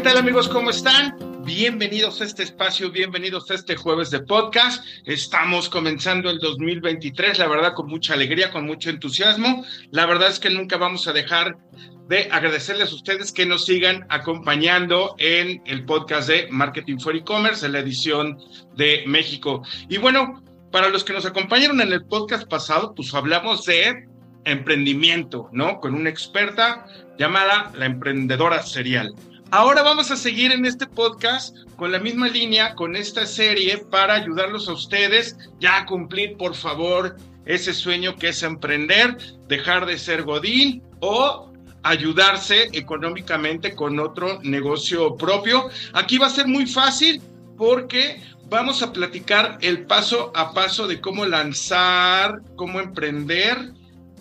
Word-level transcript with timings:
¿qué 0.00 0.04
tal 0.08 0.16
amigos? 0.16 0.48
¿Cómo 0.48 0.70
están? 0.70 1.14
Bienvenidos 1.44 2.22
a 2.22 2.24
este 2.24 2.42
espacio, 2.42 2.90
bienvenidos 2.90 3.50
a 3.50 3.54
este 3.54 3.76
jueves 3.76 4.10
de 4.10 4.20
podcast. 4.20 4.82
Estamos 5.04 5.68
comenzando 5.68 6.30
el 6.30 6.38
2023, 6.38 7.38
la 7.38 7.46
verdad, 7.46 7.74
con 7.74 7.86
mucha 7.86 8.14
alegría, 8.14 8.50
con 8.50 8.64
mucho 8.64 8.88
entusiasmo. 8.88 9.62
La 9.90 10.06
verdad 10.06 10.30
es 10.30 10.40
que 10.40 10.48
nunca 10.48 10.78
vamos 10.78 11.06
a 11.06 11.12
dejar 11.12 11.58
de 12.08 12.30
agradecerles 12.32 12.92
a 12.92 12.94
ustedes 12.94 13.30
que 13.30 13.44
nos 13.44 13.66
sigan 13.66 14.06
acompañando 14.08 15.16
en 15.18 15.62
el 15.66 15.84
podcast 15.84 16.30
de 16.30 16.48
Marketing 16.50 16.96
for 16.98 17.14
E-Commerce, 17.14 17.66
en 17.66 17.72
la 17.72 17.80
edición 17.80 18.38
de 18.76 19.04
México. 19.06 19.62
Y 19.90 19.98
bueno, 19.98 20.42
para 20.72 20.88
los 20.88 21.04
que 21.04 21.12
nos 21.12 21.26
acompañaron 21.26 21.78
en 21.82 21.92
el 21.92 22.06
podcast 22.06 22.48
pasado, 22.48 22.94
pues 22.94 23.12
hablamos 23.12 23.66
de 23.66 24.08
emprendimiento, 24.46 25.50
¿no? 25.52 25.78
Con 25.78 25.94
una 25.94 26.08
experta 26.08 26.86
llamada 27.18 27.70
la 27.74 27.84
emprendedora 27.84 28.62
serial. 28.62 29.14
Ahora 29.52 29.82
vamos 29.82 30.12
a 30.12 30.16
seguir 30.16 30.52
en 30.52 30.64
este 30.64 30.86
podcast 30.86 31.56
con 31.74 31.90
la 31.90 31.98
misma 31.98 32.28
línea, 32.28 32.76
con 32.76 32.94
esta 32.94 33.26
serie, 33.26 33.78
para 33.78 34.14
ayudarlos 34.14 34.68
a 34.68 34.74
ustedes 34.74 35.36
ya 35.58 35.78
a 35.78 35.86
cumplir, 35.86 36.36
por 36.36 36.54
favor, 36.54 37.16
ese 37.46 37.74
sueño 37.74 38.14
que 38.14 38.28
es 38.28 38.44
emprender, 38.44 39.16
dejar 39.48 39.86
de 39.86 39.98
ser 39.98 40.22
godín 40.22 40.84
o 41.00 41.50
ayudarse 41.82 42.68
económicamente 42.74 43.74
con 43.74 43.98
otro 43.98 44.38
negocio 44.44 45.16
propio. 45.16 45.68
Aquí 45.94 46.16
va 46.16 46.28
a 46.28 46.30
ser 46.30 46.46
muy 46.46 46.66
fácil 46.66 47.20
porque 47.58 48.22
vamos 48.48 48.84
a 48.84 48.92
platicar 48.92 49.58
el 49.62 49.84
paso 49.84 50.30
a 50.36 50.54
paso 50.54 50.86
de 50.86 51.00
cómo 51.00 51.26
lanzar, 51.26 52.40
cómo 52.54 52.78
emprender 52.78 53.72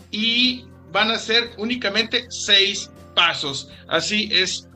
y 0.09 0.66
van 0.92 1.11
a 1.11 1.20
ser 1.20 1.52
únicamente 1.59 2.26
seis 2.30 2.89
pasos. 3.14 3.70
Así 3.88 4.28
es 4.32 4.69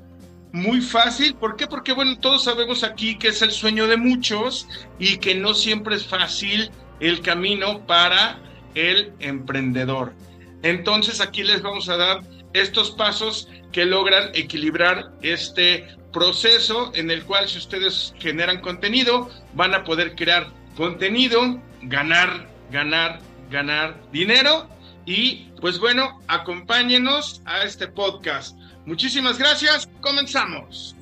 muy 0.54 0.82
fácil. 0.82 1.36
¿Por 1.36 1.58
qué? 1.58 1.68
Porque, 1.68 1.92
bueno, 1.92 2.18
todos 2.20 2.46
sabemos 2.46 2.84
aquí 2.84 3.18
que 3.18 3.30
es 3.30 3.42
el 3.42 3.52
sueño 3.52 3.88
de 3.88 3.98
muchos 3.98 4.70
y 5.00 5.18
que 5.18 5.36
no 5.36 5.54
siempre 5.54 5.96
es 5.96 6.06
fácil 6.08 6.72
el 7.02 7.22
camino 7.22 7.86
para 7.86 8.40
el 8.76 9.12
emprendedor. 9.20 10.14
Entonces, 10.62 11.20
aquí 11.20 11.44
les 11.44 11.62
vamos 11.62 11.90
a 11.90 11.98
dar 11.98 12.22
estos 12.54 12.92
pasos 12.92 13.50
que 13.72 13.84
logran 13.84 14.30
equilibrar 14.36 15.12
este 15.24 15.88
proceso 16.14 16.92
en 16.94 17.10
el 17.10 17.24
cual 17.24 17.50
si 17.50 17.58
ustedes 17.58 18.14
generan 18.20 18.62
contenido, 18.62 19.30
van 19.56 19.74
a 19.74 19.84
poder 19.84 20.16
crear 20.16 20.52
contenido, 20.78 21.60
ganar, 21.82 22.48
ganar, 22.72 23.20
ganar 23.50 24.00
dinero 24.12 24.70
y 25.06 25.50
pues 25.60 25.80
bueno, 25.80 26.22
acompáñenos 26.28 27.42
a 27.46 27.64
este 27.64 27.88
podcast. 27.88 28.56
Muchísimas 28.86 29.38
gracias. 29.38 29.88
Comenzamos. 30.02 30.96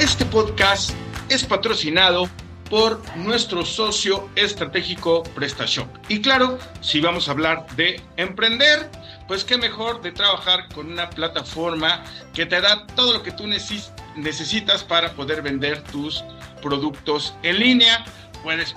Este 0.00 0.24
podcast 0.26 0.92
es 1.28 1.44
patrocinado 1.44 2.30
por 2.70 3.00
nuestro 3.16 3.64
socio 3.64 4.28
estratégico 4.36 5.22
PrestaShop. 5.34 5.88
Y 6.08 6.20
claro, 6.20 6.58
si 6.80 7.00
vamos 7.00 7.28
a 7.28 7.32
hablar 7.32 7.66
de 7.76 8.00
emprender, 8.16 8.90
pues 9.28 9.44
qué 9.44 9.58
mejor 9.58 10.00
de 10.00 10.12
trabajar 10.12 10.68
con 10.74 10.90
una 10.90 11.10
plataforma 11.10 12.04
que 12.32 12.46
te 12.46 12.60
da 12.60 12.86
todo 12.88 13.12
lo 13.12 13.22
que 13.22 13.32
tú 13.32 13.46
necesitas 13.46 14.82
para 14.82 15.12
poder 15.12 15.42
vender 15.42 15.82
tus 15.84 16.24
productos 16.62 17.34
en 17.42 17.58
línea. 17.60 18.04
Puedes 18.42 18.74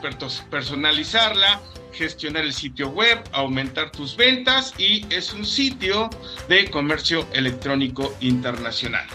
personalizarla, 0.49 1.61
gestionar 1.93 2.43
el 2.43 2.53
sitio 2.53 2.89
web, 2.89 3.23
aumentar 3.31 3.91
tus 3.91 4.15
ventas 4.15 4.73
y 4.77 5.05
es 5.13 5.33
un 5.33 5.45
sitio 5.45 6.09
de 6.47 6.69
comercio 6.69 7.27
electrónico 7.33 8.15
internacional. 8.21 9.05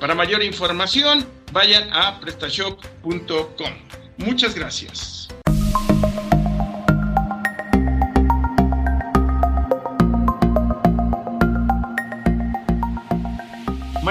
Para 0.00 0.14
mayor 0.14 0.42
información, 0.42 1.26
vayan 1.52 1.88
a 1.92 2.20
prestashop.com. 2.20 3.72
Muchas 4.18 4.54
gracias. 4.54 5.23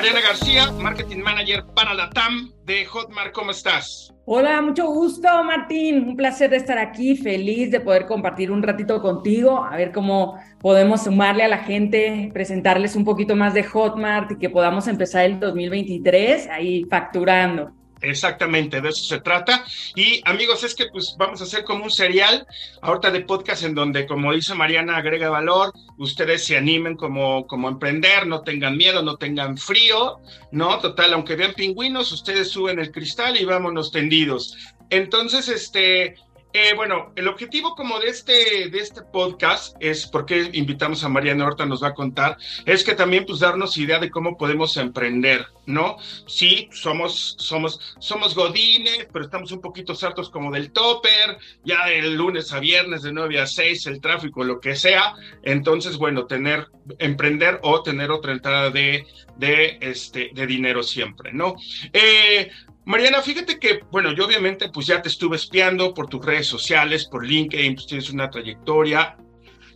Mariana 0.03 0.27
García, 0.27 0.69
Marketing 0.69 1.19
Manager 1.19 1.63
para 1.73 1.93
la 1.93 2.09
TAM 2.09 2.51
de 2.65 2.83
Hotmart, 2.83 3.31
¿cómo 3.31 3.51
estás? 3.51 4.13
Hola, 4.25 4.61
mucho 4.61 4.85
gusto, 4.87 5.29
Martín. 5.45 6.09
Un 6.09 6.17
placer 6.17 6.49
de 6.49 6.57
estar 6.57 6.77
aquí, 6.77 7.15
feliz 7.15 7.71
de 7.71 7.79
poder 7.79 8.05
compartir 8.05 8.51
un 8.51 8.61
ratito 8.61 9.01
contigo, 9.01 9.63
a 9.63 9.77
ver 9.77 9.93
cómo 9.93 10.37
podemos 10.59 11.05
sumarle 11.05 11.45
a 11.45 11.47
la 11.47 11.59
gente, 11.59 12.29
presentarles 12.33 12.97
un 12.97 13.05
poquito 13.05 13.37
más 13.37 13.53
de 13.53 13.63
Hotmart 13.63 14.31
y 14.31 14.39
que 14.39 14.49
podamos 14.49 14.89
empezar 14.89 15.23
el 15.23 15.39
2023 15.39 16.49
ahí 16.49 16.83
facturando. 16.89 17.71
Exactamente, 18.03 18.81
de 18.81 18.89
eso 18.89 19.05
se 19.05 19.21
trata. 19.21 19.63
Y 19.95 20.21
amigos, 20.25 20.63
es 20.63 20.75
que 20.75 20.87
pues 20.87 21.15
vamos 21.17 21.39
a 21.39 21.45
hacer 21.45 21.63
como 21.63 21.85
un 21.85 21.89
serial 21.89 22.45
ahorita 22.81 23.11
de 23.11 23.21
podcast 23.21 23.63
en 23.63 23.73
donde, 23.73 24.05
como 24.05 24.33
dice 24.33 24.53
Mariana, 24.53 24.97
agrega 24.97 25.29
valor, 25.29 25.71
ustedes 25.97 26.45
se 26.45 26.57
animen 26.57 26.97
como, 26.97 27.47
como 27.47 27.69
emprender, 27.69 28.27
no 28.27 28.41
tengan 28.41 28.75
miedo, 28.75 29.01
no 29.01 29.15
tengan 29.15 29.57
frío, 29.57 30.19
¿no? 30.51 30.79
Total, 30.79 31.13
aunque 31.13 31.37
vean 31.37 31.53
pingüinos, 31.53 32.11
ustedes 32.11 32.49
suben 32.49 32.79
el 32.79 32.91
cristal 32.91 33.39
y 33.39 33.45
vámonos 33.45 33.91
tendidos. 33.91 34.57
Entonces, 34.89 35.47
este, 35.47 36.15
eh, 36.53 36.73
bueno, 36.75 37.11
el 37.15 37.27
objetivo 37.27 37.75
como 37.75 37.99
de 37.99 38.09
este, 38.09 38.69
de 38.69 38.79
este 38.79 39.01
podcast 39.01 39.75
es, 39.79 40.05
porque 40.05 40.51
invitamos 40.53 41.03
a 41.03 41.09
Mariana 41.09 41.45
Horta, 41.45 41.65
nos 41.65 41.83
va 41.83 41.89
a 41.89 41.93
contar, 41.93 42.37
es 42.65 42.83
que 42.83 42.93
también 42.93 43.25
pues 43.25 43.39
darnos 43.39 43.77
idea 43.77 43.97
de 43.97 44.11
cómo 44.11 44.37
podemos 44.37 44.77
emprender, 44.77 45.47
¿no? 45.65 45.97
Sí, 46.27 46.69
somos, 46.71 47.35
somos, 47.39 47.95
somos 47.99 48.35
godines, 48.35 49.07
pero 49.11 49.25
estamos 49.25 49.51
un 49.51 49.61
poquito 49.61 49.93
hartos 50.01 50.29
como 50.29 50.51
del 50.51 50.71
topper, 50.71 51.37
ya 51.63 51.89
el 51.89 52.15
lunes 52.15 52.51
a 52.53 52.59
viernes 52.59 53.01
de 53.03 53.13
9 53.13 53.39
a 53.39 53.47
6, 53.47 53.87
el 53.87 54.01
tráfico, 54.01 54.43
lo 54.43 54.59
que 54.59 54.75
sea. 54.75 55.13
Entonces, 55.43 55.97
bueno, 55.97 56.25
tener, 56.25 56.67
emprender 56.99 57.59
o 57.63 57.81
tener 57.83 58.11
otra 58.11 58.31
entrada 58.31 58.69
de, 58.69 59.05
de, 59.37 59.77
este, 59.81 60.31
de 60.33 60.47
dinero 60.47 60.83
siempre, 60.83 61.33
¿no? 61.33 61.55
Eh, 61.91 62.49
Mariana, 62.85 63.21
fíjate 63.21 63.59
que, 63.59 63.79
bueno, 63.91 64.11
yo 64.11 64.25
obviamente 64.25 64.67
pues 64.69 64.87
ya 64.87 65.01
te 65.01 65.07
estuve 65.07 65.37
espiando 65.37 65.93
por 65.93 66.09
tus 66.09 66.25
redes 66.25 66.47
sociales, 66.47 67.05
por 67.05 67.25
LinkedIn, 67.25 67.75
pues 67.75 67.87
tienes 67.87 68.09
una 68.09 68.29
trayectoria. 68.29 69.15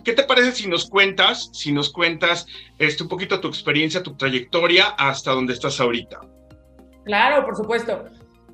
¿Qué 0.03 0.13
te 0.13 0.23
parece 0.23 0.51
si 0.51 0.68
nos 0.68 0.90
cuentas, 0.90 1.50
si 1.53 1.72
nos 1.72 1.91
cuentas 1.91 2.47
este, 2.79 3.03
un 3.03 3.09
poquito 3.09 3.40
tu 3.40 3.47
experiencia, 3.47 4.03
tu 4.03 4.16
trayectoria 4.16 4.88
hasta 4.97 5.31
donde 5.31 5.53
estás 5.53 5.79
ahorita? 5.79 6.19
Claro, 7.06 7.45
por 7.45 7.56
supuesto. 7.56 8.06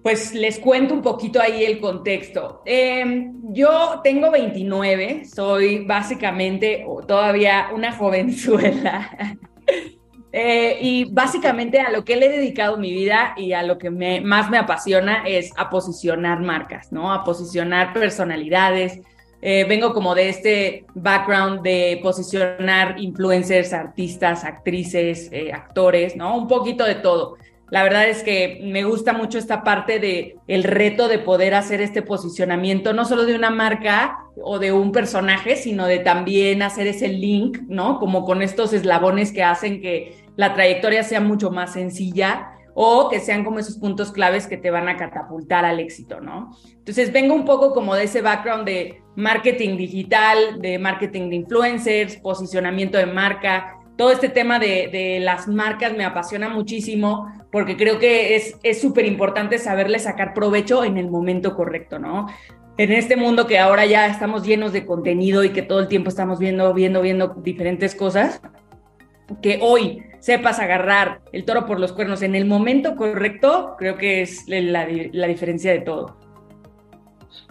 Pues 0.04 0.34
les 0.34 0.60
cuento 0.60 0.94
un 0.94 1.02
poquito 1.02 1.42
ahí 1.42 1.64
el 1.64 1.80
contexto. 1.80 2.62
Em, 2.66 3.34
yo 3.54 4.02
tengo 4.04 4.30
29, 4.30 5.24
soy 5.26 5.86
básicamente 5.86 6.86
todavía 7.08 7.70
una 7.74 7.92
jovenzuela. 7.92 9.38
Eh, 10.36 10.80
y 10.82 11.06
básicamente 11.06 11.80
a 11.80 11.92
lo 11.92 12.04
que 12.04 12.16
le 12.16 12.26
he 12.26 12.30
dedicado 12.30 12.78
mi 12.78 12.92
vida 12.92 13.36
y 13.38 13.54
a 13.54 13.62
lo 13.62 13.78
que 13.78 13.92
más 13.92 14.50
me 14.50 14.58
apasiona 14.58 15.24
es 15.28 15.52
a 15.58 15.70
posicionar 15.70 16.40
marcas, 16.40 16.92
¿no? 16.92 17.14
A 17.14 17.24
posicionar 17.24 17.94
personalidades. 17.94 19.00
Eh, 19.44 19.66
vengo 19.70 19.94
como 19.94 20.16
de 20.16 20.30
este 20.30 20.86
background 20.96 21.62
de 21.62 22.00
posicionar 22.02 23.00
influencers, 23.00 23.74
artistas, 23.74 24.44
actrices, 24.44 25.30
eh, 25.32 25.54
actores, 25.54 26.16
¿no? 26.16 26.36
Un 26.36 26.48
poquito 26.48 26.84
de 26.84 26.96
todo. 26.96 27.38
La 27.70 27.84
verdad 27.84 28.08
es 28.08 28.24
que 28.24 28.60
me 28.64 28.84
gusta 28.84 29.14
mucho 29.14 29.38
esta 29.38 29.64
parte 29.64 30.00
de 30.00 30.38
el 30.48 30.64
reto 30.64 31.08
de 31.08 31.20
poder 31.20 31.54
hacer 31.56 31.82
este 31.82 32.02
posicionamiento, 32.02 32.94
no 32.94 33.06
solo 33.06 33.26
de 33.26 33.36
una 33.36 33.50
marca 33.50 34.20
o 34.42 34.60
de 34.60 34.72
un 34.72 34.92
personaje, 34.92 35.56
sino 35.56 35.86
de 35.88 36.00
también 36.00 36.62
hacer 36.62 36.88
ese 36.88 37.08
link, 37.08 37.60
¿no? 37.68 38.00
Como 38.00 38.26
con 38.26 38.42
estos 38.42 38.74
eslabones 38.74 39.32
que 39.32 39.44
hacen 39.44 39.82
que 39.82 40.23
la 40.36 40.54
trayectoria 40.54 41.04
sea 41.04 41.22
mucho 41.22 41.52
más 41.52 41.74
sencilla 41.74 42.50
o 42.76 43.10
que 43.10 43.20
sean 43.20 43.44
como 43.44 43.60
esos 43.60 43.78
puntos 43.78 44.12
claves 44.12 44.48
que 44.48 44.58
te 44.58 44.72
van 44.72 44.90
a 44.90 44.98
catapultar 44.98 45.64
al 45.64 45.80
éxito, 45.80 46.22
¿no? 46.22 46.52
Entonces 46.76 47.14
vengo 47.14 47.36
un 47.36 47.46
poco 47.46 47.74
como 47.74 47.96
de 47.96 48.06
ese 48.06 48.22
background 48.22 48.66
de 48.66 49.02
marketing 49.16 49.78
digital, 49.78 50.60
de 50.60 50.80
marketing 50.80 51.30
de 51.30 51.36
influencers, 51.36 52.18
posicionamiento 52.18 52.98
de 52.98 53.06
marca, 53.06 53.78
todo 53.96 54.12
este 54.12 54.30
tema 54.30 54.58
de, 54.58 55.20
las 55.22 55.48
marcas 55.48 55.96
me 55.96 56.04
apasiona 56.04 56.50
muchísimo 56.50 57.32
porque 57.52 57.78
creo 57.78 58.00
que 58.00 58.36
es 58.36 58.82
súper 58.82 59.06
importante 59.06 59.60
saberle 59.60 60.00
sacar 60.00 60.34
provecho 60.34 60.84
en 60.84 60.98
el 60.98 61.12
momento 61.12 61.56
correcto, 61.56 62.00
¿no? 62.00 62.26
En 62.78 62.92
este 62.92 63.16
mundo 63.16 63.46
que 63.46 63.60
ahora 63.60 63.86
ya 63.86 64.08
estamos 64.08 64.44
llenos 64.44 64.74
de 64.74 64.84
contenido 64.88 65.44
y 65.44 65.52
que 65.52 65.62
todo 65.62 65.80
el 65.80 65.88
tiempo 65.88 66.10
estamos 66.10 66.40
viendo, 66.40 66.74
viendo, 66.74 67.04
viendo 67.04 67.28
diferentes 67.44 67.94
cosas, 67.94 68.42
que 69.44 69.60
hoy 69.62 70.04
sepas 70.24 70.60
agarrar 70.60 71.22
el 71.34 71.44
toro 71.44 71.66
por 71.66 71.82
los 71.82 71.92
cuernos 71.92 72.22
en 72.22 72.34
el 72.34 72.46
momento 72.46 72.96
correcto, 72.96 73.76
creo 73.78 73.98
que 73.98 74.22
es 74.22 74.46
la, 74.48 74.86
diferencia 74.86 75.70
de 75.74 75.82
todo. 75.82 76.18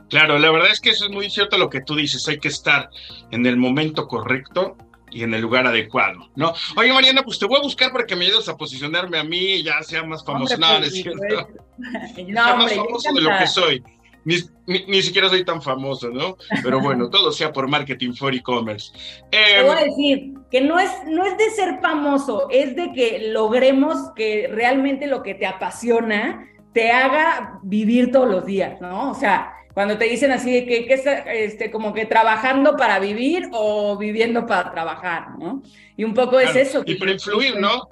Claro, 0.09 0.39
la 0.39 0.51
verdad 0.51 0.71
es 0.73 0.81
que 0.81 0.89
eso 0.89 1.05
es 1.05 1.11
muy 1.11 1.29
cierto 1.29 1.59
lo 1.59 1.69
que 1.69 1.83
tú 1.83 1.97
dices, 1.97 2.27
hay 2.29 2.39
que 2.39 2.49
estar 2.49 2.89
en 3.31 3.45
el 3.45 3.59
momento 3.59 4.09
correcto 4.09 4.79
y 5.11 5.23
en 5.23 5.35
el 5.35 5.43
lugar 5.43 5.67
adecuado, 5.67 6.31
¿no? 6.35 6.55
Oye, 6.75 6.95
Mariana, 6.95 7.23
pues 7.23 7.39
te 7.39 7.45
voy 7.45 7.59
a 7.59 7.63
buscar 7.63 7.93
para 7.93 8.07
que 8.07 8.17
me 8.17 8.25
ayudes 8.25 8.49
a 8.49 8.57
posicionarme 8.57 9.19
a 9.19 9.25
mí 9.25 9.57
y 9.57 9.65
ya 9.65 9.83
sea 9.83 10.03
más 10.05 10.25
famoso. 10.25 10.57
no, 10.57 10.79
no 10.79 10.87
es 10.87 10.95
cierto. 10.95 11.21
no, 12.27 12.57
más 12.57 12.73
famoso 12.73 13.13
de 13.13 13.21
lo 13.21 13.39
que 13.39 13.47
soy. 13.49 13.85
Ni, 14.25 14.37
ni, 14.67 15.03
siquiera 15.03 15.29
soy 15.29 15.45
tan 15.45 15.61
famoso, 15.61 16.09
¿no? 16.09 16.37
Pero 16.63 16.81
bueno, 16.81 17.11
todo 17.11 17.33
sea 17.33 17.53
por 17.53 17.69
marketing 17.69 18.13
for 18.13 18.35
e-commerce. 18.35 18.93
Te 19.31 19.63
voy 19.63 19.77
a 19.77 19.81
em, 19.81 19.89
decir 19.89 20.35
que 20.51 20.61
no 20.61 20.79
es, 20.79 20.91
no 21.07 21.25
es 21.25 21.37
de 21.37 21.51
ser 21.51 21.81
famoso, 21.81 22.49
es 22.51 22.77
de 22.77 22.93
que 22.93 23.31
logremos 23.33 24.13
que 24.15 24.49
realmente 24.51 25.07
lo 25.07 25.23
que 25.23 25.35
te 25.35 25.47
apasiona 25.47 26.49
te 26.73 26.91
haga 26.91 27.59
vivir 27.63 28.13
todos 28.13 28.29
los 28.29 28.47
días, 28.47 28.81
¿no? 28.81 29.11
O 29.11 29.15
sea, 29.15 29.55
cuando 29.75 29.99
te 29.99 30.05
dicen 30.05 30.31
así 30.33 30.53
de 30.53 30.67
que, 30.67 30.87
que 30.87 31.45
este, 31.45 31.71
como 31.71 31.93
que 31.93 32.07
trabajando 32.07 32.77
para 32.77 32.99
vivir 32.99 33.49
o 33.53 33.97
viviendo 33.97 34.47
para 34.47 34.71
trabajar, 34.71 35.39
¿no? 35.39 35.63
Y 35.97 36.05
un 36.05 36.15
poco 36.15 36.39
es 36.39 36.55
eso. 36.55 36.83
Y 36.87 36.95
para 36.95 37.13
influir, 37.13 37.59
¿no? 37.59 37.89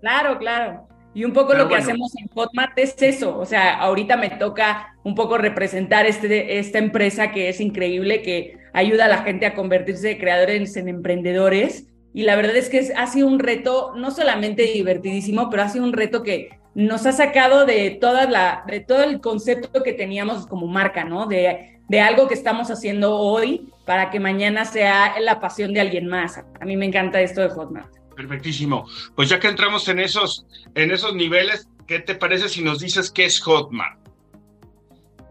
Claro, 0.00 0.38
claro. 0.38 0.88
Y 1.12 1.24
un 1.24 1.32
poco 1.32 1.54
lo 1.54 1.68
que 1.68 1.74
hacemos 1.74 2.12
en 2.16 2.28
Hotmart 2.28 2.78
es 2.78 2.94
eso. 3.02 3.36
O 3.36 3.44
sea, 3.44 3.78
ahorita 3.78 4.16
me 4.16 4.30
toca 4.30 4.94
un 5.02 5.14
poco 5.14 5.38
representar 5.38 6.06
este, 6.06 6.58
esta 6.58 6.78
empresa 6.78 7.32
que 7.32 7.48
es 7.48 7.60
increíble, 7.60 8.22
que 8.22 8.58
ayuda 8.72 9.06
a 9.06 9.08
la 9.08 9.22
gente 9.22 9.46
a 9.46 9.54
convertirse 9.54 10.08
de 10.08 10.18
creadores 10.18 10.76
en 10.76 10.88
emprendedores. 10.88 11.88
Y 12.14 12.22
la 12.22 12.36
verdad 12.36 12.56
es 12.56 12.68
que 12.68 12.92
ha 12.96 13.06
sido 13.06 13.26
un 13.26 13.40
reto 13.40 13.92
no 13.96 14.10
solamente 14.10 14.62
divertidísimo, 14.62 15.50
pero 15.50 15.62
ha 15.62 15.68
sido 15.68 15.84
un 15.84 15.92
reto 15.92 16.22
que 16.22 16.50
nos 16.74 17.06
ha 17.06 17.12
sacado 17.12 17.66
de, 17.66 17.90
toda 17.90 18.26
la, 18.26 18.62
de 18.68 18.80
todo 18.80 19.02
el 19.02 19.20
concepto 19.20 19.82
que 19.82 19.92
teníamos 19.92 20.46
como 20.46 20.68
marca, 20.68 21.04
¿no? 21.04 21.26
De, 21.26 21.80
de 21.88 22.00
algo 22.00 22.28
que 22.28 22.34
estamos 22.34 22.70
haciendo 22.70 23.16
hoy 23.16 23.68
para 23.84 24.10
que 24.10 24.20
mañana 24.20 24.64
sea 24.64 25.18
la 25.18 25.40
pasión 25.40 25.74
de 25.74 25.80
alguien 25.80 26.06
más. 26.06 26.38
A 26.38 26.64
mí 26.64 26.76
me 26.76 26.86
encanta 26.86 27.20
esto 27.20 27.40
de 27.40 27.48
Hotmart. 27.48 27.99
Perfectísimo. 28.14 28.86
Pues 29.14 29.28
ya 29.28 29.40
que 29.40 29.48
entramos 29.48 29.88
en 29.88 30.00
esos, 30.00 30.46
en 30.74 30.90
esos 30.90 31.14
niveles, 31.14 31.68
¿qué 31.86 32.00
te 32.00 32.14
parece 32.14 32.48
si 32.48 32.62
nos 32.62 32.80
dices 32.80 33.10
qué 33.10 33.24
es 33.24 33.40
Hotmart? 33.40 33.98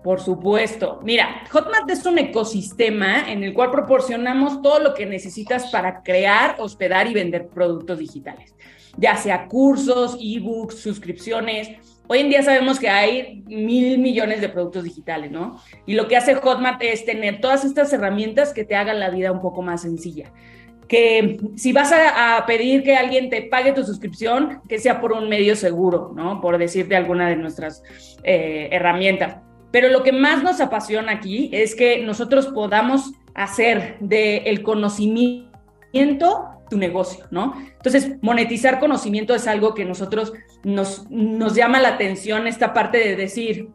Por 0.04 0.22
supuesto. 0.22 1.00
Mira, 1.04 1.44
Hotmart 1.52 1.90
es 1.90 2.06
un 2.06 2.18
ecosistema 2.18 3.30
en 3.30 3.44
el 3.44 3.54
cual 3.54 3.70
proporcionamos 3.70 4.62
todo 4.62 4.80
lo 4.80 4.94
que 4.94 5.06
necesitas 5.06 5.70
para 5.72 6.04
crear, 6.04 6.56
hospedar 6.60 7.08
y 7.08 7.14
vender 7.14 7.50
productos 7.50 8.00
digitales 8.00 8.56
ya 8.98 9.16
sea 9.16 9.48
cursos, 9.48 10.18
ebooks, 10.22 10.80
suscripciones. 10.80 11.70
Hoy 12.08 12.20
en 12.20 12.30
día 12.30 12.42
sabemos 12.42 12.80
que 12.80 12.90
hay 12.90 13.44
mil 13.48 14.00
millones 14.00 14.42
de 14.42 14.50
productos 14.50 14.84
digitales, 14.84 15.32
¿no? 15.32 15.62
Y 15.86 15.94
lo 15.94 16.08
que 16.08 16.18
hace 16.18 16.36
Hotmart 16.36 16.82
es 16.82 17.06
tener 17.06 17.40
todas 17.40 17.64
estas 17.64 17.94
herramientas 17.94 18.52
que 18.52 18.64
te 18.64 18.76
hagan 18.76 19.00
la 19.00 19.10
vida 19.10 19.32
un 19.32 19.42
poco 19.42 19.62
más 19.62 19.84
sencilla. 19.84 20.32
Que 20.90 21.40
si 21.56 21.72
vas 21.72 21.94
a, 21.94 22.44
pedir 22.46 22.84
que 22.84 22.98
alguien 22.98 23.30
te 23.30 23.44
pague 23.44 23.72
tu 23.72 23.86
suscripción, 23.86 24.62
que 24.68 24.80
sea 24.80 25.00
por 25.00 25.14
un 25.14 25.30
medio 25.30 25.56
seguro, 25.56 26.12
¿no? 26.16 26.42
Por 26.42 26.58
decirte 26.58 26.98
alguna 26.98 27.30
de 27.30 27.38
nuestras 27.38 27.82
eh, 28.24 28.68
herramientas. 28.72 29.38
Pero 29.72 29.88
lo 29.88 30.04
que 30.04 30.12
más 30.12 30.44
nos 30.44 30.60
apasiona 30.60 31.14
aquí 31.14 31.50
es 31.54 31.76
que 31.76 32.04
nosotros 32.04 32.48
podamos 32.48 33.14
hacer 33.36 33.98
del 34.00 34.42
el 34.46 34.64
conocimiento 34.64 36.50
tu 36.70 36.78
negocio, 36.78 37.26
¿no? 37.32 37.54
Entonces, 37.78 38.16
monetizar 38.22 38.80
conocimiento 38.80 39.34
es 39.34 39.48
algo 39.48 39.74
que 39.74 39.86
nosotros 39.86 40.34
nos, 40.64 41.10
nos 41.10 41.56
llama 41.56 41.80
la 41.80 41.90
atención, 41.90 42.48
esta 42.48 42.74
parte 42.74 43.00
de 43.00 43.16
decir, 43.16 43.70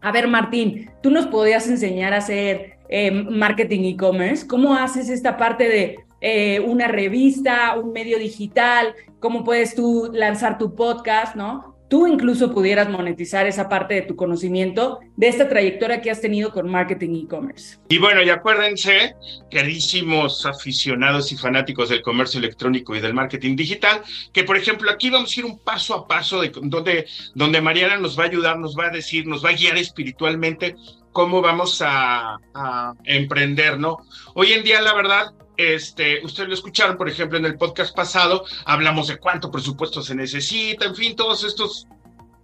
a 0.00 0.10
ver, 0.10 0.26
Martín, 0.26 0.90
tú 1.02 1.10
nos 1.10 1.26
podías 1.26 1.68
enseñar 1.68 2.14
a 2.14 2.18
hacer 2.18 2.78
eh, 2.88 3.10
marketing 3.10 3.94
e-commerce, 3.94 4.46
¿cómo 4.46 4.74
haces 4.74 5.10
esta 5.10 5.36
parte 5.36 5.68
de 5.68 5.98
eh, 6.20 6.60
una 6.60 6.88
revista, 6.88 7.76
un 7.78 7.92
medio 7.92 8.18
digital? 8.18 8.94
¿Cómo 9.18 9.44
puedes 9.44 9.74
tú 9.74 10.10
lanzar 10.12 10.58
tu 10.58 10.74
podcast, 10.74 11.36
¿no? 11.36 11.70
tú 11.90 12.06
incluso 12.06 12.54
pudieras 12.54 12.88
monetizar 12.88 13.46
esa 13.48 13.68
parte 13.68 13.94
de 13.94 14.02
tu 14.02 14.14
conocimiento 14.14 15.00
de 15.16 15.26
esta 15.26 15.48
trayectoria 15.48 16.00
que 16.00 16.10
has 16.10 16.20
tenido 16.20 16.52
con 16.52 16.70
marketing 16.70 17.24
e-commerce. 17.24 17.78
Y 17.88 17.98
bueno, 17.98 18.22
y 18.22 18.30
acuérdense, 18.30 19.16
queridísimos 19.50 20.46
aficionados 20.46 21.32
y 21.32 21.36
fanáticos 21.36 21.88
del 21.88 22.00
comercio 22.00 22.38
electrónico 22.38 22.94
y 22.94 23.00
del 23.00 23.12
marketing 23.12 23.56
digital, 23.56 24.02
que 24.32 24.44
por 24.44 24.56
ejemplo 24.56 24.88
aquí 24.88 25.10
vamos 25.10 25.36
a 25.36 25.40
ir 25.40 25.44
un 25.44 25.58
paso 25.58 25.94
a 25.96 26.06
paso 26.06 26.40
de 26.40 26.52
donde, 26.62 27.06
donde 27.34 27.60
Mariana 27.60 27.98
nos 27.98 28.16
va 28.16 28.22
a 28.22 28.26
ayudar, 28.28 28.56
nos 28.56 28.78
va 28.78 28.86
a 28.86 28.90
decir, 28.90 29.26
nos 29.26 29.44
va 29.44 29.50
a 29.50 29.54
guiar 29.54 29.76
espiritualmente 29.76 30.76
cómo 31.10 31.42
vamos 31.42 31.82
a, 31.84 32.36
a 32.54 32.94
emprender, 33.02 33.80
¿no? 33.80 33.98
Hoy 34.34 34.52
en 34.52 34.62
día, 34.62 34.80
la 34.80 34.94
verdad, 34.94 35.32
este, 35.60 36.24
ustedes 36.24 36.48
lo 36.48 36.54
escucharon, 36.54 36.96
por 36.96 37.08
ejemplo, 37.08 37.38
en 37.38 37.44
el 37.44 37.56
podcast 37.56 37.94
pasado, 37.94 38.44
hablamos 38.64 39.08
de 39.08 39.18
cuánto 39.18 39.50
presupuesto 39.50 40.02
se 40.02 40.14
necesita, 40.14 40.86
en 40.86 40.94
fin, 40.94 41.16
todos 41.16 41.44
estos 41.44 41.86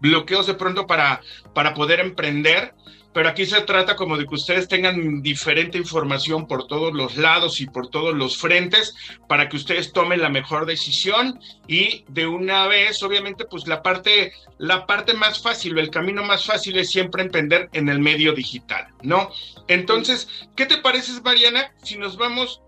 bloqueos 0.00 0.46
de 0.46 0.54
pronto 0.54 0.86
para, 0.86 1.20
para 1.54 1.74
poder 1.74 2.00
emprender, 2.00 2.74
pero 3.16 3.30
aquí 3.30 3.46
se 3.46 3.62
trata 3.62 3.96
como 3.96 4.18
de 4.18 4.26
que 4.26 4.34
ustedes 4.34 4.68
tengan 4.68 5.22
diferente 5.22 5.78
información 5.78 6.46
por 6.46 6.66
todos 6.66 6.92
los 6.92 7.16
lados 7.16 7.62
y 7.62 7.66
por 7.66 7.88
todos 7.88 8.14
los 8.14 8.36
frentes 8.36 8.94
para 9.26 9.48
que 9.48 9.56
ustedes 9.56 9.94
tomen 9.94 10.20
la 10.20 10.28
mejor 10.28 10.66
decisión 10.66 11.40
y 11.66 12.04
de 12.08 12.26
una 12.26 12.66
vez, 12.66 13.02
obviamente, 13.02 13.46
pues 13.46 13.66
la 13.66 13.82
parte, 13.82 14.34
la 14.58 14.84
parte 14.84 15.14
más 15.14 15.40
fácil, 15.40 15.78
el 15.78 15.88
camino 15.88 16.24
más 16.24 16.44
fácil 16.44 16.76
es 16.78 16.90
siempre 16.90 17.22
emprender 17.22 17.70
en 17.72 17.88
el 17.88 18.00
medio 18.00 18.34
digital, 18.34 18.88
¿no? 19.02 19.30
Entonces, 19.66 20.28
¿qué 20.54 20.66
te 20.66 20.76
parece, 20.76 21.18
Mariana, 21.22 21.72
si 21.82 21.96
nos 21.96 22.18
vamos 22.18 22.60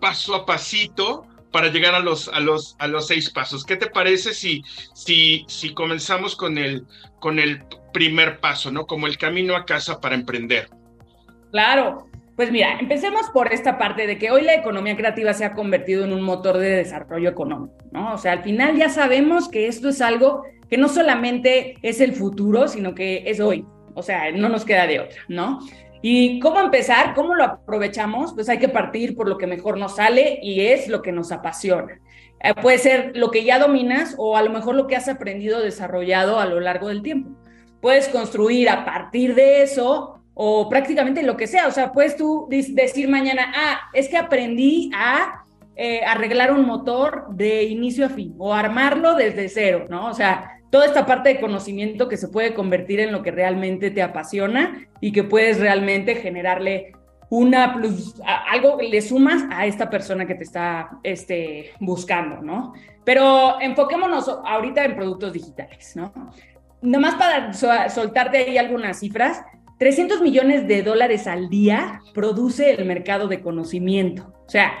paso 0.00 0.34
a 0.34 0.46
pasito 0.46 1.26
para 1.52 1.68
llegar 1.68 1.94
a 1.94 2.00
los, 2.00 2.28
a 2.28 2.40
los, 2.40 2.76
a 2.78 2.86
los 2.86 3.06
seis 3.06 3.30
pasos. 3.30 3.64
¿Qué 3.64 3.76
te 3.76 3.88
parece 3.88 4.34
si, 4.34 4.62
si, 4.94 5.44
si 5.48 5.72
comenzamos 5.72 6.36
con 6.36 6.58
el, 6.58 6.84
con 7.20 7.38
el 7.38 7.64
primer 7.92 8.40
paso, 8.40 8.70
¿no? 8.70 8.86
Como 8.86 9.06
el 9.06 9.16
camino 9.16 9.56
a 9.56 9.64
casa 9.64 10.00
para 10.00 10.14
emprender. 10.14 10.68
Claro, 11.50 12.08
pues 12.36 12.52
mira, 12.52 12.78
empecemos 12.78 13.30
por 13.30 13.52
esta 13.52 13.78
parte 13.78 14.06
de 14.06 14.18
que 14.18 14.30
hoy 14.30 14.42
la 14.42 14.54
economía 14.54 14.96
creativa 14.96 15.32
se 15.32 15.44
ha 15.44 15.54
convertido 15.54 16.04
en 16.04 16.12
un 16.12 16.22
motor 16.22 16.58
de 16.58 16.68
desarrollo 16.70 17.30
económico, 17.30 17.74
¿no? 17.90 18.14
O 18.14 18.18
sea, 18.18 18.32
al 18.32 18.42
final 18.44 18.76
ya 18.76 18.90
sabemos 18.90 19.48
que 19.48 19.66
esto 19.66 19.88
es 19.88 20.00
algo 20.00 20.44
que 20.70 20.76
no 20.76 20.88
solamente 20.88 21.78
es 21.82 22.00
el 22.00 22.12
futuro, 22.12 22.68
sino 22.68 22.94
que 22.94 23.24
es 23.26 23.40
hoy. 23.40 23.64
O 23.94 24.02
sea, 24.02 24.30
no 24.30 24.48
nos 24.48 24.64
queda 24.64 24.86
de 24.86 25.00
otra, 25.00 25.20
¿no? 25.28 25.58
¿Y 26.00 26.38
cómo 26.40 26.60
empezar? 26.60 27.14
¿Cómo 27.14 27.34
lo 27.34 27.44
aprovechamos? 27.44 28.32
Pues 28.34 28.48
hay 28.48 28.58
que 28.58 28.68
partir 28.68 29.16
por 29.16 29.28
lo 29.28 29.36
que 29.36 29.46
mejor 29.46 29.78
nos 29.78 29.96
sale 29.96 30.38
y 30.42 30.60
es 30.60 30.88
lo 30.88 31.02
que 31.02 31.12
nos 31.12 31.32
apasiona. 31.32 32.00
Eh, 32.40 32.54
puede 32.54 32.78
ser 32.78 33.16
lo 33.16 33.30
que 33.30 33.44
ya 33.44 33.58
dominas 33.58 34.14
o 34.16 34.36
a 34.36 34.42
lo 34.42 34.50
mejor 34.50 34.76
lo 34.76 34.86
que 34.86 34.96
has 34.96 35.08
aprendido, 35.08 35.60
desarrollado 35.60 36.38
a 36.38 36.46
lo 36.46 36.60
largo 36.60 36.88
del 36.88 37.02
tiempo. 37.02 37.30
Puedes 37.80 38.08
construir 38.08 38.70
a 38.70 38.84
partir 38.84 39.34
de 39.34 39.62
eso 39.62 40.20
o 40.34 40.68
prácticamente 40.68 41.22
lo 41.22 41.36
que 41.36 41.48
sea. 41.48 41.66
O 41.66 41.72
sea, 41.72 41.92
puedes 41.92 42.16
tú 42.16 42.46
decir 42.48 43.08
mañana, 43.08 43.52
ah, 43.54 43.80
es 43.92 44.08
que 44.08 44.16
aprendí 44.16 44.90
a 44.94 45.44
eh, 45.74 46.00
arreglar 46.04 46.52
un 46.52 46.64
motor 46.64 47.26
de 47.30 47.64
inicio 47.64 48.06
a 48.06 48.08
fin 48.08 48.34
o 48.38 48.54
armarlo 48.54 49.14
desde 49.14 49.48
cero, 49.48 49.86
¿no? 49.88 50.06
O 50.06 50.14
sea, 50.14 50.57
toda 50.70 50.86
esta 50.86 51.06
parte 51.06 51.30
de 51.30 51.40
conocimiento 51.40 52.08
que 52.08 52.16
se 52.16 52.28
puede 52.28 52.54
convertir 52.54 53.00
en 53.00 53.12
lo 53.12 53.22
que 53.22 53.30
realmente 53.30 53.90
te 53.90 54.02
apasiona 54.02 54.86
y 55.00 55.12
que 55.12 55.24
puedes 55.24 55.58
realmente 55.60 56.16
generarle 56.16 56.92
una 57.30 57.74
plus, 57.74 58.14
algo 58.24 58.78
le 58.80 59.02
sumas 59.02 59.44
a 59.50 59.66
esta 59.66 59.90
persona 59.90 60.26
que 60.26 60.34
te 60.34 60.44
está 60.44 60.90
este, 61.02 61.72
buscando, 61.78 62.40
¿no? 62.42 62.72
Pero 63.04 63.60
enfoquémonos 63.60 64.28
ahorita 64.28 64.84
en 64.84 64.96
productos 64.96 65.32
digitales, 65.32 65.94
¿no? 65.94 66.12
Nomás 66.80 67.16
para 67.16 67.52
soltarte 67.52 68.38
ahí 68.38 68.56
algunas 68.56 69.00
cifras, 69.00 69.42
300 69.78 70.22
millones 70.22 70.66
de 70.66 70.82
dólares 70.82 71.26
al 71.26 71.48
día 71.48 72.00
produce 72.14 72.72
el 72.72 72.84
mercado 72.84 73.28
de 73.28 73.40
conocimiento. 73.40 74.32
O 74.46 74.48
sea, 74.48 74.72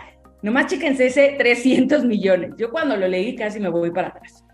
nomás 0.42 0.66
chéquense 0.66 1.06
ese 1.06 1.34
300 1.36 2.04
millones. 2.04 2.52
Yo 2.56 2.70
cuando 2.70 2.96
lo 2.96 3.08
leí 3.08 3.36
casi 3.36 3.60
me 3.60 3.68
voy 3.68 3.90
para 3.90 4.08
atrás 4.08 4.47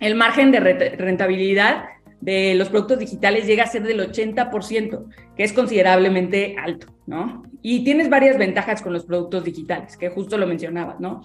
el 0.00 0.14
margen 0.14 0.50
de 0.50 0.60
rentabilidad 0.60 1.84
de 2.20 2.54
los 2.54 2.68
productos 2.68 2.98
digitales 2.98 3.46
llega 3.46 3.64
a 3.64 3.66
ser 3.66 3.82
del 3.82 4.00
80%, 4.00 5.04
que 5.36 5.42
es 5.42 5.52
considerablemente 5.52 6.56
alto, 6.58 6.88
¿no? 7.06 7.42
Y 7.62 7.84
tienes 7.84 8.10
varias 8.10 8.38
ventajas 8.38 8.82
con 8.82 8.92
los 8.92 9.04
productos 9.04 9.44
digitales, 9.44 9.96
que 9.96 10.10
justo 10.10 10.36
lo 10.36 10.46
mencionabas, 10.46 11.00
¿no? 11.00 11.22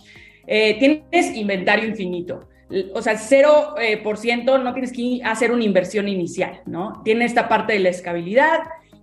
Eh, 0.48 0.78
tienes 0.80 1.36
inventario 1.36 1.88
infinito, 1.88 2.48
o 2.94 3.02
sea, 3.02 3.16
0% 3.16 3.76
eh, 3.80 4.64
no 4.64 4.74
tienes 4.74 4.92
que 4.92 5.22
hacer 5.24 5.52
una 5.52 5.64
inversión 5.64 6.08
inicial, 6.08 6.62
¿no? 6.66 7.02
Tiene 7.04 7.26
esta 7.26 7.48
parte 7.48 7.74
de 7.74 7.80
la 7.80 7.90
escalabilidad, 7.90 8.60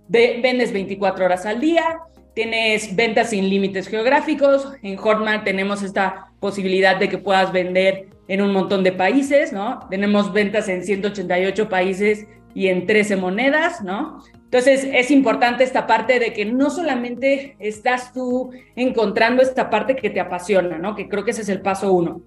vendes 0.07 0.73
24 0.73 1.25
horas 1.25 1.45
al 1.45 1.59
día, 1.59 1.99
tienes 2.33 2.95
ventas 2.95 3.29
sin 3.29 3.49
límites 3.49 3.87
geográficos, 3.87 4.73
en 4.81 4.97
Hotmart 4.97 5.43
tenemos 5.43 5.81
esta 5.81 6.31
posibilidad 6.39 6.97
de 6.97 7.07
que 7.07 7.17
puedas 7.17 7.51
vender 7.51 8.07
en 8.27 8.41
un 8.41 8.53
montón 8.53 8.83
de 8.83 8.91
países, 8.91 9.51
¿no? 9.51 9.79
Tenemos 9.89 10.31
ventas 10.31 10.69
en 10.69 10.83
188 10.83 11.69
países 11.69 12.27
y 12.53 12.67
en 12.67 12.85
13 12.85 13.15
monedas, 13.17 13.83
¿no? 13.83 14.23
Entonces 14.33 14.87
es 14.91 15.09
importante 15.09 15.63
esta 15.63 15.87
parte 15.87 16.19
de 16.19 16.31
que 16.31 16.45
no 16.45 16.69
solamente 16.69 17.55
estás 17.59 18.13
tú 18.13 18.51
encontrando 18.75 19.41
esta 19.41 19.69
parte 19.69 19.95
que 19.95 20.09
te 20.09 20.19
apasiona, 20.19 20.77
¿no? 20.77 20.95
Que 20.95 21.09
creo 21.09 21.25
que 21.25 21.31
ese 21.31 21.41
es 21.41 21.49
el 21.49 21.61
paso 21.61 21.91
uno. 21.91 22.21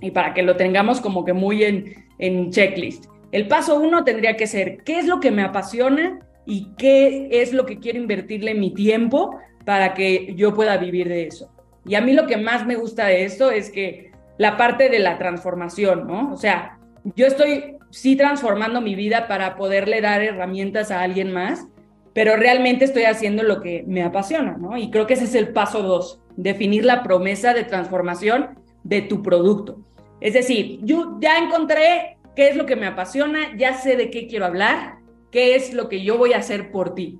Y 0.00 0.10
para 0.10 0.32
que 0.32 0.42
lo 0.42 0.56
tengamos 0.56 1.00
como 1.00 1.24
que 1.24 1.32
muy 1.32 1.64
en, 1.64 2.06
en 2.18 2.50
checklist. 2.50 3.06
El 3.32 3.48
paso 3.48 3.78
uno 3.78 4.04
tendría 4.04 4.36
que 4.36 4.46
ser, 4.46 4.78
¿qué 4.84 4.98
es 4.98 5.06
lo 5.06 5.20
que 5.20 5.30
me 5.30 5.42
apasiona 5.42 6.20
y 6.46 6.72
qué 6.78 7.28
es 7.30 7.52
lo 7.52 7.66
que 7.66 7.78
quiero 7.78 7.98
invertirle 7.98 8.54
mi 8.54 8.72
tiempo 8.72 9.38
para 9.66 9.92
que 9.92 10.34
yo 10.34 10.54
pueda 10.54 10.78
vivir 10.78 11.08
de 11.08 11.26
eso? 11.26 11.52
Y 11.84 11.94
a 11.94 12.00
mí 12.00 12.14
lo 12.14 12.26
que 12.26 12.38
más 12.38 12.66
me 12.66 12.76
gusta 12.76 13.06
de 13.06 13.24
esto 13.24 13.50
es 13.50 13.70
que 13.70 14.12
la 14.38 14.56
parte 14.56 14.88
de 14.88 15.00
la 15.00 15.18
transformación, 15.18 16.06
¿no? 16.06 16.32
O 16.32 16.36
sea, 16.36 16.78
yo 17.16 17.26
estoy 17.26 17.76
sí 17.90 18.16
transformando 18.16 18.80
mi 18.80 18.94
vida 18.94 19.28
para 19.28 19.56
poderle 19.56 20.00
dar 20.00 20.22
herramientas 20.22 20.90
a 20.90 21.02
alguien 21.02 21.32
más, 21.32 21.66
pero 22.14 22.36
realmente 22.36 22.84
estoy 22.84 23.04
haciendo 23.04 23.42
lo 23.42 23.60
que 23.60 23.84
me 23.86 24.02
apasiona, 24.02 24.56
¿no? 24.56 24.76
Y 24.76 24.90
creo 24.90 25.06
que 25.06 25.14
ese 25.14 25.24
es 25.24 25.34
el 25.34 25.52
paso 25.52 25.82
dos, 25.82 26.20
definir 26.36 26.84
la 26.84 27.02
promesa 27.02 27.54
de 27.54 27.64
transformación 27.64 28.58
de 28.84 29.02
tu 29.02 29.22
producto. 29.22 29.80
Es 30.20 30.32
decir, 30.34 30.80
yo 30.82 31.18
ya 31.20 31.38
encontré 31.38 32.18
qué 32.34 32.48
es 32.48 32.56
lo 32.56 32.66
que 32.66 32.76
me 32.76 32.86
apasiona, 32.86 33.56
ya 33.56 33.74
sé 33.74 33.96
de 33.96 34.10
qué 34.10 34.26
quiero 34.26 34.46
hablar, 34.46 34.96
qué 35.30 35.54
es 35.54 35.74
lo 35.74 35.88
que 35.88 36.02
yo 36.02 36.18
voy 36.18 36.32
a 36.32 36.38
hacer 36.38 36.70
por 36.70 36.94
ti. 36.94 37.18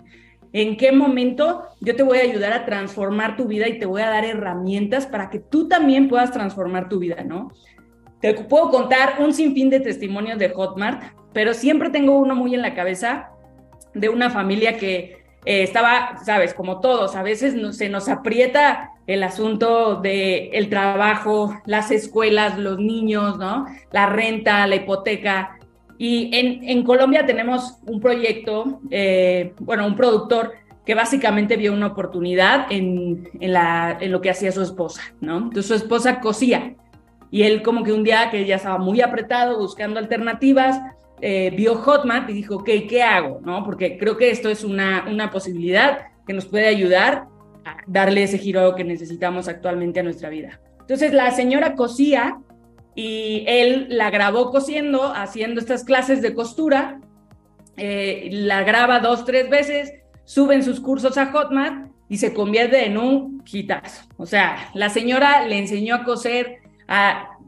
En 0.52 0.76
qué 0.76 0.92
momento 0.92 1.64
yo 1.80 1.94
te 1.94 2.02
voy 2.02 2.18
a 2.18 2.22
ayudar 2.22 2.52
a 2.52 2.64
transformar 2.64 3.36
tu 3.36 3.46
vida 3.46 3.68
y 3.68 3.78
te 3.78 3.86
voy 3.86 4.02
a 4.02 4.10
dar 4.10 4.24
herramientas 4.24 5.06
para 5.06 5.30
que 5.30 5.38
tú 5.38 5.68
también 5.68 6.08
puedas 6.08 6.32
transformar 6.32 6.88
tu 6.88 6.98
vida, 6.98 7.22
¿no? 7.24 7.52
Te 8.20 8.34
puedo 8.34 8.70
contar 8.70 9.16
un 9.20 9.32
sinfín 9.32 9.70
de 9.70 9.80
testimonios 9.80 10.38
de 10.38 10.48
Hotmart, 10.50 11.02
pero 11.32 11.54
siempre 11.54 11.90
tengo 11.90 12.18
uno 12.18 12.34
muy 12.34 12.54
en 12.54 12.62
la 12.62 12.74
cabeza 12.74 13.30
de 13.94 14.08
una 14.08 14.30
familia 14.30 14.76
que 14.76 15.18
eh, 15.44 15.62
estaba, 15.62 16.18
sabes, 16.24 16.52
como 16.52 16.80
todos, 16.80 17.14
a 17.14 17.22
veces 17.22 17.54
se 17.76 17.88
nos 17.88 18.08
aprieta 18.08 18.90
el 19.06 19.22
asunto 19.22 19.96
de 19.96 20.50
el 20.50 20.68
trabajo, 20.68 21.54
las 21.64 21.90
escuelas, 21.90 22.58
los 22.58 22.78
niños, 22.78 23.38
¿no? 23.38 23.66
La 23.90 24.06
renta, 24.06 24.66
la 24.66 24.76
hipoteca. 24.76 25.57
Y 25.98 26.30
en, 26.32 26.68
en 26.68 26.84
Colombia 26.84 27.26
tenemos 27.26 27.78
un 27.86 28.00
proyecto, 28.00 28.80
eh, 28.90 29.52
bueno, 29.58 29.84
un 29.84 29.96
productor 29.96 30.52
que 30.86 30.94
básicamente 30.94 31.56
vio 31.56 31.74
una 31.74 31.88
oportunidad 31.88 32.66
en, 32.70 33.28
en, 33.40 34.12
lo 34.12 34.20
que 34.20 34.30
hacía 34.30 34.52
su 34.52 34.62
esposa, 34.62 35.02
¿no? 35.20 35.36
Entonces 35.36 35.66
su 35.66 35.74
esposa 35.74 36.20
cosía 36.20 36.76
y 37.30 37.42
él 37.42 37.62
como 37.62 37.82
que 37.82 37.92
un 37.92 38.04
día 38.04 38.30
que 38.30 38.46
ya 38.46 38.56
estaba 38.56 38.78
muy 38.78 39.02
apretado 39.02 39.58
buscando 39.58 39.98
alternativas, 39.98 40.80
eh, 41.20 41.52
vio 41.54 41.74
Hotmart 41.74 42.30
y 42.30 42.32
dijo, 42.32 42.56
ok, 42.56 42.70
¿qué 42.88 43.02
hago? 43.02 43.40
¿No? 43.44 43.64
Porque 43.64 43.98
creo 43.98 44.16
que 44.16 44.30
esto 44.30 44.48
es 44.48 44.64
una, 44.64 45.04
una 45.10 45.30
posibilidad 45.30 46.06
que 46.26 46.32
nos 46.32 46.46
puede 46.46 46.68
ayudar 46.68 47.26
a 47.64 47.76
darle 47.86 48.22
ese 48.22 48.38
giro 48.38 48.74
que 48.74 48.84
necesitamos 48.84 49.48
actualmente 49.48 50.00
a 50.00 50.04
nuestra 50.04 50.30
vida. 50.30 50.60
Entonces 50.80 51.12
la 51.12 51.30
señora 51.32 51.74
cosía 51.74 52.38
y 52.98 53.44
él 53.46 53.86
la 53.90 54.10
grabó 54.10 54.50
cosiendo, 54.50 55.12
haciendo 55.14 55.60
estas 55.60 55.84
clases 55.84 56.20
de 56.20 56.34
costura, 56.34 56.98
eh, 57.76 58.28
la 58.32 58.64
graba 58.64 58.98
dos, 58.98 59.24
tres 59.24 59.48
veces, 59.48 59.92
suben 60.24 60.64
sus 60.64 60.80
cursos 60.80 61.16
a 61.16 61.26
Hotmart 61.26 61.92
y 62.08 62.16
se 62.16 62.34
convierte 62.34 62.86
en 62.86 62.98
un 62.98 63.44
hitazo. 63.48 64.02
O 64.16 64.26
sea, 64.26 64.70
la 64.74 64.88
señora 64.88 65.46
le 65.46 65.58
enseñó 65.58 65.94
a 65.94 66.02
coser 66.02 66.56
a 66.88 67.38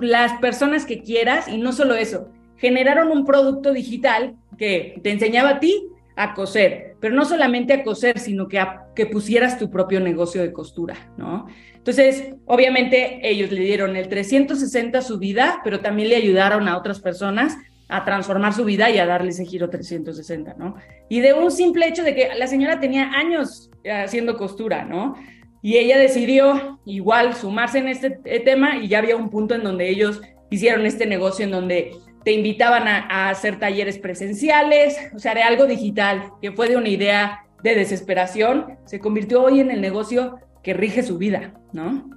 las 0.00 0.32
personas 0.40 0.84
que 0.84 1.02
quieras 1.02 1.46
y 1.46 1.58
no 1.58 1.72
solo 1.72 1.94
eso, 1.94 2.26
generaron 2.56 3.12
un 3.12 3.24
producto 3.24 3.72
digital 3.72 4.34
que 4.58 4.98
te 5.04 5.12
enseñaba 5.12 5.50
a 5.50 5.60
ti 5.60 5.86
a 6.16 6.34
coser, 6.34 6.96
pero 7.00 7.14
no 7.14 7.24
solamente 7.24 7.74
a 7.74 7.84
coser, 7.84 8.18
sino 8.18 8.48
que 8.48 8.58
que 8.94 9.06
pusieras 9.06 9.58
tu 9.58 9.70
propio 9.70 10.00
negocio 10.00 10.40
de 10.40 10.52
costura, 10.52 10.96
¿no? 11.18 11.46
Entonces, 11.74 12.34
obviamente 12.46 13.20
ellos 13.22 13.52
le 13.52 13.60
dieron 13.60 13.94
el 13.94 14.08
360 14.08 14.98
a 14.98 15.02
su 15.02 15.18
vida, 15.18 15.60
pero 15.62 15.80
también 15.80 16.08
le 16.08 16.16
ayudaron 16.16 16.66
a 16.68 16.78
otras 16.78 17.00
personas 17.00 17.56
a 17.88 18.04
transformar 18.04 18.52
su 18.52 18.64
vida 18.64 18.90
y 18.90 18.98
a 18.98 19.06
darle 19.06 19.30
ese 19.30 19.44
giro 19.44 19.70
360, 19.70 20.54
¿no? 20.58 20.76
Y 21.08 21.20
de 21.20 21.34
un 21.34 21.50
simple 21.50 21.86
hecho 21.86 22.02
de 22.02 22.14
que 22.14 22.30
la 22.34 22.46
señora 22.46 22.80
tenía 22.80 23.10
años 23.12 23.70
haciendo 23.84 24.36
costura, 24.36 24.84
¿no? 24.84 25.14
Y 25.62 25.76
ella 25.76 25.98
decidió 25.98 26.80
igual 26.84 27.34
sumarse 27.34 27.78
en 27.78 27.88
este 27.88 28.18
eh, 28.24 28.40
tema 28.40 28.78
y 28.78 28.88
ya 28.88 28.98
había 28.98 29.16
un 29.16 29.30
punto 29.30 29.54
en 29.54 29.62
donde 29.62 29.88
ellos 29.88 30.20
hicieron 30.50 30.86
este 30.86 31.06
negocio 31.06 31.44
en 31.44 31.50
donde 31.50 31.92
te 32.26 32.32
invitaban 32.32 32.88
a, 32.88 33.28
hacer 33.28 33.60
talleres 33.60 34.00
presenciales, 34.00 34.98
o 35.14 35.18
sea, 35.20 35.32
de 35.32 35.44
algo 35.44 35.64
digital, 35.64 36.32
que 36.42 36.50
fue 36.50 36.68
de 36.68 36.76
una 36.76 36.88
idea 36.88 37.44
de 37.62 37.76
desesperación, 37.76 38.78
se 38.84 38.98
convirtió 38.98 39.44
hoy 39.44 39.60
en 39.60 39.70
el 39.70 39.80
negocio 39.80 40.40
que 40.64 40.74
rige 40.74 41.04
su 41.04 41.18
vida, 41.18 41.54
¿no? 41.72 42.10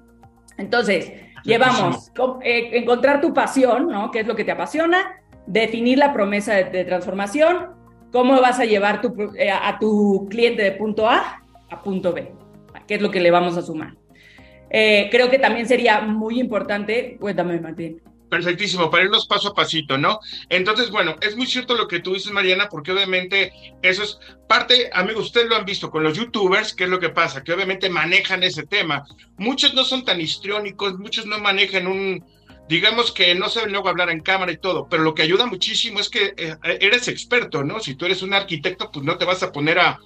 Entonces, 0.57 1.13
llevamos 1.43 2.11
eh, 2.41 2.71
encontrar 2.73 3.21
tu 3.21 3.35
pasión, 3.35 3.87
¿no? 3.87 4.09
¿Qué 4.09 4.21
es 4.21 4.25
lo 4.25 4.35
que 4.35 4.43
te 4.43 4.51
apasiona? 4.51 5.21
Definir 5.45 5.99
la 5.99 6.11
promesa 6.11 6.55
de, 6.55 6.85
transformación, 6.85 7.67
cómo 8.11 8.41
vas 8.41 8.59
a 8.59 8.65
llevar 8.65 9.01
tu, 9.01 9.13
eh, 9.37 9.51
a 9.51 9.77
tu 9.77 10.25
cliente 10.27 10.63
de 10.63 10.71
punto 10.71 11.07
A 11.07 11.39
a 11.69 11.83
punto 11.83 12.13
B 12.13 12.31
qué 12.87 12.95
es 12.95 13.01
lo 13.03 13.11
que 13.11 13.19
le 13.19 13.29
vamos 13.29 13.55
a 13.57 13.61
sumar. 13.61 13.93
Eh, 14.71 15.07
creo 15.11 15.29
que 15.29 15.37
también 15.37 15.67
sería 15.67 16.01
muy 16.01 16.39
importante, 16.39 17.15
cuéntame 17.19 17.59
Martín. 17.59 18.01
Perfectísimo, 18.29 18.91
para 18.91 19.05
irnos 19.05 19.25
paso 19.25 19.49
a 19.49 19.53
pasito, 19.53 19.97
¿no? 19.97 20.19
Entonces, 20.49 20.91
bueno, 20.91 21.15
es 21.21 21.35
muy 21.35 21.47
cierto 21.47 21.75
lo 21.75 21.87
que 21.87 21.99
tú 21.99 22.13
dices, 22.13 22.31
Mariana, 22.31 22.69
porque 22.69 22.91
obviamente 22.91 23.51
eso 23.81 24.03
es 24.03 24.19
parte, 24.47 24.89
amigos, 24.93 25.25
ustedes 25.25 25.49
lo 25.49 25.55
han 25.55 25.65
visto 25.65 25.89
con 25.89 26.03
los 26.03 26.15
youtubers, 26.15 26.73
¿qué 26.75 26.83
es 26.83 26.89
lo 26.89 26.99
que 26.99 27.09
pasa? 27.09 27.43
Que 27.43 27.53
obviamente 27.53 27.89
manejan 27.89 28.43
ese 28.43 28.63
tema. 28.63 29.03
Muchos 29.37 29.73
no 29.73 29.83
son 29.83 30.05
tan 30.05 30.21
histriónicos, 30.21 30.99
muchos 30.99 31.25
no 31.25 31.39
manejan 31.39 31.87
un, 31.87 32.23
digamos 32.69 33.11
que 33.11 33.33
no 33.33 33.49
saben 33.49 33.71
luego 33.71 33.89
hablar 33.89 34.11
en 34.11 34.21
cámara 34.21 34.51
y 34.51 34.57
todo, 34.57 34.87
pero 34.87 35.01
lo 35.01 35.15
que 35.15 35.23
ayuda 35.23 35.47
muchísimo 35.47 35.99
es 35.99 36.09
que 36.09 36.35
eh, 36.37 36.55
eres 36.61 37.07
experto, 37.07 37.63
¿no? 37.63 37.79
Si 37.79 37.95
tú 37.95 38.05
eres 38.05 38.21
un 38.21 38.35
arquitecto, 38.35 38.91
pues 38.91 39.03
no 39.03 39.17
te 39.17 39.25
vas 39.25 39.41
a 39.41 39.51
poner 39.51 39.79
a, 39.79 39.99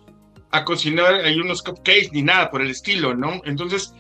a 0.51 0.63
cocinar 0.63 1.15
hay 1.15 1.39
unos 1.39 1.61
cupcakes 1.61 2.11
ni 2.13 2.21
nada 2.21 2.49
por 2.49 2.61
el 2.61 2.69
estilo, 2.69 3.15
¿no? 3.15 3.41
Entonces, 3.43 3.93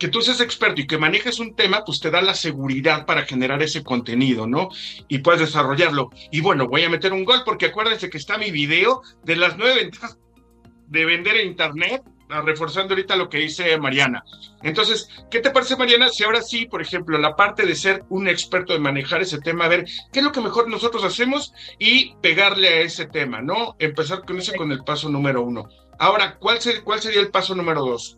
que 0.00 0.08
tú 0.08 0.22
seas 0.22 0.40
experto 0.40 0.80
y 0.80 0.86
que 0.86 0.96
manejes 0.96 1.38
un 1.38 1.54
tema, 1.54 1.84
pues 1.84 2.00
te 2.00 2.10
da 2.10 2.22
la 2.22 2.34
seguridad 2.34 3.04
para 3.04 3.26
generar 3.26 3.62
ese 3.62 3.84
contenido, 3.84 4.46
¿no? 4.46 4.70
Y 5.08 5.18
puedes 5.18 5.42
desarrollarlo. 5.42 6.10
Y 6.32 6.40
bueno, 6.40 6.66
voy 6.66 6.82
a 6.84 6.88
meter 6.88 7.12
un 7.12 7.26
gol 7.26 7.42
porque 7.44 7.66
acuérdense 7.66 8.08
que 8.08 8.16
está 8.16 8.38
mi 8.38 8.50
video 8.50 9.02
de 9.22 9.36
las 9.36 9.58
nueve 9.58 9.76
ventajas 9.76 10.18
de 10.86 11.04
vender 11.04 11.36
en 11.36 11.48
Internet, 11.48 12.02
ah, 12.30 12.40
reforzando 12.40 12.94
ahorita 12.94 13.14
lo 13.14 13.28
que 13.28 13.38
dice 13.38 13.76
Mariana. 13.76 14.24
Entonces, 14.62 15.06
¿qué 15.30 15.40
te 15.40 15.50
parece, 15.50 15.76
Mariana? 15.76 16.08
Si 16.08 16.24
ahora 16.24 16.40
sí, 16.40 16.64
por 16.64 16.80
ejemplo, 16.80 17.18
la 17.18 17.36
parte 17.36 17.66
de 17.66 17.76
ser 17.76 18.02
un 18.08 18.26
experto 18.26 18.72
de 18.72 18.78
manejar 18.78 19.20
ese 19.20 19.38
tema, 19.38 19.66
a 19.66 19.68
ver, 19.68 19.84
¿qué 20.12 20.20
es 20.20 20.24
lo 20.24 20.32
que 20.32 20.40
mejor 20.40 20.70
nosotros 20.70 21.04
hacemos? 21.04 21.52
Y 21.78 22.14
pegarle 22.22 22.68
a 22.68 22.80
ese 22.80 23.04
tema, 23.04 23.42
¿no? 23.42 23.76
Empezar 23.78 24.24
con 24.24 24.38
ese 24.38 24.56
con 24.56 24.72
el 24.72 24.82
paso 24.82 25.10
número 25.10 25.42
uno. 25.42 25.68
Ahora, 25.98 26.38
¿cuál, 26.38 26.58
¿cuál 26.84 27.00
sería 27.02 27.20
el 27.20 27.30
paso 27.30 27.54
número 27.54 27.82
dos? 27.82 28.16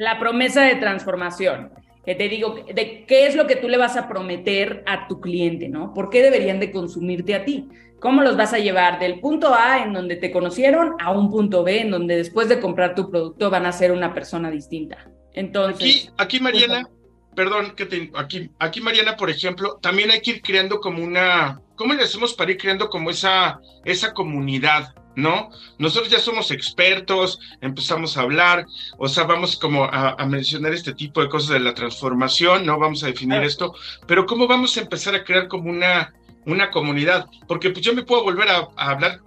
La 0.00 0.18
promesa 0.18 0.62
de 0.62 0.76
transformación. 0.76 1.72
Que 2.06 2.14
te 2.14 2.30
digo, 2.30 2.54
de 2.74 3.04
qué 3.06 3.26
es 3.26 3.36
lo 3.36 3.46
que 3.46 3.56
tú 3.56 3.68
le 3.68 3.76
vas 3.76 3.98
a 3.98 4.08
prometer 4.08 4.82
a 4.86 5.06
tu 5.06 5.20
cliente, 5.20 5.68
¿no? 5.68 5.92
¿Por 5.92 6.08
qué 6.08 6.22
deberían 6.22 6.58
de 6.58 6.72
consumirte 6.72 7.34
a 7.34 7.44
ti? 7.44 7.68
¿Cómo 8.00 8.22
los 8.22 8.34
vas 8.34 8.54
a 8.54 8.58
llevar 8.58 8.98
del 8.98 9.20
punto 9.20 9.54
A 9.54 9.82
en 9.82 9.92
donde 9.92 10.16
te 10.16 10.30
conocieron 10.30 10.94
a 11.00 11.10
un 11.10 11.30
punto 11.30 11.64
B 11.64 11.82
en 11.82 11.90
donde 11.90 12.16
después 12.16 12.48
de 12.48 12.60
comprar 12.60 12.94
tu 12.94 13.10
producto 13.10 13.50
van 13.50 13.66
a 13.66 13.72
ser 13.72 13.92
una 13.92 14.14
persona 14.14 14.50
distinta? 14.50 15.06
Entonces. 15.34 16.10
Aquí, 16.14 16.38
aquí 16.38 16.40
Mariana, 16.40 16.88
perdón, 17.36 17.74
que 17.76 17.84
te, 17.84 18.10
aquí, 18.16 18.48
aquí 18.58 18.80
Mariana, 18.80 19.18
por 19.18 19.28
ejemplo, 19.28 19.78
también 19.82 20.10
hay 20.10 20.22
que 20.22 20.30
ir 20.30 20.40
creando 20.40 20.80
como 20.80 21.04
una, 21.04 21.60
¿cómo 21.76 21.92
le 21.92 22.04
hacemos 22.04 22.32
para 22.32 22.52
ir 22.52 22.56
creando 22.56 22.88
como 22.88 23.10
esa, 23.10 23.60
esa 23.84 24.14
comunidad? 24.14 24.94
¿No? 25.16 25.50
Nosotros 25.78 26.10
ya 26.10 26.18
somos 26.18 26.50
expertos, 26.50 27.38
empezamos 27.60 28.16
a 28.16 28.22
hablar, 28.22 28.66
o 28.98 29.08
sea, 29.08 29.24
vamos 29.24 29.56
como 29.56 29.84
a, 29.84 30.16
mencionar 30.26 30.72
este 30.72 30.94
tipo 30.94 31.20
de 31.20 31.28
cosas 31.28 31.50
de 31.50 31.60
la 31.60 31.74
transformación, 31.74 32.66
¿no? 32.66 32.78
Vamos 32.78 33.02
a 33.02 33.08
definir 33.08 33.42
esto, 33.42 33.74
pero 34.06 34.26
¿cómo 34.26 34.46
vamos 34.46 34.76
a 34.76 34.80
empezar 34.80 35.14
a 35.14 35.24
crear 35.24 35.48
como 35.48 35.70
una, 35.70 36.14
una 36.46 36.70
comunidad? 36.70 37.26
Porque 37.46 37.70
pues 37.70 37.84
yo 37.84 37.94
me 37.94 38.04
puedo 38.04 38.22
volver 38.22 38.48
a, 38.48 38.68
a 38.76 38.90
hablar 38.90 39.20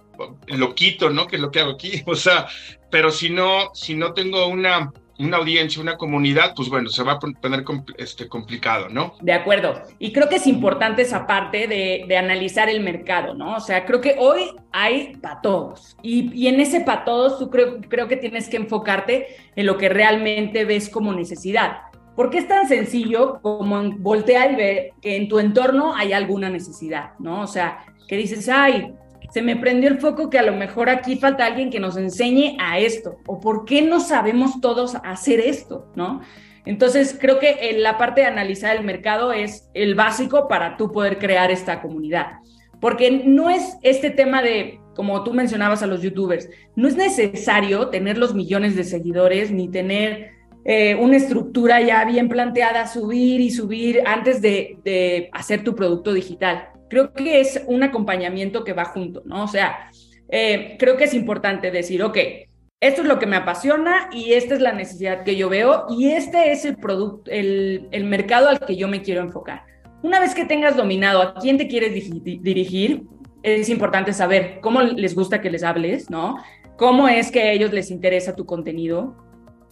loquito, 0.46 1.10
¿no? 1.10 1.26
Que 1.26 1.36
es 1.36 1.42
lo 1.42 1.50
que 1.50 1.60
hago 1.60 1.72
aquí, 1.72 2.02
o 2.06 2.14
sea, 2.14 2.46
pero 2.90 3.10
si 3.10 3.30
no, 3.30 3.70
si 3.74 3.94
no 3.94 4.12
tengo 4.12 4.46
una, 4.46 4.92
una 5.18 5.36
audiencia, 5.36 5.80
una 5.80 5.96
comunidad, 5.96 6.54
pues 6.54 6.68
bueno, 6.68 6.88
se 6.88 7.02
va 7.02 7.12
a 7.12 7.18
poner 7.18 7.64
este, 7.98 8.28
complicado, 8.28 8.88
¿no? 8.88 9.14
De 9.20 9.32
acuerdo. 9.32 9.80
Y 9.98 10.12
creo 10.12 10.28
que 10.28 10.36
es 10.36 10.46
importante 10.46 11.02
esa 11.02 11.26
parte 11.26 11.68
de, 11.68 12.14
analizar 12.16 12.68
el 12.68 12.80
mercado, 12.80 13.34
¿no? 13.34 13.56
O 13.56 13.60
sea, 13.60 13.84
creo 13.84 14.00
que 14.00 14.16
hoy 14.18 14.54
hay 14.72 15.16
para 15.16 15.40
todos. 15.40 15.96
Y, 16.02 16.46
en 16.46 16.60
ese 16.60 16.80
para 16.80 17.04
todos, 17.04 17.38
tú 17.38 17.50
creo, 17.50 17.80
creo 17.88 18.08
que 18.08 18.16
tienes 18.16 18.48
que 18.48 18.56
enfocarte 18.56 19.26
en 19.56 19.66
lo 19.66 19.76
que 19.76 19.88
realmente 19.88 20.64
ves 20.64 20.88
como 20.88 21.12
necesidad. 21.12 21.78
Porque 22.16 22.38
es 22.38 22.46
tan 22.46 22.68
sencillo 22.68 23.40
como 23.42 23.82
voltear 23.98 24.52
y 24.52 24.56
ver 24.56 24.92
que 25.00 25.16
en 25.16 25.28
tu 25.28 25.40
entorno 25.40 25.94
hay 25.96 26.12
alguna 26.12 26.48
necesidad, 26.48 27.12
¿no? 27.18 27.40
O 27.40 27.46
sea, 27.48 27.84
que 28.06 28.16
dices, 28.16 28.48
ay, 28.48 28.94
se 29.34 29.42
me 29.42 29.56
prendió 29.56 29.90
el 29.90 29.98
foco 29.98 30.30
que 30.30 30.38
a 30.38 30.44
lo 30.44 30.54
mejor 30.54 30.88
aquí 30.88 31.16
falta 31.16 31.44
alguien 31.44 31.68
que 31.68 31.80
nos 31.80 31.96
enseñe 31.96 32.56
a 32.60 32.78
esto, 32.78 33.18
o 33.26 33.40
por 33.40 33.64
qué 33.64 33.82
no 33.82 33.98
sabemos 33.98 34.60
todos 34.60 34.94
hacer 35.02 35.40
esto, 35.40 35.90
¿no? 35.96 36.20
Entonces, 36.64 37.18
creo 37.20 37.40
que 37.40 37.74
la 37.76 37.98
parte 37.98 38.20
de 38.20 38.28
analizar 38.28 38.76
el 38.76 38.84
mercado 38.84 39.32
es 39.32 39.68
el 39.74 39.96
básico 39.96 40.46
para 40.46 40.76
tú 40.76 40.92
poder 40.92 41.18
crear 41.18 41.50
esta 41.50 41.82
comunidad. 41.82 42.34
Porque 42.80 43.10
no 43.10 43.50
es 43.50 43.76
este 43.82 44.10
tema 44.10 44.40
de, 44.40 44.78
como 44.94 45.24
tú 45.24 45.32
mencionabas 45.32 45.82
a 45.82 45.88
los 45.88 46.00
youtubers, 46.00 46.48
no 46.76 46.86
es 46.86 46.94
necesario 46.94 47.88
tener 47.88 48.18
los 48.18 48.36
millones 48.36 48.76
de 48.76 48.84
seguidores 48.84 49.50
ni 49.50 49.68
tener 49.68 50.30
eh, 50.64 50.94
una 50.94 51.16
estructura 51.16 51.80
ya 51.82 52.04
bien 52.04 52.28
planteada, 52.28 52.86
subir 52.86 53.40
y 53.40 53.50
subir 53.50 54.02
antes 54.06 54.40
de, 54.40 55.28
hacer 55.32 55.62
tu 55.62 55.74
producto 55.74 56.12
digital. 56.12 56.68
Creo 56.88 57.12
que 57.12 57.40
es 57.40 57.62
un 57.66 57.82
acompañamiento 57.82 58.64
que 58.64 58.72
va 58.72 58.86
junto, 58.86 59.22
¿no? 59.26 59.44
O 59.44 59.48
sea, 59.48 59.90
eh, 60.28 60.76
creo 60.78 60.96
que 60.96 61.04
es 61.04 61.14
importante 61.14 61.70
decir, 61.70 62.02
ok, 62.02 62.18
esto 62.80 63.02
es 63.02 63.08
lo 63.08 63.18
que 63.18 63.26
me 63.26 63.36
apasiona 63.36 64.08
y 64.12 64.32
esta 64.32 64.54
es 64.54 64.60
la 64.60 64.72
necesidad 64.72 65.22
que 65.22 65.36
yo 65.36 65.48
veo 65.48 65.86
y 65.88 66.10
este 66.10 66.52
es 66.52 66.64
el 66.64 66.76
producto, 66.76 67.30
el, 67.30 67.88
el 67.92 68.04
mercado 68.04 68.48
al 68.48 68.60
que 68.60 68.76
yo 68.76 68.88
me 68.88 69.02
quiero 69.02 69.20
enfocar. 69.20 69.64
Una 70.02 70.20
vez 70.20 70.34
que 70.34 70.44
tengas 70.44 70.76
dominado 70.76 71.22
a 71.22 71.34
quién 71.34 71.56
te 71.56 71.66
quieres 71.66 71.94
dirigir, 71.94 73.04
es 73.42 73.68
importante 73.68 74.12
saber 74.12 74.60
cómo 74.60 74.80
les 74.82 75.14
gusta 75.14 75.40
que 75.40 75.50
les 75.50 75.62
hables, 75.62 76.10
¿no? 76.10 76.36
Cómo 76.76 77.08
es 77.08 77.30
que 77.30 77.42
a 77.42 77.52
ellos 77.52 77.72
les 77.72 77.90
interesa 77.90 78.34
tu 78.34 78.46
contenido, 78.46 79.16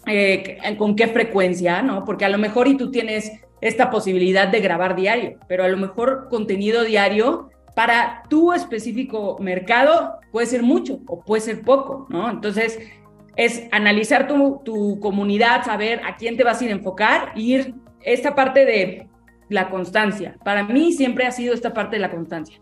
eh, 0.06 0.59
con 0.78 0.97
qué 0.97 1.09
frecuencia, 1.09 1.82
¿no? 1.82 2.04
Porque 2.04 2.25
a 2.25 2.28
lo 2.28 2.38
mejor 2.38 2.68
y 2.68 2.76
tú 2.76 2.90
tienes 2.90 3.32
esta 3.61 3.90
posibilidad 3.90 4.49
de 4.49 4.61
grabar 4.61 4.97
diario, 4.97 5.38
pero 5.49 5.64
a 5.64 5.68
lo 5.68 5.76
mejor 5.76 6.28
contenido 6.28 6.82
diario 6.82 7.50
para 7.76 8.23
tu 8.28 8.52
específico 8.52 9.38
mercado 9.40 10.18
puede 10.30 10.47
ser 10.47 10.62
mucho 10.62 11.00
o 11.06 11.23
puede 11.25 11.40
ser 11.40 11.62
poco, 11.62 12.06
¿no? 12.11 12.28
Entonces, 12.28 12.78
es 13.37 13.64
analizar 13.71 14.26
tu, 14.26 14.61
tu 14.64 15.00
comunidad, 15.00 15.64
saber 15.64 16.00
a 16.04 16.16
quién 16.16 16.37
te 16.37 16.44
vas 16.44 16.61
a 16.61 16.64
ir 16.64 16.71
a 16.71 16.75
enfocar, 16.75 17.32
ir 17.35 17.75
esta 18.02 18.35
parte 18.35 18.64
de 18.64 19.09
la 19.49 19.71
constancia. 19.71 20.37
Para 20.44 20.64
mí 20.64 20.92
siempre 20.92 21.25
ha 21.25 21.30
sido 21.30 21.54
esta 21.54 21.73
parte 21.73 21.97
de 21.97 22.00
la 22.00 22.11
constancia. 22.11 22.59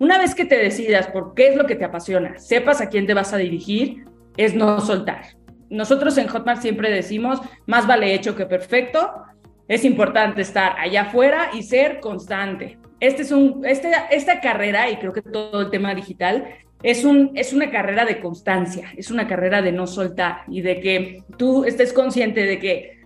Una 0.00 0.18
vez 0.18 0.34
que 0.34 0.44
te 0.44 0.56
decidas 0.56 1.08
por 1.08 1.34
qué 1.34 1.48
es 1.48 1.56
lo 1.56 1.66
que 1.66 1.74
te 1.74 1.84
apasiona, 1.84 2.38
sepas 2.38 2.80
a 2.80 2.88
quién 2.88 3.06
te 3.06 3.14
vas 3.14 3.32
a 3.32 3.36
dirigir, 3.36 4.04
es 4.36 4.54
no 4.54 4.80
soltar. 4.80 5.37
Nosotros 5.70 6.16
en 6.18 6.28
Hotmart 6.28 6.62
siempre 6.62 6.90
decimos, 6.90 7.40
más 7.66 7.86
vale 7.86 8.14
hecho 8.14 8.34
que 8.34 8.46
perfecto. 8.46 9.22
Es 9.66 9.84
importante 9.84 10.40
estar 10.40 10.78
allá 10.78 11.02
afuera 11.02 11.50
y 11.52 11.62
ser 11.62 12.00
constante. 12.00 12.78
Este 13.00 13.22
es 13.22 13.32
un, 13.32 13.64
este, 13.64 13.92
esta 14.10 14.40
carrera, 14.40 14.90
y 14.90 14.96
creo 14.96 15.12
que 15.12 15.22
todo 15.22 15.60
el 15.60 15.70
tema 15.70 15.94
digital, 15.94 16.46
es, 16.82 17.04
un, 17.04 17.32
es 17.34 17.52
una 17.52 17.70
carrera 17.70 18.04
de 18.04 18.20
constancia, 18.20 18.92
es 18.96 19.10
una 19.10 19.26
carrera 19.26 19.62
de 19.62 19.72
no 19.72 19.86
soltar 19.86 20.42
y 20.48 20.62
de 20.62 20.80
que 20.80 21.22
tú 21.36 21.64
estés 21.64 21.92
consciente 21.92 22.44
de 22.44 22.58
que 22.58 22.98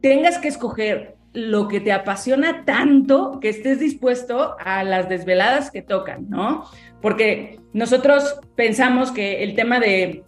tengas 0.00 0.38
que 0.38 0.48
escoger 0.48 1.16
lo 1.34 1.68
que 1.68 1.80
te 1.80 1.92
apasiona 1.92 2.64
tanto 2.64 3.38
que 3.40 3.48
estés 3.48 3.78
dispuesto 3.78 4.56
a 4.58 4.84
las 4.84 5.08
desveladas 5.08 5.70
que 5.70 5.82
tocan, 5.82 6.28
¿no? 6.28 6.64
Porque 7.00 7.58
nosotros 7.72 8.38
pensamos 8.54 9.10
que 9.10 9.42
el 9.42 9.54
tema 9.54 9.80
de 9.80 10.24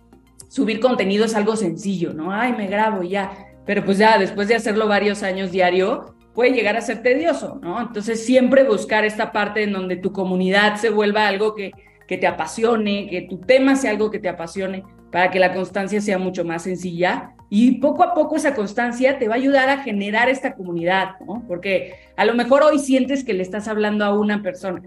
subir 0.54 0.78
contenido 0.78 1.25
es 1.25 1.34
algo 1.34 1.56
sencillo, 1.56 2.14
¿no? 2.14 2.32
Ay, 2.32 2.52
me 2.52 2.68
grabo 2.68 3.02
y 3.02 3.08
ya. 3.08 3.32
Pero 3.66 3.84
pues 3.84 3.99
ya 3.99 4.18
después 4.18 4.46
de 4.46 4.54
hacerlo 4.54 4.87
varios 4.87 5.25
años 5.25 5.50
diario, 5.50 6.14
puede 6.32 6.52
llegar 6.52 6.76
a 6.76 6.80
ser 6.80 7.02
tedioso, 7.02 7.58
¿no? 7.61 7.80
Entonces 7.80 8.25
siempre 8.25 8.62
buscar 8.62 9.04
esta 9.04 9.32
parte 9.32 9.64
en 9.64 9.73
donde 9.73 9.96
tu 9.96 10.12
comunidad 10.12 10.76
se 10.76 10.90
vuelva 10.90 11.26
algo 11.26 11.56
que, 11.56 11.73
que 12.06 12.18
te 12.18 12.28
apasione, 12.28 13.08
que 13.11 13.23
tu 13.23 13.40
tema 13.40 13.75
sea 13.75 13.90
algo 13.90 14.12
que 14.12 14.20
te 14.20 14.29
apasione, 14.29 14.85
para 15.11 15.33
que 15.33 15.40
la 15.40 15.52
constancia 15.52 16.00
sea 16.00 16.18
mucho 16.18 16.44
más 16.44 16.62
sencilla. 16.62 17.35
Y 17.50 17.81
poco 17.81 18.05
a 18.05 18.14
poco 18.14 18.37
esa 18.37 18.55
constancia 18.55 19.18
te 19.18 19.26
va 19.26 19.35
a 19.35 19.38
ayudar 19.38 19.68
a 19.70 19.83
generar 19.83 20.29
esta 20.29 20.55
comunidad, 20.55 21.18
¿no? 21.26 21.42
Porque 21.48 21.94
a 22.16 22.24
lo 22.24 22.35
mejor 22.35 22.62
hoy 22.62 22.79
sientes 22.79 23.24
que 23.24 23.35
le 23.35 23.42
estás 23.42 23.66
hablando 23.66 24.05
a 24.05 24.16
una 24.16 24.40
persona, 24.40 24.83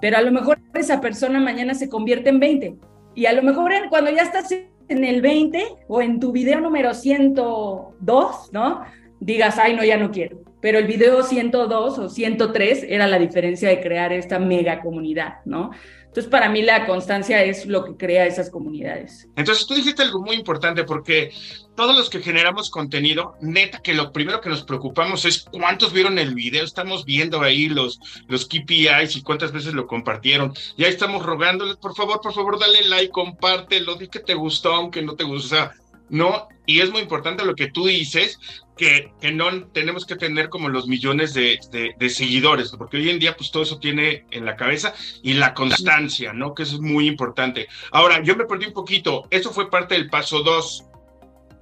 pero 0.00 0.16
a 0.16 0.22
lo 0.22 0.32
mejor 0.32 0.58
esa 0.74 1.00
persona 1.00 1.38
mañana 1.38 1.74
se 1.74 1.88
convierte 1.88 2.30
en 2.30 2.40
20. 2.40 2.76
Y 3.14 3.26
a 3.26 3.32
lo 3.34 3.42
mejor 3.42 3.72
cuando 3.88 4.10
ya 4.10 4.22
estás 4.22 4.48
en 4.92 5.04
el 5.04 5.20
20 5.20 5.64
o 5.88 6.00
en 6.00 6.20
tu 6.20 6.32
video 6.32 6.60
número 6.60 6.94
102, 6.94 8.52
¿no? 8.52 8.84
Digas, 9.20 9.58
ay, 9.58 9.74
no, 9.74 9.84
ya 9.84 9.96
no 9.96 10.10
quiero. 10.10 10.51
Pero 10.62 10.78
el 10.78 10.86
video 10.86 11.22
102 11.22 11.98
o 11.98 12.08
103 12.08 12.86
era 12.88 13.06
la 13.06 13.18
diferencia 13.18 13.68
de 13.68 13.82
crear 13.82 14.12
esta 14.12 14.38
mega 14.38 14.80
comunidad, 14.80 15.40
¿no? 15.44 15.72
Entonces, 16.12 16.30
para 16.30 16.50
mí 16.50 16.60
la 16.60 16.86
constancia 16.86 17.42
es 17.42 17.64
lo 17.64 17.84
que 17.84 17.96
crea 17.96 18.26
esas 18.26 18.50
comunidades. 18.50 19.28
Entonces, 19.34 19.66
tú 19.66 19.72
dijiste 19.72 20.02
algo 20.02 20.20
muy 20.20 20.36
importante 20.36 20.84
porque 20.84 21.32
todos 21.74 21.96
los 21.96 22.10
que 22.10 22.20
generamos 22.20 22.70
contenido, 22.70 23.34
neta 23.40 23.80
que 23.80 23.94
lo 23.94 24.12
primero 24.12 24.42
que 24.42 24.50
nos 24.50 24.62
preocupamos 24.62 25.24
es 25.24 25.46
cuántos 25.50 25.94
vieron 25.94 26.18
el 26.18 26.34
video, 26.34 26.64
estamos 26.64 27.06
viendo 27.06 27.40
ahí 27.40 27.70
los, 27.70 27.98
los 28.28 28.46
KPIs 28.46 29.16
y 29.16 29.22
cuántas 29.22 29.52
veces 29.52 29.72
lo 29.72 29.86
compartieron. 29.86 30.52
Ya 30.76 30.86
estamos 30.86 31.24
rogándoles, 31.24 31.76
por 31.76 31.96
favor, 31.96 32.20
por 32.20 32.34
favor, 32.34 32.60
dale 32.60 32.84
like, 32.84 33.10
compártelo, 33.10 33.96
di 33.96 34.08
que 34.08 34.20
te 34.20 34.34
gustó, 34.34 34.74
aunque 34.74 35.00
no 35.00 35.14
te 35.14 35.24
gustó. 35.24 35.46
O 35.46 35.48
sea, 35.48 35.72
no, 36.10 36.46
y 36.66 36.80
es 36.80 36.90
muy 36.90 37.00
importante 37.00 37.42
lo 37.42 37.54
que 37.54 37.70
tú 37.70 37.86
dices, 37.86 38.38
que, 38.82 39.12
que 39.20 39.30
no 39.30 39.68
tenemos 39.68 40.04
que 40.04 40.16
tener 40.16 40.48
como 40.48 40.68
los 40.68 40.88
millones 40.88 41.34
de, 41.34 41.56
de, 41.96 42.10
seguidores, 42.10 42.72
porque 42.76 42.96
hoy 42.96 43.10
en 43.10 43.20
día 43.20 43.36
pues 43.36 43.52
todo 43.52 43.62
eso 43.62 43.78
tiene 43.78 44.24
en 44.32 44.44
la 44.44 44.56
cabeza 44.56 44.92
y 45.22 45.34
la 45.34 45.54
constancia, 45.54 46.32
¿no? 46.32 46.52
Que 46.52 46.64
eso 46.64 46.74
es 46.74 46.80
muy 46.80 47.06
importante. 47.06 47.68
Ahora, 47.92 48.20
yo 48.24 48.34
me 48.34 48.44
perdí 48.44 48.66
un 48.66 48.72
poquito, 48.72 49.28
eso 49.30 49.52
fue 49.52 49.70
parte 49.70 49.94
del 49.94 50.10
paso 50.10 50.42
dos. 50.42 50.84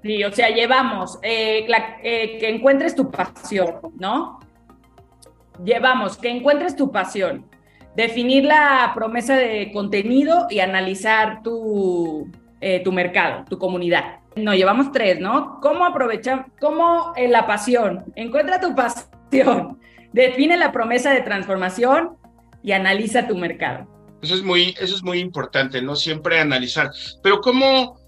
Sí, 0.03 0.25
o 0.25 0.33
sea, 0.33 0.49
llevamos 0.49 1.19
eh, 1.23 1.67
eh, 2.03 2.39
que 2.41 2.49
encuentres 2.49 2.97
tu 2.97 3.11
pasión, 3.11 3.81
¿no? 3.99 4.41
Llevamos 5.63 6.17
que 6.17 6.31
encuentres 6.31 6.75
tu 6.75 6.91
pasión, 6.91 7.45
definir 7.95 8.45
la 8.45 8.93
promesa 8.95 9.37
de 9.37 9.71
contenido 9.73 10.47
y 10.49 10.61
analizar 10.61 11.43
tu, 11.43 12.31
eh, 12.63 12.81
tu 12.83 12.93
mercado, 12.93 13.45
tu 13.47 13.59
comunidad. 13.59 14.20
No, 14.41 14.55
llevamos 14.55 14.93
tres, 14.93 15.21
¿no? 15.21 15.61
¿Cómo 15.61 15.85
aprovechar, 15.85 16.47
cómo 16.61 17.13
en 17.17 17.33
la 17.33 17.47
pasión? 17.47 18.05
Encuentra 18.17 18.61
tu 18.61 18.75
pasión, 18.75 19.79
define 20.13 20.57
la 20.57 20.73
promesa 20.73 21.13
de 21.13 21.23
transformación 21.23 22.17
y 22.63 22.73
analiza 22.73 23.27
tu 23.27 23.37
mercado. 23.37 23.87
Eso 24.23 24.35
es 24.35 24.43
muy, 24.43 24.75
eso 24.79 24.95
es 24.97 25.03
muy 25.03 25.19
importante, 25.19 25.81
¿no? 25.81 25.97
Siempre 25.97 26.41
analizar. 26.41 26.91
Pero 27.23 27.41
¿cómo, 27.41 27.99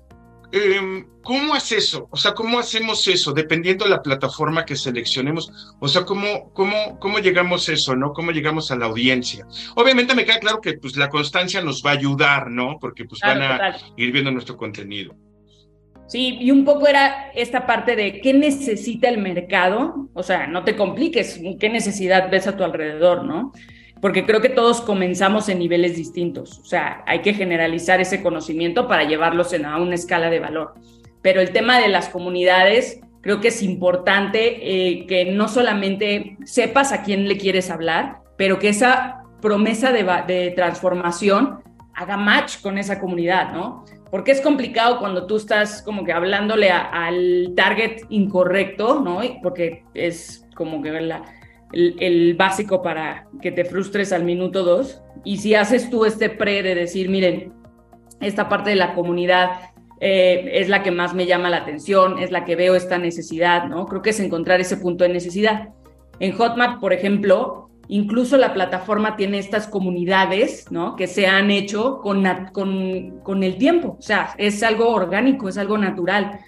eh, 0.53 1.05
¿cómo 1.23 1.55
haces 1.55 1.85
eso? 1.85 2.09
O 2.11 2.17
sea, 2.17 2.35
¿cómo 2.35 2.59
hacemos 2.59 3.07
eso? 3.09 3.33
Dependiendo 3.33 3.85
de 3.85 3.91
la 3.93 4.03
plataforma 4.03 4.67
que 4.67 4.77
seleccionemos. 4.77 5.51
O 5.81 5.89
sea, 5.89 6.05
¿cómo, 6.05 6.53
cómo, 6.53 6.99
cómo 7.01 7.19
llegamos 7.19 7.69
a 7.69 7.73
eso, 7.73 7.97
no? 7.97 8.13
¿Cómo 8.13 8.31
llegamos 8.31 8.71
a 8.71 8.77
la 8.77 8.87
audiencia? 8.87 9.47
Obviamente 9.75 10.15
me 10.15 10.27
queda 10.27 10.39
claro 10.39 10.61
que 10.61 10.75
pues, 10.75 10.97
la 10.97 11.09
constancia 11.09 11.63
nos 11.63 11.83
va 11.83 11.91
a 11.91 11.95
ayudar, 11.95 12.51
¿no? 12.51 12.79
Porque 12.79 13.07
pues 13.07 13.21
van 13.23 13.43
a 13.43 13.77
ir 13.97 14.13
viendo 14.13 14.31
nuestro 14.31 14.59
contenido. 14.59 15.15
Sí, 16.07 16.37
y 16.41 16.51
un 16.51 16.65
poco 16.65 16.87
era 16.87 17.31
esta 17.35 17.67
parte 17.67 17.97
de 17.97 18.21
qué 18.21 18.35
necesita 18.35 19.09
el 19.09 19.19
mercado, 19.19 20.09
o 20.13 20.23
sea, 20.23 20.47
no 20.47 20.65
te 20.65 20.77
compliques, 20.77 21.41
qué 21.59 21.71
necesidad 21.71 22.31
ves 22.31 22.47
a 22.47 22.57
tu 22.57 22.65
alrededor, 22.65 23.25
¿no? 23.25 23.53
Porque 24.01 24.27
creo 24.27 24.41
que 24.41 24.49
todos 24.49 24.81
comenzamos 24.81 25.49
en 25.49 25.59
niveles 25.59 25.97
distintos, 25.97 26.59
o 26.59 26.65
sea, 26.65 27.03
hay 27.07 27.21
que 27.21 27.35
generalizar 27.35 28.01
ese 28.01 28.23
conocimiento 28.23 28.89
para 28.89 29.05
llevarlos 29.05 29.53
en, 29.53 29.65
a 29.65 29.79
una 29.79 29.95
escala 29.95 30.29
de 30.29 30.41
valor. 30.41 30.75
Pero 31.23 31.41
el 31.41 31.53
tema 31.53 31.79
de 31.79 31.89
las 31.89 32.09
comunidades, 32.09 33.01
creo 33.21 33.41
que 33.41 33.49
es 33.49 33.63
importante 33.63 34.59
eh, 34.61 35.07
que 35.07 35.27
no 35.27 35.49
solamente 35.49 36.37
sepas 36.45 36.93
a 36.93 37.05
quién 37.05 37.29
le 37.29 37.39
quieres 37.39 37.71
hablar, 37.71 38.19
pero 38.37 38.59
que 38.59 38.69
esa 38.69 39.23
promesa 39.41 39.93
de, 39.93 40.05
de 40.27 40.51
transformación 40.51 41.61
haga 41.95 42.17
match 42.17 42.61
con 42.61 42.77
esa 42.77 43.01
comunidad, 43.01 43.53
¿no? 43.53 43.85
Porque 44.13 44.31
es 44.31 44.43
complicado 44.43 44.99
cuando 44.99 45.27
tú 45.27 45.37
estás 45.37 45.81
como 45.81 46.05
que 46.05 46.13
hablándole 46.13 46.71
al 46.71 47.55
target 47.57 48.03
incorrecto, 48.11 49.01
¿no? 49.01 49.23
Porque 49.43 49.85
es 49.95 50.47
como 50.55 50.83
que 50.83 50.91
el, 51.73 52.35
básico 52.35 52.83
para 52.83 53.27
que 53.41 53.53
te 53.53 53.65
frustres 53.65 54.13
al 54.13 54.25
minuto 54.25 54.65
dos. 54.65 55.03
Y 55.25 55.39
si 55.39 55.55
haces 55.55 55.89
tú 55.89 56.05
este 56.05 56.29
pre 56.29 56.63
de 56.63 56.75
decir, 56.75 57.09
miren, 57.09 57.55
esta 58.21 58.51
parte 58.51 58.69
de 58.69 58.77
la 58.77 58.93
comunidad 58.95 59.53
eh, 59.99 60.47
es 60.61 60.69
la 60.69 60.83
que 60.83 60.91
más 60.91 61.15
me 61.15 61.25
llama 61.25 61.49
la 61.49 61.57
atención, 61.57 62.19
es 62.19 62.31
la 62.31 62.45
que 62.45 62.55
veo 62.55 62.75
esta 62.75 62.99
necesidad, 62.99 63.65
¿no? 63.65 63.87
Creo 63.87 64.03
que 64.03 64.11
es 64.11 64.21
encontrar 64.21 64.61
ese 64.61 64.77
punto 64.77 65.05
de 65.05 65.11
necesidad. 65.15 65.71
En 66.21 66.33
Hotmart, 66.33 66.81
por 66.81 66.93
ejemplo, 66.93 67.71
Incluso 67.93 68.39
la 68.39 68.55
plataforma 68.55 69.17
tiene 69.17 69.39
estas 69.39 69.67
comunidades, 69.69 70.65
¿no? 70.71 70.97
Que 70.97 71.07
se 71.07 71.27
han 71.27 71.51
hecho 71.51 72.01
con, 72.01 72.25
con, 72.51 73.21
con 73.23 73.43
el 73.43 73.59
tiempo. 73.59 73.97
O 73.99 74.03
sea, 74.03 74.35
es 74.39 74.63
algo 74.63 74.89
orgánico, 74.89 75.47
es 75.47 75.59
algo 75.59 75.77
natural. 75.77 76.41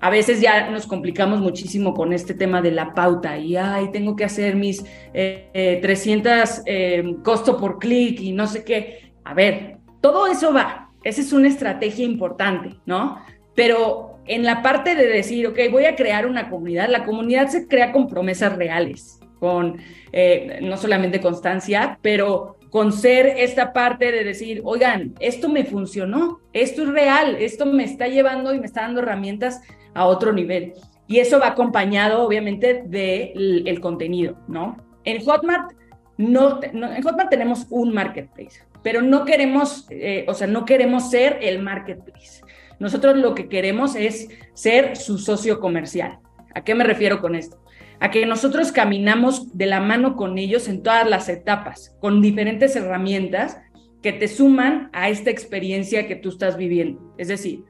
A 0.00 0.08
veces 0.08 0.40
ya 0.40 0.70
nos 0.70 0.86
complicamos 0.86 1.40
muchísimo 1.40 1.92
con 1.92 2.14
este 2.14 2.32
tema 2.32 2.62
de 2.62 2.70
la 2.70 2.94
pauta 2.94 3.36
y, 3.36 3.54
ay, 3.54 3.90
tengo 3.92 4.16
que 4.16 4.24
hacer 4.24 4.56
mis 4.56 4.82
300 5.12 6.32
eh, 6.32 6.62
eh, 6.64 7.16
costo 7.22 7.58
por 7.58 7.78
clic 7.78 8.18
y 8.22 8.32
no 8.32 8.46
sé 8.46 8.64
qué. 8.64 9.12
A 9.24 9.34
ver, 9.34 9.76
todo 10.00 10.26
eso 10.26 10.54
va. 10.54 10.88
Esa 11.04 11.20
es 11.20 11.34
una 11.34 11.48
estrategia 11.48 12.06
importante, 12.06 12.76
¿no? 12.86 13.18
Pero 13.54 14.20
en 14.24 14.42
la 14.42 14.62
parte 14.62 14.94
de 14.94 15.06
decir, 15.06 15.46
ok, 15.48 15.58
voy 15.70 15.84
a 15.84 15.96
crear 15.96 16.26
una 16.26 16.48
comunidad, 16.48 16.88
la 16.88 17.04
comunidad 17.04 17.48
se 17.48 17.68
crea 17.68 17.92
con 17.92 18.08
promesas 18.08 18.56
reales, 18.56 19.20
con 19.42 19.78
eh, 20.12 20.60
no 20.62 20.76
solamente 20.76 21.20
constancia, 21.20 21.98
pero 22.00 22.58
con 22.70 22.92
ser 22.92 23.26
esta 23.26 23.72
parte 23.72 24.12
de 24.12 24.22
decir, 24.22 24.60
oigan, 24.62 25.16
esto 25.18 25.48
me 25.48 25.64
funcionó, 25.64 26.38
esto 26.52 26.82
es 26.82 26.88
real, 26.90 27.34
esto 27.34 27.66
me 27.66 27.82
está 27.82 28.06
llevando 28.06 28.54
y 28.54 28.60
me 28.60 28.66
está 28.66 28.82
dando 28.82 29.00
herramientas 29.00 29.60
a 29.94 30.04
otro 30.06 30.32
nivel. 30.32 30.74
Y 31.08 31.18
eso 31.18 31.40
va 31.40 31.48
acompañado, 31.48 32.22
obviamente, 32.22 32.84
del 32.86 33.64
el 33.66 33.80
contenido, 33.80 34.38
¿no? 34.46 34.76
En 35.02 35.24
Hotmart, 35.24 35.72
no, 36.18 36.60
en 36.62 37.02
Hotmart 37.02 37.28
tenemos 37.28 37.66
un 37.68 37.92
marketplace, 37.92 38.62
pero 38.84 39.02
no 39.02 39.24
queremos, 39.24 39.88
eh, 39.90 40.24
o 40.28 40.34
sea, 40.34 40.46
no 40.46 40.64
queremos 40.64 41.10
ser 41.10 41.40
el 41.42 41.60
marketplace. 41.60 42.42
Nosotros 42.78 43.16
lo 43.16 43.34
que 43.34 43.48
queremos 43.48 43.96
es 43.96 44.28
ser 44.54 44.96
su 44.96 45.18
socio 45.18 45.58
comercial. 45.58 46.20
¿A 46.54 46.62
qué 46.62 46.76
me 46.76 46.84
refiero 46.84 47.20
con 47.20 47.34
esto? 47.34 47.61
A 48.02 48.10
que 48.10 48.26
nosotros 48.26 48.72
caminamos 48.72 49.56
de 49.56 49.66
la 49.66 49.78
mano 49.78 50.16
con 50.16 50.36
ellos 50.36 50.66
en 50.66 50.82
todas 50.82 51.08
las 51.08 51.28
etapas, 51.28 51.96
con 52.00 52.20
diferentes 52.20 52.74
herramientas 52.74 53.60
que 54.02 54.12
te 54.12 54.26
suman 54.26 54.90
a 54.92 55.08
esta 55.08 55.30
experiencia 55.30 56.08
que 56.08 56.16
tú 56.16 56.30
estás 56.30 56.56
viviendo. 56.56 57.14
Es 57.16 57.28
decir, 57.28 57.62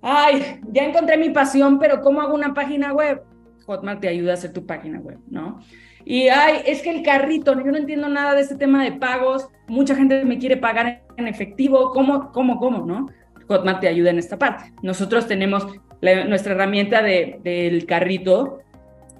ay, 0.00 0.58
ya 0.72 0.84
encontré 0.84 1.18
mi 1.18 1.28
pasión, 1.28 1.78
pero 1.78 2.00
¿cómo 2.00 2.22
hago 2.22 2.34
una 2.34 2.54
página 2.54 2.94
web? 2.94 3.24
Hotmart 3.66 4.00
te 4.00 4.08
ayuda 4.08 4.30
a 4.30 4.34
hacer 4.34 4.54
tu 4.54 4.64
página 4.64 4.98
web, 5.00 5.18
¿no? 5.28 5.60
Y 6.06 6.28
ay, 6.28 6.62
es 6.64 6.80
que 6.80 6.88
el 6.88 7.02
carrito, 7.02 7.54
yo 7.54 7.70
no 7.70 7.76
entiendo 7.76 8.08
nada 8.08 8.34
de 8.34 8.40
este 8.40 8.54
tema 8.54 8.82
de 8.82 8.92
pagos, 8.92 9.48
mucha 9.68 9.94
gente 9.94 10.24
me 10.24 10.38
quiere 10.38 10.56
pagar 10.56 11.02
en 11.18 11.28
efectivo, 11.28 11.90
¿cómo, 11.90 12.32
cómo, 12.32 12.58
cómo, 12.58 12.86
no? 12.86 13.06
Hotmart 13.48 13.80
te 13.80 13.88
ayuda 13.88 14.08
en 14.08 14.18
esta 14.18 14.38
parte. 14.38 14.72
Nosotros 14.82 15.26
tenemos 15.26 15.66
nuestra 16.00 16.54
herramienta 16.54 17.02
de, 17.02 17.38
del 17.44 17.84
carrito, 17.84 18.60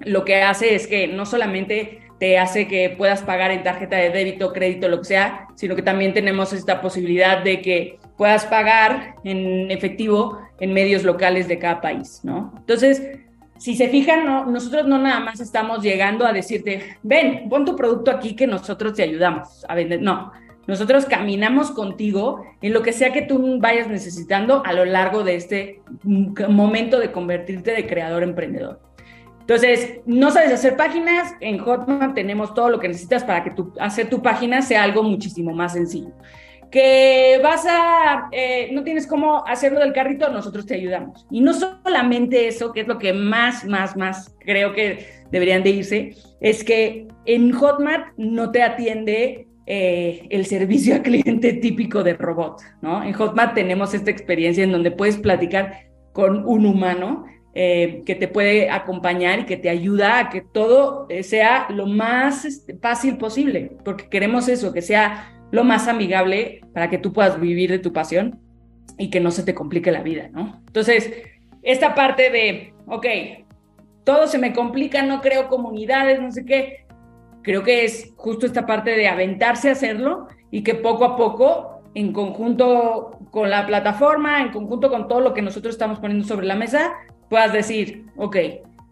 lo 0.01 0.25
que 0.25 0.41
hace 0.41 0.75
es 0.75 0.87
que 0.87 1.07
no 1.07 1.25
solamente 1.25 1.99
te 2.19 2.37
hace 2.37 2.67
que 2.67 2.89
puedas 2.97 3.21
pagar 3.21 3.51
en 3.51 3.63
tarjeta 3.63 3.97
de 3.97 4.09
débito, 4.09 4.53
crédito, 4.53 4.87
lo 4.87 4.99
que 4.99 5.05
sea, 5.05 5.47
sino 5.55 5.75
que 5.75 5.81
también 5.81 6.13
tenemos 6.13 6.53
esta 6.53 6.81
posibilidad 6.81 7.43
de 7.43 7.61
que 7.61 7.99
puedas 8.17 8.45
pagar 8.45 9.15
en 9.23 9.69
efectivo 9.71 10.39
en 10.59 10.73
medios 10.73 11.03
locales 11.03 11.47
de 11.47 11.59
cada 11.59 11.81
país, 11.81 12.21
¿no? 12.23 12.53
Entonces, 12.57 13.01
si 13.57 13.75
se 13.75 13.89
fijan, 13.89 14.25
no, 14.25 14.45
nosotros 14.45 14.87
no 14.87 14.97
nada 14.97 15.19
más 15.19 15.39
estamos 15.39 15.81
llegando 15.83 16.25
a 16.25 16.33
decirte, 16.33 16.97
ven, 17.01 17.49
pon 17.49 17.65
tu 17.65 17.75
producto 17.75 18.11
aquí 18.11 18.35
que 18.35 18.47
nosotros 18.47 18.93
te 18.93 19.03
ayudamos 19.03 19.65
a 19.67 19.75
vender. 19.75 20.01
No, 20.01 20.31
nosotros 20.65 21.05
caminamos 21.05 21.71
contigo 21.71 22.45
en 22.61 22.73
lo 22.73 22.81
que 22.81 22.93
sea 22.93 23.11
que 23.11 23.21
tú 23.21 23.59
vayas 23.59 23.87
necesitando 23.89 24.63
a 24.65 24.73
lo 24.73 24.85
largo 24.85 25.23
de 25.23 25.35
este 25.35 25.81
momento 26.03 26.99
de 26.99 27.11
convertirte 27.11 27.71
de 27.71 27.85
creador 27.87 28.23
emprendedor. 28.23 28.79
Entonces, 29.43 29.99
no 30.05 30.31
sabes 30.31 30.53
hacer 30.53 30.77
páginas, 30.77 31.33
en 31.41 31.57
Hotmart 31.57 32.15
tenemos 32.15 32.53
todo 32.53 32.69
lo 32.69 32.79
que 32.79 32.87
necesitas 32.87 33.25
para 33.25 33.43
que 33.43 33.51
tu, 33.51 33.73
hacer 33.77 34.09
tu 34.09 34.21
página 34.21 34.61
sea 34.61 34.83
algo 34.83 35.03
muchísimo 35.03 35.51
más 35.53 35.73
sencillo. 35.73 36.13
Que 36.71 37.41
vas 37.43 37.65
a, 37.67 38.29
eh, 38.31 38.69
no 38.71 38.85
tienes 38.85 39.05
cómo 39.05 39.45
hacerlo 39.45 39.81
del 39.81 39.91
carrito, 39.91 40.29
nosotros 40.29 40.65
te 40.65 40.75
ayudamos. 40.75 41.27
Y 41.29 41.41
no 41.41 41.53
solamente 41.53 42.47
eso, 42.47 42.71
que 42.71 42.81
es 42.81 42.87
lo 42.87 42.97
que 42.97 43.11
más, 43.11 43.65
más, 43.65 43.97
más 43.97 44.33
creo 44.39 44.71
que 44.71 45.07
deberían 45.29 45.61
de 45.61 45.71
irse, 45.71 46.15
es 46.39 46.63
que 46.63 47.09
en 47.25 47.51
Hotmart 47.51 48.13
no 48.15 48.49
te 48.49 48.63
atiende 48.63 49.47
eh, 49.65 50.25
el 50.29 50.45
servicio 50.45 50.95
al 50.95 51.01
cliente 51.01 51.51
típico 51.51 52.01
de 52.01 52.13
robot, 52.13 52.61
¿no? 52.81 53.03
En 53.03 53.11
Hotmart 53.11 53.55
tenemos 53.55 53.93
esta 53.93 54.09
experiencia 54.09 54.63
en 54.63 54.71
donde 54.71 54.91
puedes 54.91 55.17
platicar 55.17 55.91
con 56.13 56.45
un 56.45 56.65
humano 56.65 57.25
eh, 57.55 58.01
que 58.05 58.15
te 58.15 58.27
puede 58.27 58.71
acompañar 58.71 59.41
y 59.41 59.45
que 59.45 59.57
te 59.57 59.69
ayuda 59.69 60.17
a 60.17 60.29
que 60.29 60.41
todo 60.41 61.05
eh, 61.09 61.21
sea 61.21 61.67
lo 61.69 61.85
más 61.85 62.45
este, 62.45 62.75
fácil 62.77 63.17
posible, 63.17 63.77
porque 63.85 64.09
queremos 64.09 64.47
eso, 64.47 64.73
que 64.73 64.81
sea 64.81 65.31
lo 65.51 65.63
más 65.63 65.87
amigable 65.87 66.61
para 66.73 66.89
que 66.89 66.97
tú 66.97 67.13
puedas 67.13 67.39
vivir 67.39 67.69
de 67.69 67.77
tu 67.77 67.93
pasión 67.93 68.39
y 68.97 69.11
que 69.11 69.19
no 69.19 69.29
se 69.29 69.43
te 69.43 69.53
complique 69.53 69.91
la 69.91 70.01
vida, 70.01 70.29
¿no? 70.31 70.63
Entonces, 70.65 71.13
esta 71.61 71.93
parte 71.93 72.31
de, 72.31 72.73
ok, 72.87 73.05
todo 74.03 74.25
se 74.25 74.39
me 74.39 74.51
complica, 74.51 75.03
no 75.03 75.21
creo 75.21 75.47
comunidades, 75.47 76.19
no 76.19 76.31
sé 76.31 76.45
qué, 76.45 76.87
creo 77.43 77.61
que 77.61 77.85
es 77.85 78.13
justo 78.15 78.47
esta 78.47 78.65
parte 78.65 78.91
de 78.91 79.07
aventarse 79.07 79.69
a 79.69 79.73
hacerlo 79.73 80.27
y 80.49 80.63
que 80.63 80.73
poco 80.73 81.05
a 81.05 81.15
poco, 81.15 81.83
en 81.93 82.11
conjunto 82.11 83.19
con 83.29 83.51
la 83.51 83.67
plataforma, 83.67 84.41
en 84.41 84.51
conjunto 84.51 84.89
con 84.89 85.07
todo 85.07 85.21
lo 85.21 85.33
que 85.35 85.43
nosotros 85.43 85.75
estamos 85.75 85.99
poniendo 85.99 86.25
sobre 86.27 86.47
la 86.47 86.55
mesa, 86.55 86.93
puedas 87.33 87.51
decir, 87.51 88.05
ok, 88.15 88.37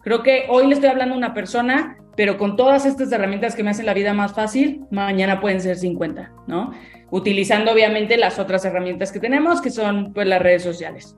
creo 0.01 0.23
que 0.23 0.47
hoy 0.49 0.65
le 0.65 0.73
estoy 0.73 0.89
hablando 0.89 1.13
a 1.13 1.17
una 1.19 1.35
persona, 1.35 1.99
pero 2.17 2.39
con 2.39 2.55
todas 2.55 2.87
estas 2.87 3.11
herramientas 3.11 3.55
que 3.55 3.61
me 3.61 3.69
hacen 3.69 3.85
la 3.85 3.93
vida 3.93 4.15
más 4.15 4.33
fácil, 4.33 4.81
mañana 4.89 5.39
pueden 5.39 5.61
ser 5.61 5.77
50, 5.77 6.31
¿no? 6.47 6.71
Utilizando 7.11 7.71
obviamente 7.71 8.17
las 8.17 8.39
otras 8.39 8.65
herramientas 8.65 9.11
que 9.11 9.19
tenemos, 9.19 9.61
que 9.61 9.69
son 9.69 10.11
pues 10.11 10.25
las 10.25 10.41
redes 10.41 10.63
sociales. 10.63 11.15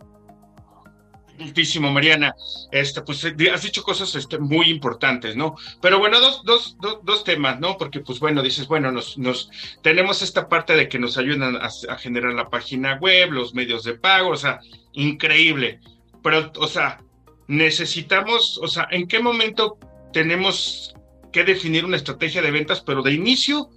Muchísimo, 1.39 1.89
Mariana. 1.91 2.35
Este, 2.73 3.01
pues 3.01 3.23
eh, 3.23 3.33
has 3.53 3.61
dicho 3.61 3.83
cosas 3.83 4.13
este, 4.15 4.37
muy 4.37 4.69
importantes, 4.69 5.37
¿no? 5.37 5.55
Pero 5.81 5.99
bueno, 5.99 6.19
dos, 6.19 6.43
dos, 6.43 6.75
dos, 7.03 7.23
temas, 7.23 7.57
¿no? 7.61 7.77
Porque, 7.77 8.01
pues 8.01 8.19
bueno, 8.19 8.41
dices, 8.41 8.67
bueno, 8.67 8.91
nos, 8.91 9.17
nos 9.17 9.49
tenemos 9.81 10.21
esta 10.21 10.49
parte 10.49 10.75
de 10.75 10.89
que 10.89 10.99
nos 10.99 11.17
ayudan 11.17 11.55
a, 11.55 11.69
generar 11.97 12.33
la 12.33 12.49
página 12.49 12.95
web, 12.95 13.31
los 13.31 13.53
medios 13.53 13.85
de 13.85 13.93
pago, 13.93 14.31
o 14.31 14.35
sea, 14.35 14.59
increíble. 14.91 15.79
Pero, 16.21 16.51
o 16.57 16.67
sea, 16.67 16.99
necesitamos, 17.47 18.59
o 18.61 18.67
sea, 18.67 18.87
¿en 18.91 19.07
qué 19.07 19.19
momento 19.19 19.77
tenemos 20.11 20.95
que 21.31 21.43
definir 21.43 21.85
una 21.85 21.97
estrategia 21.97 22.41
de 22.41 22.51
ventas, 22.51 22.81
pero 22.81 23.01
de 23.01 23.13
inicio, 23.13 23.69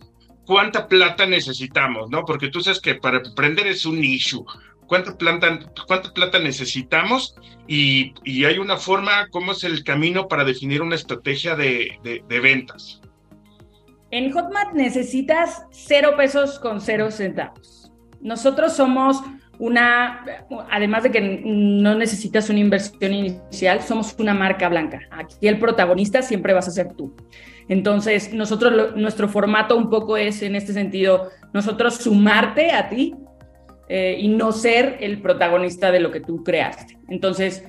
cuánta 0.44 0.88
plata 0.88 1.26
necesitamos, 1.26 2.10
¿no? 2.10 2.24
Porque 2.24 2.48
tú 2.48 2.60
sabes 2.60 2.80
que 2.80 2.94
para 2.96 3.18
emprender 3.18 3.66
es 3.66 3.86
un 3.86 4.04
issue 4.04 4.44
cuánta 4.86 5.16
plata, 5.16 5.58
cuánta 5.86 6.12
plata 6.12 6.38
necesitamos 6.38 7.34
y, 7.66 8.14
hay 8.44 8.58
una 8.58 8.76
forma, 8.76 9.28
cómo 9.30 9.52
es 9.52 9.64
el 9.64 9.84
camino 9.84 10.28
para 10.28 10.44
definir 10.44 10.82
una 10.82 10.94
estrategia 10.94 11.56
de, 11.56 12.22
ventas. 12.28 13.00
En 14.10 14.30
Hotmart 14.32 14.72
necesitas 14.72 15.64
cero 15.70 16.14
pesos 16.16 16.58
con 16.58 16.80
cero 16.80 17.10
centavos. 17.10 17.90
Nosotros 18.20 18.74
somos 18.74 19.20
una, 19.58 20.24
además 20.70 21.02
de 21.04 21.10
que 21.10 21.42
no 21.44 21.94
necesitas 21.94 22.50
una 22.50 22.58
inversión 22.58 23.12
inicial, 23.12 23.82
somos 23.82 24.14
una 24.18 24.34
marca 24.34 24.68
blanca. 24.68 25.00
Aquí 25.10 25.48
el 25.48 25.58
protagonista 25.58 26.22
siempre 26.22 26.52
vas 26.52 26.68
a 26.68 26.70
ser 26.70 26.92
tú. 26.94 27.14
Entonces, 27.68 28.32
nosotros, 28.32 28.94
nuestro 28.96 29.28
formato 29.28 29.76
un 29.76 29.90
poco 29.90 30.16
es 30.16 30.42
en 30.42 30.54
este 30.54 30.72
sentido, 30.72 31.30
nosotros 31.52 31.96
sumarte 31.96 32.70
a 32.70 32.88
ti 32.88 33.14
eh, 33.88 34.16
y 34.18 34.28
no 34.28 34.52
ser 34.52 34.98
el 35.00 35.20
protagonista 35.20 35.90
de 35.90 36.00
lo 36.00 36.10
que 36.10 36.20
tú 36.20 36.44
creaste. 36.44 36.98
Entonces, 37.08 37.64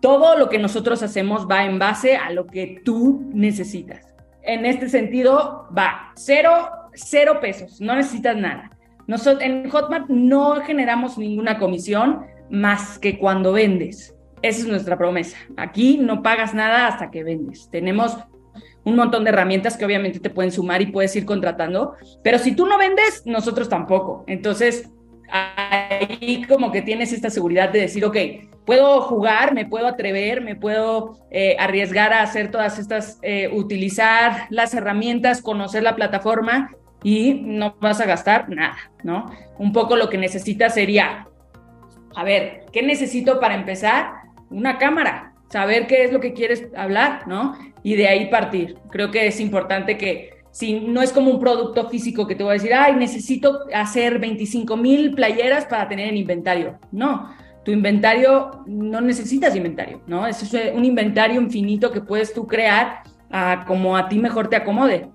todo 0.00 0.36
lo 0.36 0.48
que 0.48 0.58
nosotros 0.58 1.02
hacemos 1.02 1.48
va 1.48 1.64
en 1.64 1.78
base 1.78 2.16
a 2.16 2.30
lo 2.30 2.46
que 2.46 2.80
tú 2.84 3.30
necesitas. 3.32 4.06
En 4.42 4.64
este 4.66 4.88
sentido, 4.88 5.68
va 5.76 6.12
cero, 6.16 6.70
cero 6.94 7.38
pesos, 7.40 7.80
no 7.80 7.94
necesitas 7.94 8.36
nada. 8.36 8.70
Nosotros, 9.08 9.42
en 9.42 9.68
Hotmart 9.70 10.08
no 10.08 10.60
generamos 10.60 11.16
ninguna 11.16 11.58
comisión 11.58 12.26
más 12.50 12.98
que 12.98 13.18
cuando 13.18 13.52
vendes. 13.52 14.14
Esa 14.42 14.60
es 14.60 14.66
nuestra 14.66 14.98
promesa. 14.98 15.36
Aquí 15.56 15.98
no 15.98 16.22
pagas 16.22 16.54
nada 16.54 16.86
hasta 16.86 17.10
que 17.10 17.24
vendes. 17.24 17.68
Tenemos 17.70 18.16
un 18.84 18.96
montón 18.96 19.24
de 19.24 19.30
herramientas 19.30 19.78
que 19.78 19.86
obviamente 19.86 20.20
te 20.20 20.30
pueden 20.30 20.52
sumar 20.52 20.82
y 20.82 20.86
puedes 20.86 21.16
ir 21.16 21.24
contratando, 21.24 21.94
pero 22.22 22.38
si 22.38 22.52
tú 22.52 22.66
no 22.66 22.78
vendes, 22.78 23.22
nosotros 23.24 23.68
tampoco. 23.68 24.24
Entonces, 24.26 24.90
ahí 25.30 26.44
como 26.46 26.70
que 26.70 26.82
tienes 26.82 27.12
esta 27.12 27.30
seguridad 27.30 27.70
de 27.70 27.80
decir, 27.80 28.04
ok, 28.04 28.16
puedo 28.64 29.00
jugar, 29.00 29.54
me 29.54 29.64
puedo 29.64 29.86
atrever, 29.86 30.42
me 30.42 30.54
puedo 30.54 31.18
eh, 31.30 31.56
arriesgar 31.58 32.12
a 32.12 32.22
hacer 32.22 32.50
todas 32.50 32.78
estas, 32.78 33.18
eh, 33.22 33.50
utilizar 33.52 34.46
las 34.50 34.74
herramientas, 34.74 35.40
conocer 35.40 35.82
la 35.82 35.96
plataforma 35.96 36.70
y 37.02 37.34
no 37.34 37.76
vas 37.80 38.00
a 38.00 38.06
gastar 38.06 38.48
nada, 38.48 38.76
¿no? 39.02 39.30
Un 39.58 39.72
poco 39.72 39.96
lo 39.96 40.08
que 40.08 40.18
necesitas 40.18 40.74
sería, 40.74 41.26
a 42.14 42.24
ver, 42.24 42.66
¿qué 42.72 42.82
necesito 42.82 43.40
para 43.40 43.54
empezar? 43.54 44.12
Una 44.50 44.78
cámara, 44.78 45.34
saber 45.50 45.86
qué 45.86 46.04
es 46.04 46.12
lo 46.12 46.20
que 46.20 46.32
quieres 46.32 46.68
hablar, 46.76 47.26
¿no? 47.26 47.56
Y 47.82 47.96
de 47.96 48.08
ahí 48.08 48.30
partir. 48.30 48.76
Creo 48.90 49.10
que 49.10 49.26
es 49.26 49.40
importante 49.40 49.96
que 49.96 50.38
si 50.50 50.80
no 50.80 51.02
es 51.02 51.12
como 51.12 51.30
un 51.30 51.38
producto 51.38 51.88
físico 51.88 52.26
que 52.26 52.34
te 52.34 52.42
voy 52.42 52.50
a 52.50 52.54
decir, 52.54 52.74
ay, 52.74 52.96
necesito 52.96 53.60
hacer 53.72 54.18
25 54.18 54.76
mil 54.76 55.14
playeras 55.14 55.66
para 55.66 55.88
tener 55.88 56.08
en 56.08 56.16
inventario. 56.16 56.78
No, 56.90 57.30
tu 57.64 57.70
inventario 57.70 58.64
no 58.66 59.00
necesitas 59.00 59.54
inventario, 59.54 60.02
¿no? 60.06 60.26
Es 60.26 60.42
un 60.74 60.84
inventario 60.84 61.40
infinito 61.40 61.92
que 61.92 62.00
puedes 62.00 62.32
tú 62.32 62.46
crear 62.46 63.02
como 63.66 63.96
a 63.96 64.08
ti 64.08 64.18
mejor 64.18 64.48
te 64.48 64.56
acomode. 64.56 65.08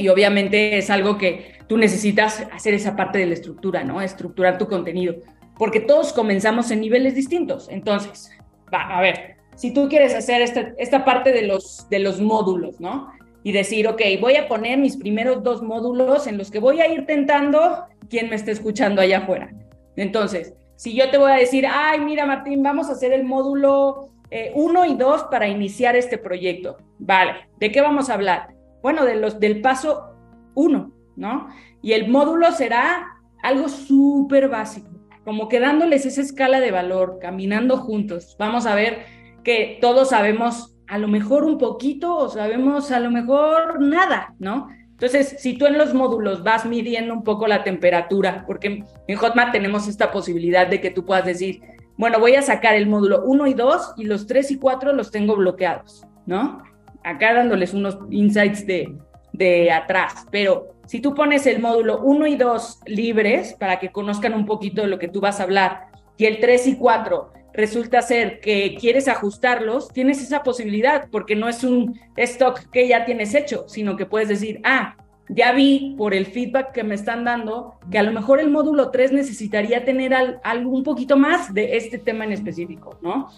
Y 0.00 0.08
obviamente 0.08 0.78
es 0.78 0.88
algo 0.88 1.18
que 1.18 1.52
tú 1.66 1.76
necesitas 1.76 2.46
hacer 2.52 2.72
esa 2.72 2.96
parte 2.96 3.18
de 3.18 3.26
la 3.26 3.34
estructura, 3.34 3.84
¿no? 3.84 4.00
Estructurar 4.00 4.56
tu 4.56 4.66
contenido, 4.66 5.14
porque 5.58 5.78
todos 5.78 6.14
comenzamos 6.14 6.70
en 6.70 6.80
niveles 6.80 7.14
distintos. 7.14 7.68
Entonces, 7.68 8.30
va, 8.72 8.96
a 8.96 9.02
ver, 9.02 9.36
si 9.56 9.74
tú 9.74 9.90
quieres 9.90 10.14
hacer 10.14 10.40
esta, 10.40 10.72
esta 10.78 11.04
parte 11.04 11.32
de 11.32 11.42
los, 11.42 11.86
de 11.90 11.98
los 11.98 12.18
módulos, 12.18 12.80
¿no? 12.80 13.12
Y 13.42 13.52
decir, 13.52 13.86
ok, 13.88 14.00
voy 14.22 14.36
a 14.36 14.48
poner 14.48 14.78
mis 14.78 14.96
primeros 14.96 15.42
dos 15.42 15.62
módulos 15.62 16.26
en 16.26 16.38
los 16.38 16.50
que 16.50 16.60
voy 16.60 16.80
a 16.80 16.90
ir 16.90 17.04
tentando 17.04 17.84
quién 18.08 18.30
me 18.30 18.36
está 18.36 18.52
escuchando 18.52 19.02
allá 19.02 19.18
afuera. 19.18 19.50
Entonces, 19.96 20.54
si 20.76 20.94
yo 20.94 21.10
te 21.10 21.18
voy 21.18 21.30
a 21.30 21.36
decir, 21.36 21.66
ay, 21.70 22.00
mira 22.00 22.24
Martín, 22.24 22.62
vamos 22.62 22.88
a 22.88 22.92
hacer 22.92 23.12
el 23.12 23.24
módulo 23.24 24.08
1 24.54 24.84
eh, 24.84 24.88
y 24.88 24.94
2 24.94 25.24
para 25.24 25.46
iniciar 25.46 25.94
este 25.94 26.16
proyecto. 26.16 26.78
Vale, 26.98 27.32
¿de 27.58 27.70
qué 27.70 27.82
vamos 27.82 28.08
a 28.08 28.14
hablar? 28.14 28.59
Bueno, 28.82 29.04
de 29.04 29.16
los, 29.16 29.40
del 29.40 29.60
paso 29.60 30.14
1, 30.54 30.92
¿no? 31.16 31.48
Y 31.82 31.92
el 31.92 32.08
módulo 32.08 32.50
será 32.52 33.20
algo 33.42 33.68
súper 33.68 34.48
básico, 34.48 34.90
como 35.24 35.48
que 35.48 35.60
dándoles 35.60 36.06
esa 36.06 36.20
escala 36.20 36.60
de 36.60 36.70
valor, 36.70 37.18
caminando 37.20 37.76
juntos. 37.76 38.36
Vamos 38.38 38.66
a 38.66 38.74
ver 38.74 39.04
que 39.44 39.78
todos 39.80 40.10
sabemos 40.10 40.76
a 40.88 40.98
lo 40.98 41.08
mejor 41.08 41.44
un 41.44 41.56
poquito 41.56 42.16
o 42.16 42.28
sabemos 42.28 42.90
a 42.90 43.00
lo 43.00 43.10
mejor 43.10 43.80
nada, 43.80 44.34
¿no? 44.38 44.68
Entonces, 44.90 45.36
si 45.38 45.56
tú 45.56 45.66
en 45.66 45.78
los 45.78 45.94
módulos 45.94 46.42
vas 46.42 46.66
midiendo 46.66 47.14
un 47.14 47.24
poco 47.24 47.46
la 47.46 47.64
temperatura, 47.64 48.44
porque 48.46 48.84
en 49.06 49.16
Hotmart 49.16 49.52
tenemos 49.52 49.88
esta 49.88 50.10
posibilidad 50.10 50.66
de 50.66 50.80
que 50.80 50.90
tú 50.90 51.06
puedas 51.06 51.24
decir, 51.24 51.62
bueno, 51.96 52.18
voy 52.20 52.34
a 52.34 52.42
sacar 52.42 52.74
el 52.74 52.86
módulo 52.86 53.22
1 53.24 53.46
y 53.46 53.54
2 53.54 53.94
y 53.96 54.04
los 54.04 54.26
3 54.26 54.50
y 54.50 54.58
4 54.58 54.92
los 54.92 55.10
tengo 55.10 55.36
bloqueados, 55.36 56.06
¿no? 56.26 56.62
Acá 57.04 57.34
dándoles 57.34 57.74
unos 57.74 57.98
insights 58.10 58.66
de, 58.66 58.94
de 59.32 59.70
atrás, 59.70 60.26
pero 60.30 60.74
si 60.86 61.00
tú 61.00 61.14
pones 61.14 61.46
el 61.46 61.60
módulo 61.60 62.00
1 62.02 62.26
y 62.26 62.36
2 62.36 62.80
libres 62.86 63.54
para 63.54 63.78
que 63.78 63.92
conozcan 63.92 64.34
un 64.34 64.44
poquito 64.44 64.82
de 64.82 64.88
lo 64.88 64.98
que 64.98 65.08
tú 65.08 65.20
vas 65.20 65.38
a 65.40 65.44
hablar 65.44 65.86
y 66.16 66.26
el 66.26 66.40
3 66.40 66.66
y 66.66 66.76
4 66.76 67.32
resulta 67.52 68.02
ser 68.02 68.40
que 68.40 68.76
quieres 68.78 69.08
ajustarlos, 69.08 69.88
tienes 69.92 70.22
esa 70.22 70.42
posibilidad 70.42 71.08
porque 71.10 71.36
no 71.36 71.48
es 71.48 71.64
un 71.64 71.98
stock 72.16 72.70
que 72.70 72.88
ya 72.88 73.04
tienes 73.04 73.34
hecho, 73.34 73.64
sino 73.68 73.96
que 73.96 74.06
puedes 74.06 74.28
decir, 74.28 74.60
ah, 74.64 74.96
ya 75.28 75.52
vi 75.52 75.94
por 75.96 76.12
el 76.12 76.26
feedback 76.26 76.72
que 76.72 76.82
me 76.82 76.96
están 76.96 77.24
dando 77.24 77.78
que 77.90 77.98
a 77.98 78.02
lo 78.02 78.12
mejor 78.12 78.40
el 78.40 78.50
módulo 78.50 78.90
3 78.90 79.12
necesitaría 79.12 79.84
tener 79.84 80.12
algo 80.42 80.70
un 80.70 80.82
poquito 80.82 81.16
más 81.16 81.54
de 81.54 81.76
este 81.76 81.98
tema 81.98 82.24
en 82.24 82.32
específico, 82.32 82.98
¿no? 83.00 83.28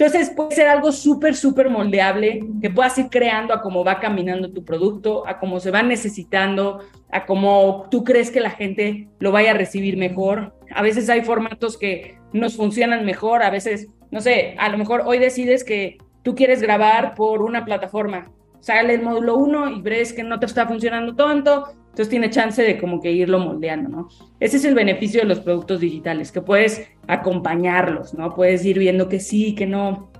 Entonces 0.00 0.30
puede 0.30 0.54
ser 0.54 0.66
algo 0.66 0.92
súper, 0.92 1.36
súper 1.36 1.68
moldeable 1.68 2.42
que 2.62 2.70
puedas 2.70 2.96
ir 2.96 3.08
creando 3.10 3.52
a 3.52 3.60
cómo 3.60 3.84
va 3.84 4.00
caminando 4.00 4.50
tu 4.50 4.64
producto, 4.64 5.28
a 5.28 5.38
cómo 5.38 5.60
se 5.60 5.70
va 5.70 5.82
necesitando, 5.82 6.78
a 7.12 7.26
cómo 7.26 7.86
tú 7.90 8.02
crees 8.02 8.30
que 8.30 8.40
la 8.40 8.48
gente 8.48 9.08
lo 9.18 9.30
vaya 9.30 9.50
a 9.50 9.54
recibir 9.54 9.98
mejor. 9.98 10.54
A 10.74 10.80
veces 10.80 11.10
hay 11.10 11.20
formatos 11.20 11.76
que 11.76 12.18
nos 12.32 12.56
funcionan 12.56 13.04
mejor, 13.04 13.42
a 13.42 13.50
veces, 13.50 13.88
no 14.10 14.22
sé, 14.22 14.54
a 14.58 14.70
lo 14.70 14.78
mejor 14.78 15.02
hoy 15.04 15.18
decides 15.18 15.64
que 15.64 15.98
tú 16.22 16.34
quieres 16.34 16.62
grabar 16.62 17.14
por 17.14 17.42
una 17.42 17.66
plataforma 17.66 18.32
sale 18.60 18.94
el 18.94 19.02
módulo 19.02 19.36
1 19.36 19.70
y 19.70 19.82
ves 19.82 20.12
que 20.12 20.22
no 20.22 20.38
te 20.38 20.46
está 20.46 20.66
funcionando 20.66 21.14
tanto, 21.14 21.68
entonces 21.90 22.08
tiene 22.08 22.30
chance 22.30 22.62
de 22.62 22.78
como 22.78 23.00
que 23.00 23.10
irlo 23.10 23.40
moldeando, 23.40 23.88
¿no? 23.88 24.08
Ese 24.38 24.58
es 24.58 24.64
el 24.64 24.74
beneficio 24.74 25.20
de 25.20 25.26
los 25.26 25.40
productos 25.40 25.80
digitales, 25.80 26.30
que 26.30 26.40
puedes 26.40 26.88
acompañarlos, 27.08 28.14
¿no? 28.14 28.34
Puedes 28.34 28.64
ir 28.64 28.78
viendo 28.78 29.08
que 29.08 29.18
sí, 29.18 29.54
que 29.56 29.66
no, 29.66 30.10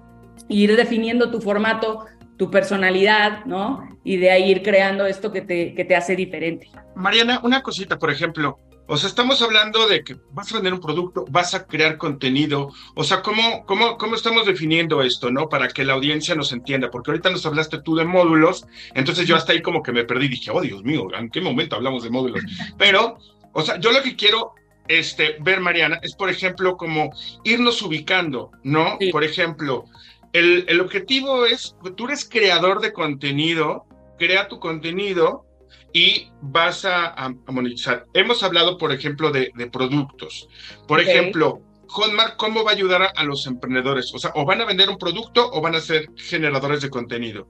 ir 0.48 0.76
definiendo 0.76 1.30
tu 1.30 1.40
formato, 1.40 2.06
tu 2.36 2.50
personalidad, 2.50 3.44
¿no? 3.44 3.88
Y 4.02 4.16
de 4.16 4.30
ahí 4.30 4.50
ir 4.50 4.62
creando 4.62 5.06
esto 5.06 5.30
que 5.30 5.42
te, 5.42 5.74
que 5.74 5.84
te 5.84 5.94
hace 5.94 6.16
diferente. 6.16 6.68
Mariana, 6.96 7.40
una 7.44 7.62
cosita, 7.62 7.98
por 7.98 8.10
ejemplo, 8.10 8.58
o 8.92 8.96
sea, 8.96 9.08
estamos 9.08 9.40
hablando 9.40 9.86
de 9.86 10.02
que 10.02 10.16
vas 10.32 10.50
a 10.50 10.56
vender 10.56 10.74
un 10.74 10.80
producto, 10.80 11.24
vas 11.30 11.54
a 11.54 11.64
crear 11.64 11.96
contenido. 11.96 12.72
O 12.96 13.04
sea, 13.04 13.22
¿cómo, 13.22 13.64
cómo, 13.64 13.96
cómo 13.96 14.16
estamos 14.16 14.46
definiendo 14.46 15.00
esto, 15.00 15.30
no? 15.30 15.48
Para 15.48 15.68
que 15.68 15.84
la 15.84 15.92
audiencia 15.92 16.34
nos 16.34 16.50
entienda. 16.50 16.90
Porque 16.90 17.12
ahorita 17.12 17.30
nos 17.30 17.46
hablaste 17.46 17.80
tú 17.82 17.94
de 17.94 18.04
módulos, 18.04 18.66
entonces 18.96 19.28
yo 19.28 19.36
hasta 19.36 19.52
ahí 19.52 19.62
como 19.62 19.80
que 19.80 19.92
me 19.92 20.02
perdí. 20.02 20.26
Dije, 20.26 20.50
oh, 20.52 20.60
Dios 20.60 20.82
mío, 20.82 21.06
¿en 21.16 21.30
qué 21.30 21.40
momento 21.40 21.76
hablamos 21.76 22.02
de 22.02 22.10
módulos? 22.10 22.42
Pero, 22.78 23.18
o 23.52 23.62
sea, 23.62 23.78
yo 23.78 23.92
lo 23.92 24.02
que 24.02 24.16
quiero 24.16 24.54
este, 24.88 25.36
ver, 25.38 25.60
Mariana, 25.60 26.00
es, 26.02 26.16
por 26.16 26.28
ejemplo, 26.28 26.76
como 26.76 27.12
irnos 27.44 27.80
ubicando, 27.82 28.50
¿no? 28.64 28.98
Por 29.12 29.22
ejemplo, 29.22 29.84
el, 30.32 30.64
el 30.66 30.80
objetivo 30.80 31.46
es, 31.46 31.76
tú 31.96 32.06
eres 32.06 32.28
creador 32.28 32.80
de 32.80 32.92
contenido, 32.92 33.86
crea 34.18 34.48
tu 34.48 34.58
contenido 34.58 35.44
y 35.92 36.28
vas 36.40 36.84
a, 36.84 37.34
monetizar. 37.48 38.06
Hemos 38.14 38.42
hablado, 38.42 38.78
por 38.78 38.92
ejemplo, 38.92 39.30
de, 39.30 39.52
productos. 39.72 40.48
Por 40.86 41.00
ejemplo, 41.00 41.60
Hotmart, 41.88 42.36
¿cómo 42.36 42.64
va 42.64 42.70
a 42.70 42.74
ayudar 42.74 43.12
a, 43.14 43.24
los 43.24 43.46
emprendedores? 43.46 44.12
O 44.14 44.18
sea, 44.18 44.32
o 44.34 44.44
van 44.44 44.60
a 44.60 44.64
vender 44.64 44.88
un 44.88 44.98
producto 44.98 45.50
o 45.52 45.60
van 45.60 45.74
a 45.74 45.80
ser 45.80 46.10
generadores 46.16 46.80
de 46.80 46.90
contenido. 46.90 47.46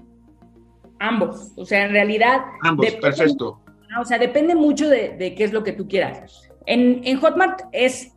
Ambos. 0.98 1.52
O 1.56 1.64
sea, 1.64 1.85
en 1.85 1.92
realidad. 1.92 2.40
Ambos, 2.62 2.90
perfecto. 2.92 3.61
O 4.00 4.04
sea, 4.04 4.18
depende 4.18 4.54
mucho 4.54 4.88
de, 4.88 5.35
qué 5.37 5.44
es 5.44 5.52
lo 5.52 5.64
que 5.64 5.72
tú 5.72 5.88
quieras. 5.88 6.48
En, 6.66 7.00
en 7.04 7.18
Hotmart 7.18 7.62
es 7.72 8.12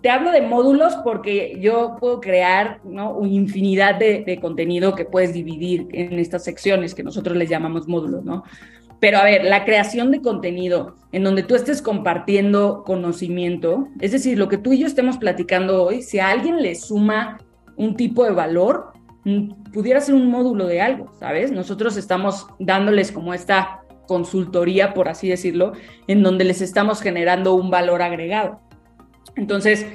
te 0.00 0.10
hablo 0.10 0.30
de 0.30 0.42
módulos 0.42 0.94
porque 1.02 1.58
yo 1.60 1.96
puedo 1.98 2.20
crear 2.20 2.80
¿no? 2.84 3.12
una 3.12 3.32
infinidad 3.32 3.96
de, 3.96 4.22
de, 4.24 4.40
contenido 4.40 4.94
que 4.94 5.04
puedes 5.04 5.32
dividir 5.32 5.88
en 5.92 6.18
estas 6.18 6.44
secciones 6.44 6.94
que 6.94 7.02
nosotros 7.02 7.36
les 7.36 7.50
llamamos 7.50 7.88
módulos, 7.88 8.24
¿no? 8.24 8.44
Pero 9.06 9.18
a 9.18 9.22
ver, 9.22 9.44
la 9.44 9.64
creación 9.64 10.10
de 10.10 10.20
contenido 10.20 10.96
en 11.12 11.22
donde 11.22 11.44
tú 11.44 11.54
estés 11.54 11.80
compartiendo 11.80 12.82
conocimiento, 12.84 13.86
es 14.00 14.10
decir, 14.10 14.36
lo 14.36 14.48
que 14.48 14.58
tú 14.58 14.72
y 14.72 14.80
yo 14.80 14.88
estemos 14.88 15.16
platicando 15.16 15.84
hoy, 15.84 16.02
si 16.02 16.18
a 16.18 16.28
alguien 16.28 16.60
le 16.60 16.74
suma 16.74 17.38
un 17.76 17.94
tipo 17.94 18.24
de 18.24 18.32
valor, 18.32 18.94
mm, 19.22 19.70
pudiera 19.72 20.00
ser 20.00 20.16
un 20.16 20.28
módulo 20.28 20.66
de 20.66 20.80
algo, 20.80 21.12
¿sabes? 21.20 21.52
Nosotros 21.52 21.96
estamos 21.96 22.48
dándoles 22.58 23.12
como 23.12 23.32
esta 23.32 23.82
consultoría, 24.08 24.92
por 24.92 25.08
así 25.08 25.28
decirlo, 25.28 25.74
en 26.08 26.24
donde 26.24 26.42
les 26.42 26.60
estamos 26.60 27.00
generando 27.00 27.54
un 27.54 27.70
valor 27.70 28.02
agregado. 28.02 28.58
Entonces, 29.36 29.86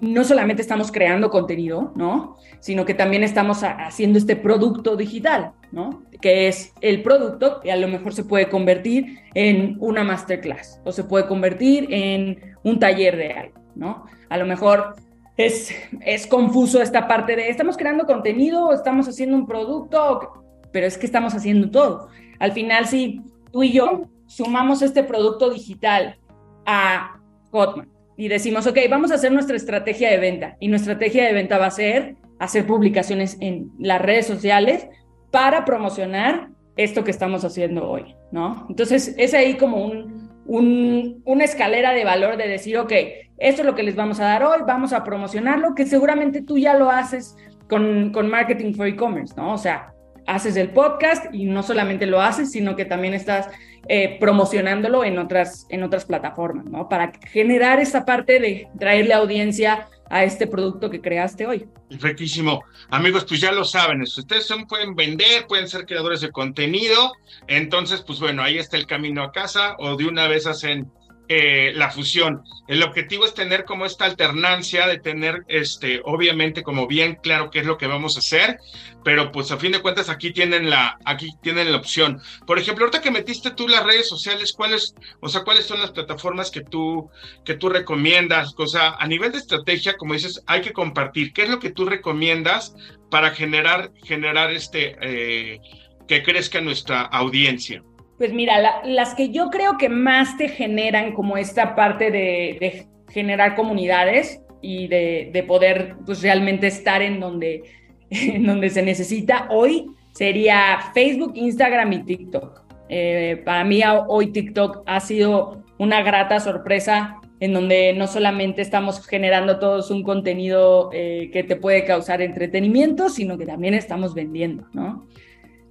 no 0.00 0.24
solamente 0.24 0.62
estamos 0.62 0.90
creando 0.90 1.30
contenido, 1.30 1.92
¿no? 1.94 2.36
Sino 2.60 2.84
que 2.84 2.94
también 2.94 3.22
estamos 3.22 3.62
haciendo 3.62 4.18
este 4.18 4.36
producto 4.36 4.96
digital, 4.96 5.52
¿no? 5.72 6.02
Que 6.20 6.48
es 6.48 6.72
el 6.80 7.02
producto 7.02 7.60
que 7.60 7.72
a 7.72 7.76
lo 7.76 7.88
mejor 7.88 8.14
se 8.14 8.24
puede 8.24 8.48
convertir 8.48 9.18
en 9.34 9.76
una 9.80 10.04
masterclass 10.04 10.80
o 10.84 10.92
se 10.92 11.04
puede 11.04 11.26
convertir 11.26 11.86
en 11.90 12.56
un 12.62 12.78
taller 12.78 13.16
de 13.16 13.32
algo, 13.32 13.60
¿no? 13.74 14.06
A 14.28 14.36
lo 14.36 14.46
mejor 14.46 14.96
es, 15.36 15.74
es 16.00 16.26
confuso 16.26 16.80
esta 16.80 17.08
parte 17.08 17.36
de 17.36 17.48
estamos 17.48 17.76
creando 17.76 18.06
contenido 18.06 18.72
estamos 18.72 19.08
haciendo 19.08 19.36
un 19.36 19.46
producto, 19.46 20.44
pero 20.72 20.86
es 20.86 20.98
que 20.98 21.06
estamos 21.06 21.34
haciendo 21.34 21.70
todo. 21.70 22.08
Al 22.38 22.52
final, 22.52 22.86
si 22.86 23.20
tú 23.52 23.62
y 23.62 23.72
yo 23.72 24.08
sumamos 24.26 24.82
este 24.82 25.04
producto 25.04 25.50
digital 25.50 26.18
a 26.66 27.20
Hotman, 27.50 27.93
y 28.16 28.28
decimos, 28.28 28.66
ok, 28.66 28.78
vamos 28.88 29.10
a 29.10 29.16
hacer 29.16 29.32
nuestra 29.32 29.56
estrategia 29.56 30.10
de 30.10 30.18
venta. 30.18 30.56
Y 30.60 30.68
nuestra 30.68 30.92
estrategia 30.92 31.24
de 31.24 31.32
venta 31.32 31.58
va 31.58 31.66
a 31.66 31.70
ser 31.70 32.16
hacer 32.38 32.66
publicaciones 32.66 33.36
en 33.40 33.70
las 33.78 34.00
redes 34.00 34.26
sociales 34.26 34.86
para 35.30 35.64
promocionar 35.64 36.48
esto 36.76 37.04
que 37.04 37.10
estamos 37.10 37.44
haciendo 37.44 37.88
hoy, 37.88 38.14
¿no? 38.32 38.66
Entonces, 38.68 39.14
es 39.18 39.34
ahí 39.34 39.54
como 39.54 39.84
un, 39.84 40.30
un, 40.46 41.22
una 41.24 41.44
escalera 41.44 41.92
de 41.92 42.04
valor 42.04 42.36
de 42.36 42.48
decir, 42.48 42.76
ok, 42.78 42.92
esto 43.38 43.62
es 43.62 43.66
lo 43.66 43.74
que 43.74 43.82
les 43.82 43.96
vamos 43.96 44.20
a 44.20 44.24
dar 44.24 44.44
hoy, 44.44 44.58
vamos 44.66 44.92
a 44.92 45.04
promocionarlo, 45.04 45.74
que 45.74 45.86
seguramente 45.86 46.42
tú 46.42 46.58
ya 46.58 46.74
lo 46.74 46.90
haces 46.90 47.36
con, 47.68 48.10
con 48.12 48.28
marketing 48.28 48.74
for 48.74 48.86
e-commerce, 48.86 49.34
¿no? 49.36 49.52
O 49.54 49.58
sea, 49.58 49.92
haces 50.26 50.56
el 50.56 50.70
podcast 50.70 51.26
y 51.32 51.44
no 51.44 51.62
solamente 51.62 52.06
lo 52.06 52.20
haces, 52.20 52.52
sino 52.52 52.76
que 52.76 52.84
también 52.84 53.14
estás 53.14 53.48
eh, 53.88 54.16
promocionándolo 54.18 55.04
en 55.04 55.18
otras, 55.18 55.66
en 55.68 55.82
otras 55.82 56.04
plataformas, 56.04 56.64
¿no? 56.64 56.88
Para 56.88 57.12
generar 57.30 57.80
esa 57.80 58.04
parte 58.04 58.40
de 58.40 58.68
traerle 58.78 59.12
audiencia 59.14 59.88
a 60.08 60.24
este 60.24 60.46
producto 60.46 60.90
que 60.90 61.00
creaste 61.00 61.46
hoy. 61.46 61.66
Perfectísimo. 61.88 62.62
Amigos, 62.90 63.24
pues 63.28 63.40
ya 63.40 63.52
lo 63.52 63.64
saben, 63.64 64.02
ustedes 64.02 64.48
pueden 64.68 64.94
vender, 64.94 65.46
pueden 65.46 65.68
ser 65.68 65.86
creadores 65.86 66.20
de 66.20 66.30
contenido, 66.30 67.12
entonces, 67.46 68.02
pues 68.02 68.20
bueno, 68.20 68.42
ahí 68.42 68.58
está 68.58 68.76
el 68.76 68.86
camino 68.86 69.22
a 69.22 69.32
casa 69.32 69.76
o 69.78 69.96
de 69.96 70.06
una 70.06 70.28
vez 70.28 70.46
hacen 70.46 70.90
eh, 71.28 71.72
la 71.74 71.90
fusión. 71.90 72.42
El 72.68 72.82
objetivo 72.82 73.24
es 73.24 73.32
tener 73.32 73.64
como 73.64 73.86
esta 73.86 74.04
alternancia 74.04 74.86
de 74.86 74.98
tener, 74.98 75.44
este, 75.48 76.02
obviamente, 76.04 76.62
como 76.62 76.86
bien 76.86 77.16
claro 77.16 77.50
qué 77.50 77.60
es 77.60 77.66
lo 77.66 77.78
que 77.78 77.86
vamos 77.86 78.16
a 78.16 78.18
hacer, 78.18 78.58
pero 79.04 79.32
pues 79.32 79.50
a 79.50 79.56
fin 79.56 79.72
de 79.72 79.80
cuentas 79.80 80.10
aquí 80.10 80.32
tienen 80.32 80.68
la, 80.68 80.98
aquí 81.06 81.30
tienen 81.42 81.72
la 81.72 81.78
opción. 81.78 82.20
Por 82.46 82.58
ejemplo, 82.58 82.84
ahorita 82.84 83.00
que 83.00 83.10
metiste 83.10 83.50
tú 83.52 83.68
las 83.68 83.84
redes 83.84 84.06
sociales, 84.06 84.52
¿cuáles, 84.52 84.94
o 85.20 85.28
sea, 85.28 85.44
cuáles 85.44 85.66
son 85.66 85.80
las 85.80 85.92
plataformas 85.92 86.50
que 86.50 86.60
tú, 86.60 87.08
que 87.44 87.54
tú 87.54 87.70
recomiendas? 87.70 88.54
O 88.58 88.66
sea, 88.66 88.96
a 88.98 89.06
nivel 89.06 89.32
de 89.32 89.38
estrategia, 89.38 89.96
como 89.96 90.12
dices, 90.12 90.42
hay 90.46 90.60
que 90.60 90.74
compartir. 90.74 91.32
¿Qué 91.32 91.44
es 91.44 91.48
lo 91.48 91.58
que 91.58 91.70
tú 91.70 91.86
recomiendas 91.86 92.74
para 93.10 93.30
generar, 93.30 93.92
generar 94.04 94.52
este, 94.52 94.96
eh, 95.00 95.60
que 96.06 96.22
crezca 96.22 96.60
nuestra 96.60 97.00
audiencia? 97.00 97.82
Pues 98.18 98.32
mira, 98.32 98.82
las 98.84 99.14
que 99.14 99.30
yo 99.30 99.50
creo 99.50 99.76
que 99.76 99.88
más 99.88 100.36
te 100.36 100.48
generan 100.48 101.12
como 101.12 101.36
esta 101.36 101.74
parte 101.74 102.10
de, 102.10 102.86
generar 103.08 103.54
comunidades 103.54 104.40
y 104.62 104.88
de, 104.88 105.44
poder 105.46 105.96
pues 106.06 106.22
realmente 106.22 106.66
estar 106.66 107.02
en 107.02 107.20
donde, 107.20 107.64
en 108.10 108.46
donde 108.46 108.70
se 108.70 108.82
necesita 108.82 109.48
hoy 109.50 109.86
sería 110.12 110.78
Facebook, 110.94 111.32
Instagram 111.34 111.92
y 111.92 112.04
TikTok. 112.04 112.62
Eh, 112.88 113.42
para 113.44 113.64
mí 113.64 113.80
hoy 114.08 114.30
TikTok 114.30 114.82
ha 114.86 115.00
sido 115.00 115.64
una 115.78 116.02
grata 116.02 116.38
sorpresa 116.38 117.16
en 117.40 117.52
donde 117.52 117.92
no 117.94 118.06
solamente 118.06 118.62
estamos 118.62 119.04
generando 119.06 119.58
todos 119.58 119.90
un 119.90 120.02
contenido 120.02 120.90
eh, 120.92 121.30
que 121.32 121.42
te 121.42 121.56
puede 121.56 121.84
causar 121.84 122.22
entretenimiento, 122.22 123.08
sino 123.08 123.36
que 123.36 123.44
también 123.44 123.74
estamos 123.74 124.14
vendiendo, 124.14 124.66
¿no? 124.72 125.06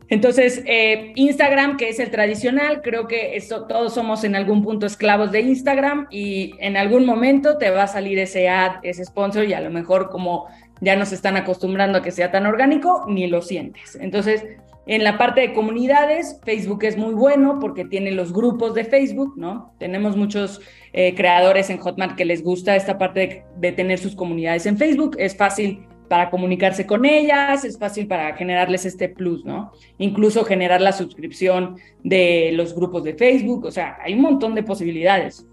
Entonces, 0.10 0.62
eh, 0.66 1.14
Instagram, 1.16 1.78
que 1.78 1.90
es 1.90 2.00
el 2.00 2.12
tradicional, 2.12 2.82
creo 2.82 3.08
que 3.08 3.42
todos 3.50 3.94
somos 3.94 4.24
en 4.24 4.36
algún 4.36 4.64
punto 4.64 4.86
esclavos 4.86 5.32
de 5.32 5.42
Instagram 5.42 6.08
y 6.12 6.54
en 6.60 6.78
algún 6.78 7.06
momento 7.06 7.58
te 7.58 7.70
va 7.70 7.84
a 7.84 7.88
salir 7.88 8.20
ese 8.20 8.50
ad, 8.50 8.76
ese 8.84 9.06
sponsor 9.06 9.46
y 9.46 9.54
a 9.54 9.62
lo 9.62 9.70
mejor 9.70 10.10
como 10.10 10.48
ya 10.82 10.96
nos 10.96 11.14
están 11.14 11.38
acostumbrando 11.38 12.00
a 12.00 12.02
que 12.02 12.12
sea 12.12 12.32
tan 12.32 12.46
orgánico, 12.46 13.06
ni 13.08 13.28
lo 13.28 13.42
sientes. 13.42 13.98
Entonces, 14.00 14.44
en 14.86 15.04
la 15.04 15.18
parte 15.18 15.42
de 15.42 15.54
comunidades, 15.54 16.42
Facebook 16.44 16.84
es 16.84 16.98
muy 16.98 17.14
bueno 17.14 17.60
porque 17.62 17.86
tiene 17.86 18.12
los 18.12 18.34
grupos 18.34 18.74
de 18.74 18.84
Facebook, 18.84 19.34
¿no? 19.38 19.74
Tenemos 19.80 20.18
muchos 20.18 20.60
eh, 20.92 21.16
creadores 21.16 21.70
en 21.70 21.78
Hotmart 21.78 22.18
que 22.18 22.26
les 22.26 22.44
gusta 22.44 22.76
esta 22.76 22.98
parte 22.98 23.46
de, 23.56 23.72
tener 23.72 23.98
sus 23.98 24.14
comunidades 24.14 24.66
en 24.66 24.78
Facebook. 24.78 25.16
Es 25.20 25.38
fácil 25.38 25.88
para 26.14 26.30
comunicarse 26.30 26.86
con 26.86 27.06
ellas, 27.06 27.66
es 27.66 27.80
fácil 27.80 28.06
para 28.06 28.36
generarles 28.36 28.86
este 28.86 29.10
plus, 29.10 29.44
¿no? 29.44 29.72
Incluso 29.98 30.46
generar 30.46 30.80
la 30.80 30.92
suscripción 30.92 31.78
de 32.04 32.52
los 32.54 32.76
grupos 32.76 33.04
de 33.04 33.16
Facebook, 33.16 33.66
o 33.66 33.72
sea, 33.72 33.98
hay 34.00 34.14
un 34.14 34.22
montón 34.22 34.54
de 34.54 34.62
posibilidades. 34.62 35.48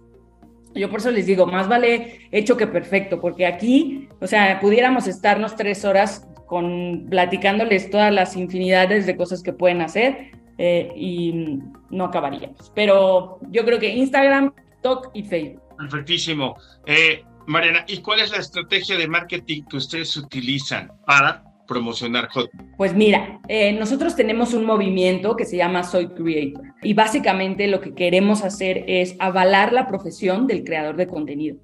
Yo 0.75 0.91
por 0.91 1.01
eso 1.01 1.11
les 1.13 1.25
digo, 1.25 1.47
más 1.47 1.67
vale 1.67 2.29
hecho 2.31 2.59
que 2.59 2.67
perfecto, 2.67 3.23
porque 3.23 3.47
aquí, 3.47 4.07
o 4.21 4.27
sea, 4.27 4.61
pudiéramos 4.61 5.07
estarnos 5.07 5.57
tres 5.57 5.87
horas 5.87 6.29
con 6.47 7.07
platicándoles 7.09 7.89
todas 7.89 8.13
las 8.13 8.37
infinidades 8.37 9.07
de 9.07 9.17
cosas 9.17 9.43
que 9.43 9.55
pueden 9.55 9.81
hacer 9.81 10.33
eh, 10.59 10.93
y 10.95 11.59
no 11.89 12.05
acabaríamos. 12.05 12.71
Pero 12.75 13.39
yo 13.49 13.65
creo 13.65 13.79
que 13.79 13.89
Instagram, 13.89 14.53
TikTok 14.53 15.09
y 15.15 15.23
Facebook. 15.23 15.63
Perfectísimo. 15.79 16.55
Eh, 16.85 17.25
Mariana, 17.51 17.85
¿y 17.89 17.99
cuál 17.99 18.21
es 18.21 18.31
la 18.31 18.37
estrategia 18.37 18.97
de 18.97 19.09
marketing 19.09 19.65
que 19.69 19.79
ustedes 19.79 20.17
utilizan 20.17 20.93
para 21.05 21.43
promocionar 21.67 22.29
Hotmart? 22.29 22.77
Pues 22.77 22.95
mira, 22.95 23.41
eh, 23.49 23.73
nosotros 23.73 24.15
tenemos 24.15 24.55
un 24.55 24.65
movimiento 24.65 25.35
que 25.35 25.45
se 25.45 25.57
llama 25.57 25.83
Soy 25.83 26.11
Creator 26.11 26.63
y 26.81 26.95
básicamente 26.95 27.67
lo 27.67 27.81
que 27.81 27.93
queremos 27.93 28.45
hacer 28.45 28.85
es 28.87 29.17
avalar 29.19 29.73
la 29.73 29.89
profesión 29.89 30.47
del 30.47 30.63
creador 30.63 30.97
de 30.97 31.09
contenido. 31.09 31.57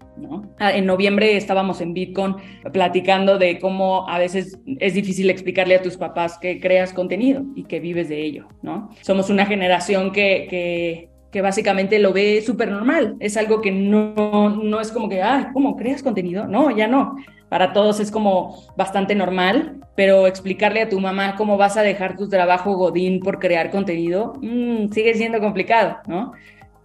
Ah, 0.58 0.72
en 0.72 0.86
noviembre 0.86 1.36
estábamos 1.36 1.80
en 1.80 1.94
Bitcoin 1.94 2.34
platicando 2.72 3.38
de 3.38 3.60
cómo 3.60 4.08
a 4.08 4.18
veces 4.18 4.58
es 4.80 4.94
difícil 4.94 5.30
explicarle 5.30 5.76
a 5.76 5.82
tus 5.82 5.96
papás 5.96 6.36
que 6.36 6.58
creas 6.58 6.92
contenido 6.92 7.44
y 7.54 7.62
que 7.62 7.78
vives 7.78 8.08
de 8.08 8.24
ello. 8.24 8.48
¿no? 8.60 8.90
Somos 9.02 9.30
una 9.30 9.46
generación 9.46 10.10
que 10.10 11.10
que 11.30 11.42
básicamente 11.42 11.98
lo 11.98 12.12
ve 12.12 12.42
súper 12.44 12.70
normal. 12.70 13.16
Es 13.20 13.36
algo 13.36 13.60
que 13.60 13.70
no, 13.70 14.50
no 14.50 14.80
es 14.80 14.92
como 14.92 15.08
que, 15.08 15.22
ah, 15.22 15.50
¿cómo 15.52 15.76
creas 15.76 16.02
contenido? 16.02 16.46
No, 16.46 16.70
ya 16.70 16.86
no 16.86 17.16
para 17.48 17.72
todos 17.72 18.00
es 18.00 18.10
como 18.10 18.64
bastante 18.76 19.14
normal, 19.14 19.80
pero 19.94 20.26
explicarle 20.26 20.82
a 20.82 20.88
tu 20.88 21.00
mamá 21.00 21.36
cómo 21.36 21.56
vas 21.56 21.76
a 21.76 21.82
dejar 21.82 22.16
tu 22.16 22.28
trabajo 22.28 22.76
godín 22.76 23.20
por 23.20 23.38
crear 23.38 23.70
contenido, 23.70 24.34
mm, 24.42 24.88
sigue 24.92 25.14
siendo 25.14 25.40
complicado, 25.40 25.98
¿no? 26.06 26.32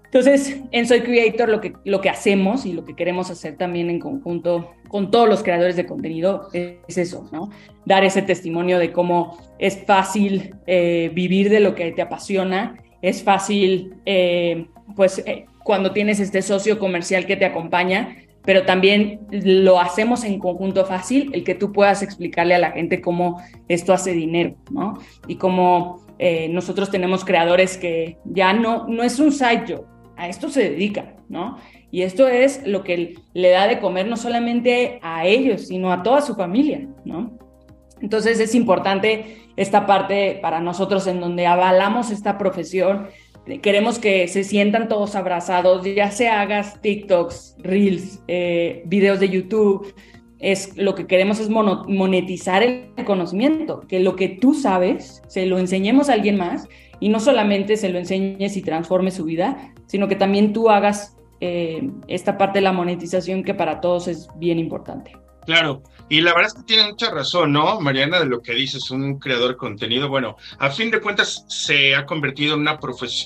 Entonces, 0.06 0.60
en 0.72 0.88
Soy 0.88 1.02
Creator 1.02 1.48
lo 1.48 1.62
que, 1.62 1.74
lo 1.86 2.02
que 2.02 2.10
hacemos 2.10 2.66
y 2.66 2.74
lo 2.74 2.84
que 2.84 2.96
queremos 2.96 3.32
hacer 3.32 3.56
también 3.56 3.90
en 3.90 4.00
conjunto 4.00 4.72
con 4.90 5.10
todos 5.10 5.28
los 5.28 5.42
creadores 5.42 5.78
de 5.78 5.86
contenido 5.86 6.50
es 6.52 6.98
eso, 6.98 7.30
¿no? 7.32 7.50
Dar 7.86 8.04
ese 8.04 8.22
testimonio 8.22 8.78
de 8.78 8.92
cómo 8.92 9.38
es 9.58 9.86
fácil 9.86 10.54
eh, 10.68 11.12
vivir 11.14 11.50
de 11.50 11.62
lo 11.62 11.76
que 11.76 11.94
te 11.94 12.02
apasiona, 12.02 12.76
es 13.02 13.24
fácil, 13.24 13.96
eh, 14.06 14.68
pues, 14.96 15.20
eh, 15.26 15.46
cuando 15.64 15.92
tienes 15.92 16.20
este 16.20 16.42
socio 16.42 16.80
comercial 16.80 17.26
que 17.26 17.36
te 17.36 17.46
acompaña, 17.46 18.18
pero 18.44 18.66
también 18.66 19.20
lo 19.30 19.80
hacemos 19.80 20.24
en 20.24 20.40
conjunto 20.40 20.86
fácil, 20.86 21.30
el 21.34 21.44
que 21.44 21.56
tú 21.56 21.72
puedas 21.72 22.02
explicarle 22.02 22.56
a 22.56 22.60
la 22.60 22.72
gente 22.72 23.02
cómo 23.02 23.42
esto 23.68 23.94
hace 23.94 24.14
dinero, 24.14 24.56
¿no? 24.72 25.00
Y 25.28 25.36
cómo 25.36 26.06
eh, 26.18 26.50
nosotros 26.50 26.90
tenemos 26.90 27.24
creadores 27.24 27.78
que 27.78 28.18
ya 28.26 28.54
no, 28.54 28.88
no 28.88 29.04
es 29.04 29.20
un 29.20 29.32
side 29.32 29.66
job, 29.68 29.86
a 30.18 30.28
esto 30.28 30.50
se 30.50 30.70
dedican, 30.70 31.16
¿no? 31.30 31.58
Y 31.92 32.04
esto 32.04 32.28
es 32.28 32.66
lo 32.66 32.84
que 32.84 33.16
le 33.34 33.50
da 33.50 33.68
de 33.68 33.80
comer 33.80 34.08
no 34.08 34.18
solamente 34.18 35.00
a 35.04 35.26
ellos, 35.26 35.68
sino 35.68 35.92
a 35.92 36.04
toda 36.04 36.22
su 36.22 36.36
familia, 36.36 36.88
¿no? 37.06 37.38
Entonces 38.02 38.40
es 38.40 38.56
importante 38.56 39.41
esta 39.56 39.86
parte 39.86 40.40
para 40.42 40.60
nosotros 40.60 41.08
en 41.08 41.20
donde 41.20 41.48
avalamos 41.48 42.12
esta 42.12 42.38
profesión 42.38 43.08
Queremos 43.62 43.98
que 43.98 44.28
se 44.28 44.44
sientan 44.44 44.88
todos 44.88 45.16
abrazados, 45.16 45.84
ya 45.84 46.12
se 46.12 46.30
hagas 46.30 46.80
TikToks, 46.82 47.58
Reels, 47.60 48.22
eh, 48.28 48.84
videos 48.86 49.20
de 49.20 49.30
YouTube. 49.30 49.94
Es, 50.38 50.78
lo 50.78 50.96
que 50.96 51.08
queremos 51.08 51.40
es 51.40 51.50
monetizar 51.50 52.64
el 52.64 52.94
conocimiento, 53.06 53.82
que 53.88 54.00
lo 54.00 54.16
que 54.16 54.30
tú 54.30 54.54
sabes 54.54 55.22
se 55.28 55.46
lo 55.46 55.60
enseñemos 55.60 56.10
a 56.10 56.14
alguien 56.14 56.38
más 56.38 56.68
y 57.00 57.10
no 57.10 57.20
solamente 57.20 57.78
se 57.78 57.90
lo 57.90 58.00
enseñes 58.00 58.58
y 58.58 58.62
transforme 58.62 59.12
su 59.12 59.24
vida, 59.24 59.74
sino 59.88 60.08
que 60.08 60.16
también 60.16 60.54
tú 60.54 60.70
hagas 60.70 61.18
eh, 61.42 61.90
esta 62.08 62.38
parte 62.38 62.60
de 62.60 62.64
la 62.64 62.74
monetización 62.74 63.44
que 63.44 63.54
para 63.54 63.82
todos 63.82 64.08
es 64.08 64.30
bien 64.38 64.60
importante. 64.60 65.14
Claro, 65.46 65.84
y 66.12 66.22
la 66.22 66.34
verdad 66.34 66.48
es 66.48 66.54
que 66.56 66.64
tiene 66.64 66.90
mucha 66.90 67.10
razón, 67.10 67.54
¿no, 67.54 67.80
Mariana, 67.80 68.20
de 68.20 68.26
lo 68.26 68.42
que 68.42 68.54
dices, 68.54 68.92
un 68.92 69.18
creador 69.18 69.52
de 69.52 69.58
contenido. 69.58 70.10
Bueno, 70.10 70.36
a 70.60 70.70
fin 70.70 70.92
de 70.92 71.00
cuentas 71.00 71.46
se 71.48 71.96
ha 71.96 72.06
convertido 72.06 72.56
en 72.56 72.62
una, 72.62 72.78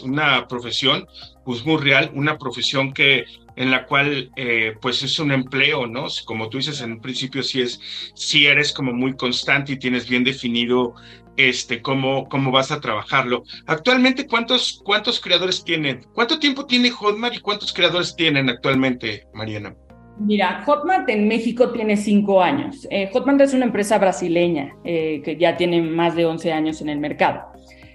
una 0.04 0.48
profesión, 0.48 1.08
pues 1.44 1.66
muy 1.66 1.82
real, 1.82 2.12
una 2.14 2.38
profesión 2.38 2.94
que 2.94 3.26
en 3.56 3.72
la 3.72 3.86
cual 3.86 4.32
eh, 4.36 4.76
pues 4.82 5.02
es 5.02 5.18
un 5.20 5.32
empleo, 5.32 5.88
¿no? 5.88 6.08
Como 6.26 6.50
tú 6.50 6.58
dices 6.58 6.82
en 6.82 6.94
un 6.94 7.02
principio, 7.02 7.42
si 7.42 7.62
es, 7.62 7.80
si 8.14 8.46
eres 8.46 8.72
como 8.72 8.94
muy 8.94 9.16
constante 9.16 9.74
y 9.74 9.80
tienes 9.80 10.08
bien 10.08 10.24
definido 10.24 10.94
este, 11.38 11.82
cómo, 11.82 12.30
cómo 12.30 12.52
vas 12.52 12.72
a 12.72 12.82
trabajarlo. 12.82 13.44
Actualmente, 13.66 14.28
¿cuántos, 14.28 14.82
¿cuántos 14.84 15.20
creadores 15.20 15.64
tienen? 15.64 16.06
¿Cuánto 16.14 16.40
tiempo 16.40 16.66
tiene 16.66 16.92
Hotmart 16.92 17.36
y 17.36 17.40
cuántos 17.40 17.74
creadores 17.74 18.16
tienen 18.16 18.50
actualmente, 18.50 19.26
Mariana? 19.34 19.76
Mira, 20.18 20.64
Hotmart 20.66 21.10
en 21.10 21.28
México 21.28 21.72
tiene 21.72 21.98
cinco 21.98 22.42
años. 22.42 22.88
Eh, 22.90 23.10
Hotmart 23.12 23.42
es 23.42 23.54
una 23.54 23.66
empresa 23.66 23.98
brasileña 23.98 24.74
eh, 24.84 25.22
que 25.24 25.36
ya 25.36 25.58
tiene 25.58 25.82
más 25.82 26.16
de 26.16 26.26
11 26.26 26.54
años 26.54 26.82
en 26.82 26.90
el 26.90 27.00
mercado. 27.00 27.42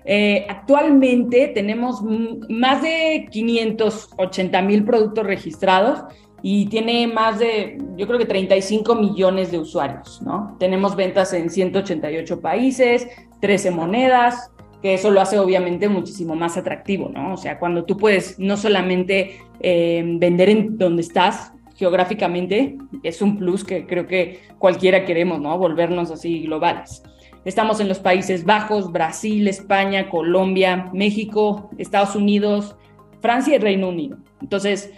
Eh, 0.04 0.46
actualmente 0.48 1.48
tenemos 1.48 2.02
más 2.48 2.82
de 2.82 3.28
580 3.30 4.62
mil 4.62 4.84
productos 4.84 5.24
registrados 5.24 6.04
y 6.42 6.66
tiene 6.66 7.06
más 7.06 7.38
de, 7.38 7.78
yo 7.96 8.06
creo 8.06 8.18
que 8.18 8.26
35 8.26 8.94
millones 8.96 9.50
de 9.50 9.58
usuarios, 9.58 10.20
¿no? 10.22 10.56
Tenemos 10.58 10.96
ventas 10.96 11.32
en 11.32 11.48
188 11.48 12.40
países, 12.40 13.08
13 13.40 13.70
monedas, 13.70 14.50
que 14.82 14.94
eso 14.94 15.10
lo 15.10 15.20
hace 15.20 15.38
obviamente 15.38 15.88
muchísimo 15.88 16.34
más 16.34 16.56
atractivo, 16.56 17.10
¿no? 17.10 17.34
O 17.34 17.36
sea, 17.36 17.58
cuando 17.58 17.84
tú 17.84 17.98
puedes 17.98 18.38
no 18.38 18.56
solamente 18.56 19.38
vender 19.62 20.48
en 20.48 20.78
donde 20.78 21.02
estás, 21.02 21.52
geográficamente 21.80 22.76
es 23.02 23.22
un 23.22 23.38
plus 23.38 23.64
que 23.64 23.86
creo 23.86 24.06
que 24.06 24.42
cualquiera 24.58 25.06
queremos, 25.06 25.40
¿no? 25.40 25.56
Volvernos 25.56 26.10
así 26.10 26.42
globales. 26.42 27.02
Estamos 27.46 27.80
en 27.80 27.88
los 27.88 27.98
Países 27.98 28.44
Bajos, 28.44 28.92
Brasil, 28.92 29.48
España, 29.48 30.10
Colombia, 30.10 30.90
México, 30.92 31.70
Estados 31.78 32.14
Unidos, 32.14 32.76
Francia 33.22 33.54
y 33.54 33.58
Reino 33.58 33.88
Unido. 33.88 34.18
Entonces, 34.42 34.92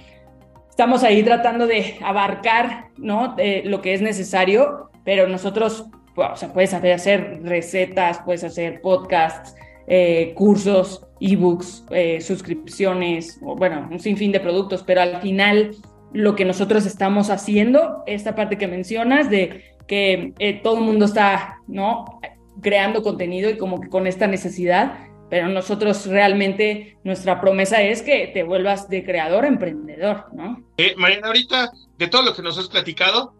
estamos 0.68 1.04
ahí 1.04 1.22
tratando 1.22 1.68
de 1.68 1.98
abarcar, 2.02 2.88
¿no? 2.96 3.36
lo 3.64 3.80
que 3.80 3.94
es 3.94 4.02
necesario, 4.02 4.90
pero 5.04 5.28
nosotros, 5.28 5.86
o 6.16 6.36
sea, 6.36 6.52
puedes 6.52 6.74
hacer 6.74 7.42
recetas, 7.44 8.20
puedes 8.24 8.42
hacer 8.42 8.80
podcasts, 8.80 9.54
eh, 9.86 10.32
cursos, 10.34 11.06
ebooks, 11.20 11.84
eh, 11.90 12.20
suscripciones, 12.20 13.38
o, 13.40 13.54
bueno, 13.54 13.88
un 13.88 14.00
sinfín 14.00 14.32
de 14.32 14.40
productos, 14.40 14.82
pero 14.82 15.00
al 15.00 15.20
final 15.20 15.76
lo 16.12 16.34
que 16.34 16.44
nosotros 16.44 16.86
estamos 16.86 17.30
haciendo, 17.30 18.02
esta 18.06 18.34
parte 18.34 18.58
que 18.58 18.68
mencionas 18.68 19.30
de 19.30 19.76
que 19.86 20.32
eh, 20.38 20.60
todo 20.62 20.78
el 20.78 20.84
mundo 20.84 21.06
está, 21.06 21.60
¿no? 21.66 22.20
Creando 22.60 23.02
contenido 23.02 23.50
y 23.50 23.58
como 23.58 23.80
que 23.80 23.88
con 23.88 24.06
esta 24.06 24.26
necesidad, 24.26 25.08
pero 25.30 25.48
nosotros 25.48 26.06
realmente 26.06 26.98
nuestra 27.04 27.40
promesa 27.40 27.80
es 27.82 28.02
que 28.02 28.30
te 28.34 28.42
vuelvas 28.42 28.88
de 28.88 29.04
creador 29.04 29.44
a 29.44 29.48
emprendedor, 29.48 30.26
¿no? 30.34 30.62
Eh, 30.76 30.94
Mariana, 30.96 31.28
ahorita 31.28 31.70
de 31.98 32.08
todo 32.08 32.22
lo 32.22 32.34
que 32.34 32.42
nos 32.42 32.58
has 32.58 32.68
platicado, 32.68 33.34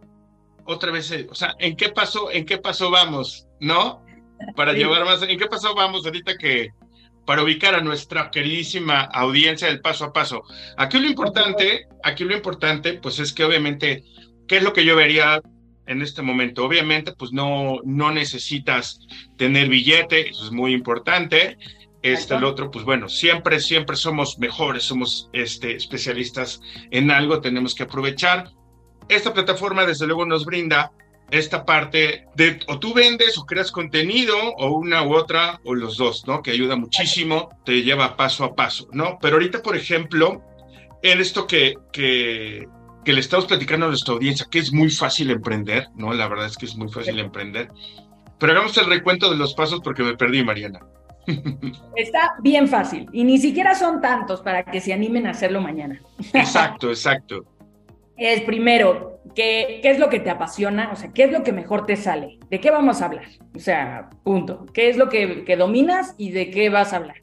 otra 0.65 0.91
vez, 0.91 1.11
eh, 1.11 1.27
o 1.31 1.35
sea, 1.35 1.55
¿en 1.59 1.77
qué 1.77 1.91
pasó, 1.91 2.31
en 2.31 2.47
qué 2.47 2.59
pasó 2.59 2.91
vamos, 2.91 3.47
no? 3.61 4.03
Para 4.57 4.73
llevar 4.73 5.05
más, 5.05 5.23
¿en 5.23 5.39
qué 5.39 5.47
pasó 5.47 5.75
vamos 5.75 6.05
ahorita 6.05 6.37
que 6.37 6.71
para 7.27 7.43
ubicar 7.43 7.75
a 7.75 7.81
nuestra 7.81 8.31
queridísima 8.31 9.03
audiencia 9.03 9.69
del 9.69 9.81
paso 9.81 10.07
a 10.07 10.13
paso. 10.13 10.43
Aquí 10.77 10.99
lo 10.99 11.07
importante, 11.07 11.87
aquí 12.03 12.25
lo 12.25 12.35
importante, 12.35 12.95
pues 12.95 13.19
es 13.19 13.33
que 13.33 13.45
obviamente, 13.45 14.05
¿qué 14.49 14.59
es 14.59 14.63
lo 14.63 14.73
que 14.73 14.85
yo 14.85 14.97
vería 14.97 15.41
en 15.87 16.03
este 16.03 16.23
momento? 16.23 16.65
Obviamente, 16.65 17.13
pues 17.13 17.33
no, 17.33 17.79
no 17.85 18.11
necesitas 18.11 19.01
tener 19.37 19.69
billete, 19.69 20.31
eso 20.31 20.45
es 20.47 20.53
muy 20.53 20.73
importante. 20.73 21.59
Este, 22.03 22.35
el 22.35 22.43
otro, 22.43 22.73
pues 22.73 22.85
bueno, 22.85 23.09
siempre, 23.09 23.61
siempre 23.61 23.95
somos 23.95 24.37
mejores, 24.39 24.83
somos 24.83 25.31
este, 25.33 25.77
especialistas 25.77 26.61
en 26.91 27.13
algo, 27.13 27.41
tenemos 27.41 27.77
que 27.77 27.85
aprovechar. 27.85 28.51
Esta 29.09 29.33
plataforma, 29.33 29.87
desde 29.87 30.07
luego, 30.07 30.27
nos 30.27 30.45
brinda 30.45 30.91
esta 31.33 31.65
parte 31.65 32.27
de 32.37 32.61
o 32.69 32.79
tú 32.79 32.93
vendes 32.93 33.39
o 33.39 33.47
creas 33.47 33.73
contenido 33.73 34.37
o 34.59 34.77
una 34.77 35.03
u 35.03 35.15
otra 35.15 35.61
o 35.65 35.75
los 35.75 35.97
dos, 35.97 36.27
¿no? 36.27 36.43
Que 36.43 36.51
ayuda 36.51 36.77
muchísimo, 36.77 37.49
te 37.65 37.83
lleva 37.83 38.17
paso 38.19 38.45
a 38.45 38.55
paso, 38.55 38.87
¿no? 38.93 39.19
Pero 39.21 39.37
ahorita, 39.37 39.63
por 39.63 39.75
ejemplo, 39.75 40.43
en 41.03 41.21
esto 41.23 41.47
que, 41.47 41.75
que, 41.91 42.69
que 43.03 43.13
le 43.15 43.21
estamos 43.21 43.47
platicando 43.47 43.87
a 43.87 43.89
nuestra 43.89 44.13
audiencia, 44.13 44.47
que 44.51 44.59
es 44.59 44.75
muy 44.75 44.91
fácil 44.91 45.31
emprender, 45.31 45.89
¿no? 45.97 46.13
La 46.13 46.29
verdad 46.29 46.47
es 46.47 46.57
que 46.59 46.67
es 46.67 46.77
muy 46.77 46.91
fácil 46.91 47.19
emprender. 47.19 47.69
Pero 48.39 48.53
hagamos 48.53 48.77
el 48.77 48.87
recuento 48.87 49.31
de 49.31 49.37
los 49.37 49.55
pasos 49.55 49.81
porque 49.83 50.03
me 50.03 50.15
perdí, 50.15 50.45
Mariana. 50.45 50.81
Está 51.97 52.35
bien 52.41 52.69
fácil 52.69 53.09
y 53.11 53.25
ni 53.25 53.39
siquiera 53.39 53.75
son 53.75 54.03
tantos 54.03 54.43
para 54.43 54.65
que 54.65 54.83
se 54.83 54.93
animen 54.93 55.27
a 55.27 55.31
hacerlo 55.31 55.63
mañana. 55.63 55.99
Exacto, 56.35 56.89
exacto 56.91 57.47
es 58.17 58.41
primero, 58.43 59.21
¿qué, 59.35 59.81
¿qué, 59.83 59.91
es 59.91 59.99
lo 59.99 60.09
que 60.09 60.21
te 60.21 60.31
apasiona? 60.31 60.91
O 60.93 60.97
sea, 60.97 61.11
¿qué 61.13 61.25
es 61.25 61.33
lo 61.33 61.43
que 61.43 61.53
mejor 61.53 61.87
te 61.87 61.97
sale? 61.97 62.39
¿De 62.51 62.61
qué 62.61 62.71
vamos 62.71 63.01
a 63.01 63.07
hablar? 63.07 63.25
O 63.55 63.59
sea, 63.59 64.11
punto. 64.23 64.67
¿Qué 64.73 64.89
es 64.89 64.97
lo 64.97 65.09
que, 65.09 65.45
que 65.45 65.57
dominas 65.57 66.15
y 66.19 66.31
de 66.31 66.51
qué 66.51 66.69
vas 66.69 66.93
a 66.93 66.97
hablar? 66.97 67.17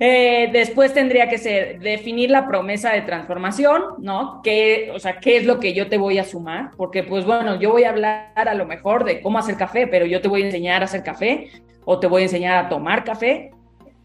Eh, 0.00 0.50
después 0.52 0.94
tendría 0.94 1.28
que 1.28 1.38
ser 1.38 1.80
definir 1.80 2.30
la 2.30 2.46
promesa 2.46 2.92
de 2.92 3.02
transformación, 3.02 3.82
¿no? 3.98 4.40
¿Qué, 4.44 4.92
o 4.94 5.00
sea, 5.00 5.18
¿qué 5.18 5.38
es 5.38 5.44
lo 5.44 5.58
que 5.58 5.74
yo 5.74 5.88
te 5.88 5.98
voy 5.98 6.18
a 6.18 6.24
sumar? 6.24 6.70
Porque, 6.76 7.02
pues 7.02 7.24
bueno, 7.24 7.58
yo 7.58 7.72
voy 7.72 7.82
a 7.82 7.90
hablar 7.90 8.30
a 8.36 8.54
lo 8.54 8.64
mejor 8.64 9.04
de 9.04 9.20
cómo 9.20 9.38
hacer 9.38 9.56
café, 9.56 9.88
pero 9.88 10.06
yo 10.06 10.20
te 10.20 10.28
voy 10.28 10.42
a 10.42 10.46
enseñar 10.46 10.82
a 10.82 10.84
hacer 10.84 11.02
café 11.02 11.50
o 11.84 11.98
te 11.98 12.06
voy 12.06 12.22
a 12.22 12.26
enseñar 12.26 12.64
a 12.64 12.68
tomar 12.68 13.02
café 13.02 13.50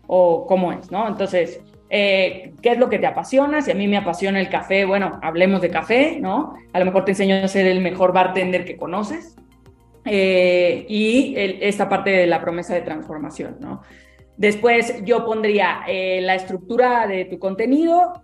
o 0.08 0.48
cómo 0.48 0.72
es, 0.74 0.90
¿no? 0.90 1.08
Entonces, 1.08 1.62
eh, 1.96 2.56
qué 2.64 2.72
es 2.72 2.80
lo 2.80 2.90
que 2.90 2.98
te 2.98 3.06
apasiona. 3.06 3.62
Si 3.62 3.70
a 3.70 3.76
mí 3.76 3.88
me 3.88 3.98
apasiona 3.98 4.40
el 4.40 4.50
café, 4.50 4.84
bueno, 4.84 5.20
hablemos 5.22 5.62
de 5.62 5.70
café, 5.70 6.18
¿no? 6.20 6.56
A 6.74 6.80
lo 6.80 6.86
mejor 6.86 7.06
te 7.06 7.12
enseño 7.12 7.36
a 7.36 7.48
ser 7.48 7.68
el 7.68 7.82
mejor 7.82 8.14
bartender 8.14 8.66
que 8.66 8.78
conoces. 8.78 9.36
Eh, 10.04 10.88
y 10.90 11.36
esta 11.38 11.88
parte 11.90 12.10
de 12.10 12.26
la 12.26 12.42
promesa 12.42 12.74
de 12.74 12.82
transformación, 12.82 13.58
¿no? 13.60 13.84
Después 14.38 15.06
yo 15.06 15.24
pondría 15.24 15.82
eh, 15.88 16.20
la 16.22 16.34
estructura 16.34 17.06
de 17.06 17.26
tu 17.26 17.38
contenido, 17.38 18.24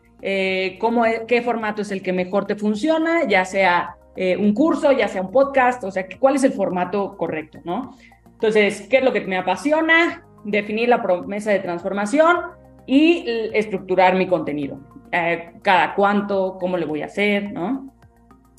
cómo, 0.80 1.06
e, 1.06 1.26
qué 1.28 1.44
formato 1.44 1.84
es 1.84 1.92
el 1.92 2.02
que 2.02 2.12
mejor 2.12 2.48
te 2.48 2.56
funciona, 2.56 3.28
ya 3.28 3.46
sea 3.46 3.98
un 4.40 4.54
curso, 4.56 4.92
ya 4.92 5.08
sea 5.08 5.22
un 5.22 5.32
podcast, 5.32 5.84
o 5.84 5.92
sea, 5.92 6.08
cuál 6.20 6.36
es 6.36 6.44
el 6.44 6.54
formato 6.54 7.16
correcto, 7.18 7.60
¿no? 7.64 7.96
Entonces, 8.26 8.88
¿qué 8.90 8.98
es 8.98 9.04
lo 9.04 9.14
que 9.14 9.22
me 9.22 9.38
apasiona? 9.38 10.26
Definir 10.44 10.90
la 10.90 11.04
promesa 11.04 11.52
de 11.52 11.60
transformación, 11.60 12.36
y 12.90 13.24
estructurar 13.54 14.16
mi 14.16 14.26
contenido. 14.26 14.80
Eh, 15.12 15.52
cada 15.62 15.94
cuánto, 15.94 16.58
cómo 16.60 16.76
le 16.76 16.88
voy 16.88 17.04
a 17.04 17.06
hacer, 17.06 17.52
¿no? 17.52 17.94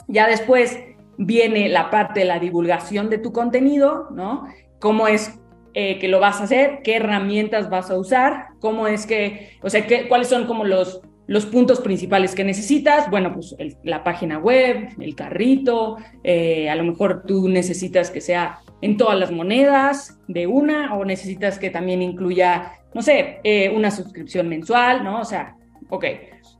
Ya 0.07 0.29
después 0.29 0.79
viene 1.19 1.69
la 1.69 1.91
parte 1.91 2.21
de 2.21 2.27
la 2.27 2.39
divulgación 2.39 3.11
de 3.11 3.19
tu 3.19 3.33
contenido, 3.33 4.09
¿no? 4.13 4.47
Cómo 4.79 5.09
es 5.09 5.41
eh, 5.75 5.99
que 5.99 6.07
lo 6.07 6.21
vas 6.21 6.41
a 6.41 6.45
hacer, 6.45 6.79
qué 6.85 6.97
herramientas 6.97 7.71
vas 7.71 7.91
a 7.91 7.99
usar, 7.99 8.47
cómo 8.61 8.87
es 8.87 9.05
que, 9.05 9.59
o 9.63 9.69
sea, 9.69 9.85
qué, 9.89 10.07
cuáles 10.07 10.29
son 10.29 10.47
como 10.47 10.65
los, 10.65 11.01
los 11.27 11.45
puntos 11.47 11.81
principales 11.81 12.37
que 12.37 12.45
necesitas. 12.45 13.11
Bueno, 13.11 13.35
pues 13.35 13.57
la 13.83 14.05
página 14.05 14.39
web, 14.39 14.91
el 15.01 15.17
carrito, 15.17 15.97
eh, 16.23 16.71
a 16.71 16.77
lo 16.77 16.85
mejor 16.85 17.25
tú 17.27 17.49
necesitas 17.49 18.13
que 18.13 18.21
sea 18.21 18.61
en 18.83 18.97
todas 18.97 19.19
las 19.19 19.31
monedas 19.31 20.19
de 20.29 20.47
una 20.47 20.95
o 20.95 21.05
necesitas 21.05 21.59
que 21.59 21.71
también 21.71 22.03
incluya 22.03 22.73
no 22.95 23.03
sé, 23.03 23.41
eh, 23.45 23.71
una 23.71 23.91
suscripción 23.91 24.49
mensual, 24.49 25.05
¿no? 25.05 25.21
O 25.21 25.25
sea, 25.25 25.57
ok, 25.89 26.05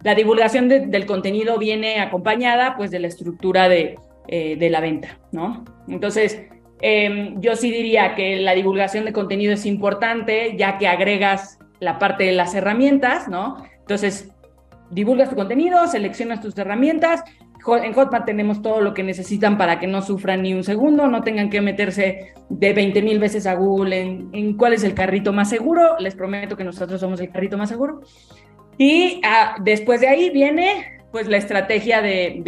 la 0.03 0.15
divulgación 0.15 0.69
del 0.69 1.07
contenido 1.07 1.59
viene 1.59 2.01
acompañada 2.01 2.77
pues 2.77 2.91
de 2.91 3.01
la 3.01 3.09
estructura 3.09 3.69
de, 3.69 3.99
eh, 4.29 4.57
de 4.57 4.71
la 4.71 4.81
venta, 4.81 5.19
¿no? 5.33 5.65
Entonces, 5.89 6.47
em, 6.81 7.41
yo 7.41 7.57
sí 7.57 7.71
diría 7.71 8.15
que 8.15 8.37
la 8.37 8.55
divulgación 8.55 9.05
de 9.05 9.13
contenido 9.13 9.53
es 9.53 9.67
importante 9.67 10.57
ya 10.57 10.79
que 10.79 10.87
agregas 10.89 11.59
la 11.81 11.99
parte 11.99 12.25
de 12.25 12.33
las 12.33 12.55
herramientas, 12.55 13.29
¿no? 13.29 13.65
Entonces, 13.81 14.31
divulgas 14.91 15.31
tu 15.31 15.37
contenido, 15.37 15.87
seleccionas 15.87 16.41
tus 16.41 16.57
herramientas 16.59 17.23
en 17.83 17.93
Hotmart 17.93 18.25
tenemos 18.25 18.63
todo 18.63 18.81
lo 18.81 18.95
que 18.95 19.03
necesitan 19.03 19.59
para 19.59 19.79
que 19.79 19.87
no 19.87 20.03
sufran 20.03 20.43
ni 20.43 20.55
un 20.55 20.65
segundo, 20.65 21.07
no 21.09 21.23
tengan 21.23 21.51
que 21.51 21.61
meterse 21.61 22.33
de 22.49 22.73
20 22.73 23.03
mil 23.03 23.19
veces 23.19 23.47
a 23.47 23.55
Google 23.55 24.01
en, 24.33 24.57
cuál 24.57 24.73
es 24.73 24.85
el 24.85 24.95
carrito 24.95 25.33
más 25.33 25.49
seguro. 25.49 25.99
Les 25.99 26.15
prometo 26.15 26.57
que 26.57 26.65
nosotros 26.65 27.01
somos 27.01 27.21
el 27.21 27.31
carrito 27.31 27.57
más 27.57 27.69
seguro. 27.69 28.01
Y 28.79 29.21
ah, 29.25 29.57
después 29.61 30.01
de 30.01 30.09
ahí 30.09 30.31
viene 30.31 31.01
pues 31.13 31.29
la 31.29 31.37
estrategia 31.37 32.01
de, 32.03 32.43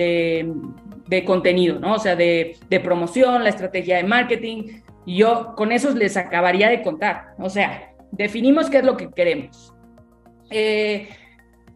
de, 1.09 1.25
contenido, 1.25 1.79
¿no? 1.79 1.95
O 1.95 1.99
sea, 1.99 2.17
de, 2.17 2.57
de, 2.71 2.81
promoción, 2.81 3.43
la 3.45 3.51
estrategia 3.51 3.97
de 3.97 4.05
marketing. 4.05 4.81
Yo 5.07 5.55
con 5.57 5.73
eso 5.73 5.95
les 5.95 6.17
acabaría 6.17 6.71
de 6.71 6.83
contar. 6.83 7.35
O 7.39 7.51
sea, 7.51 7.93
definimos 8.13 8.71
qué 8.71 8.79
es 8.79 8.85
lo 8.85 8.97
que 8.97 9.11
queremos. 9.11 9.75
Eh, 10.51 11.09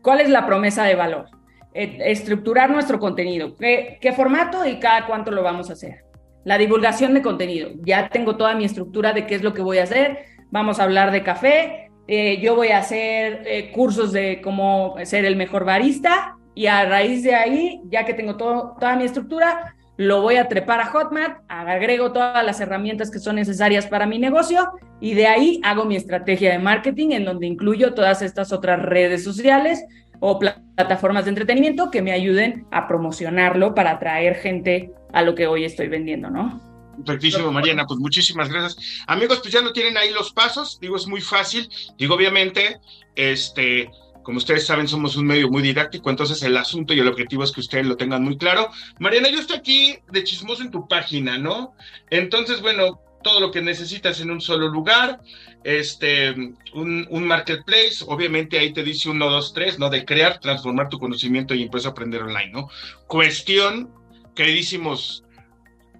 ¿Cuál 0.00 0.20
es 0.20 0.30
la 0.30 0.46
promesa 0.46 0.84
de 0.84 0.94
valor? 0.94 1.35
Eh, 1.78 1.98
estructurar 2.10 2.70
nuestro 2.70 2.98
contenido. 2.98 3.54
¿Qué, 3.54 4.12
formato 4.16 4.64
y 4.64 4.78
cada 4.78 5.06
cuánto 5.06 5.30
lo 5.30 5.42
vamos 5.42 5.68
a 5.68 5.74
hacer? 5.74 6.04
La 6.42 6.56
divulgación 6.56 7.12
de 7.12 7.20
contenido. 7.20 7.68
Ya 7.82 8.08
tengo 8.08 8.36
toda 8.36 8.54
mi 8.54 8.64
estructura 8.64 9.12
de 9.12 9.26
qué 9.26 9.34
es 9.34 9.42
lo 9.42 9.52
que 9.52 9.60
voy 9.60 9.76
a 9.76 9.82
hacer. 9.82 10.24
Vamos 10.50 10.80
a 10.80 10.84
hablar 10.84 11.10
de 11.10 11.22
café. 11.22 11.90
Eh, 12.08 12.40
yo 12.40 12.56
voy 12.56 12.68
a 12.68 12.78
hacer 12.78 13.42
eh, 13.44 13.72
cursos 13.72 14.12
de 14.12 14.40
cómo 14.42 14.94
ser 15.04 15.26
el 15.26 15.36
mejor 15.36 15.66
barista 15.66 16.36
y 16.54 16.66
a 16.66 16.86
raíz 16.86 17.22
de 17.22 17.34
ahí, 17.34 17.82
ya 17.90 18.06
que 18.06 18.14
tengo 18.14 18.38
todo, 18.38 18.74
toda 18.80 18.96
mi 18.96 19.04
estructura, 19.04 19.74
lo 19.98 20.22
voy 20.22 20.36
a 20.36 20.48
trepar 20.48 20.80
a 20.80 20.86
Hotmart, 20.86 21.40
agrego 21.48 22.12
todas 22.12 22.44
las 22.44 22.60
herramientas 22.60 23.10
que 23.10 23.18
son 23.18 23.36
necesarias 23.36 23.86
para 23.86 24.06
mi 24.06 24.18
negocio 24.18 24.70
y 25.00 25.14
de 25.14 25.26
ahí 25.26 25.60
hago 25.62 25.84
mi 25.84 25.96
estrategia 25.96 26.52
de 26.52 26.58
marketing 26.58 27.10
en 27.10 27.24
donde 27.24 27.46
incluyo 27.46 27.94
todas 27.94 28.22
estas 28.22 28.52
otras 28.52 28.80
redes 28.80 29.24
sociales 29.24 29.84
o 30.20 30.38
plataformas 30.38 31.24
de 31.24 31.30
entretenimiento 31.30 31.90
que 31.90 32.02
me 32.02 32.12
ayuden 32.12 32.66
a 32.70 32.88
promocionarlo 32.88 33.74
para 33.74 33.92
atraer 33.92 34.36
gente 34.36 34.92
a 35.12 35.22
lo 35.22 35.34
que 35.34 35.46
hoy 35.46 35.64
estoy 35.64 35.88
vendiendo, 35.88 36.30
¿no? 36.30 36.60
Perfectísimo, 37.04 37.52
Mariana, 37.52 37.84
pues 37.86 38.00
muchísimas 38.00 38.48
gracias. 38.48 39.02
Amigos, 39.06 39.40
pues 39.40 39.52
ya 39.52 39.60
no 39.60 39.72
tienen 39.72 39.96
ahí 39.96 40.12
los 40.12 40.32
pasos, 40.32 40.78
digo, 40.80 40.96
es 40.96 41.06
muy 41.06 41.20
fácil, 41.20 41.68
digo, 41.98 42.14
obviamente, 42.14 42.78
este, 43.14 43.90
como 44.22 44.38
ustedes 44.38 44.66
saben, 44.66 44.88
somos 44.88 45.16
un 45.16 45.26
medio 45.26 45.48
muy 45.48 45.62
didáctico, 45.62 46.10
entonces 46.10 46.42
el 46.42 46.56
asunto 46.56 46.94
y 46.94 47.00
el 47.00 47.08
objetivo 47.08 47.44
es 47.44 47.52
que 47.52 47.60
ustedes 47.60 47.86
lo 47.86 47.96
tengan 47.96 48.24
muy 48.24 48.36
claro. 48.38 48.70
Mariana, 48.98 49.30
yo 49.30 49.40
estoy 49.40 49.58
aquí 49.58 49.98
de 50.10 50.24
chismoso 50.24 50.62
en 50.62 50.70
tu 50.70 50.88
página, 50.88 51.38
¿no? 51.38 51.74
Entonces, 52.10 52.60
bueno, 52.60 53.00
todo 53.26 53.40
lo 53.40 53.50
que 53.50 53.60
necesitas 53.60 54.20
en 54.20 54.30
un 54.30 54.40
solo 54.40 54.68
lugar, 54.68 55.20
este, 55.64 56.30
un, 56.74 57.08
un, 57.10 57.26
marketplace, 57.26 58.04
obviamente 58.06 58.56
ahí 58.56 58.72
te 58.72 58.84
dice 58.84 59.10
uno, 59.10 59.28
dos, 59.28 59.52
tres, 59.52 59.80
¿no? 59.80 59.90
De 59.90 60.04
crear, 60.04 60.38
transformar 60.38 60.88
tu 60.88 61.00
conocimiento 61.00 61.52
y 61.52 61.64
empezar 61.64 61.88
a 61.88 61.90
aprender 61.90 62.22
online, 62.22 62.52
¿no? 62.52 62.70
Cuestión, 63.08 63.90
queridísimos 64.36 65.24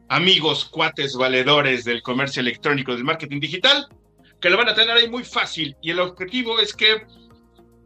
amigos, 0.08 0.66
cuates, 0.66 1.16
valedores 1.16 1.82
del 1.82 2.00
comercio 2.00 2.38
electrónico, 2.38 2.94
del 2.94 3.02
marketing 3.02 3.40
digital, 3.40 3.88
que 4.40 4.48
lo 4.48 4.56
van 4.56 4.68
a 4.68 4.74
tener 4.74 4.96
ahí 4.96 5.08
muy 5.08 5.24
fácil 5.24 5.74
y 5.82 5.90
el 5.90 5.98
objetivo 5.98 6.60
es 6.60 6.76
que 6.76 7.06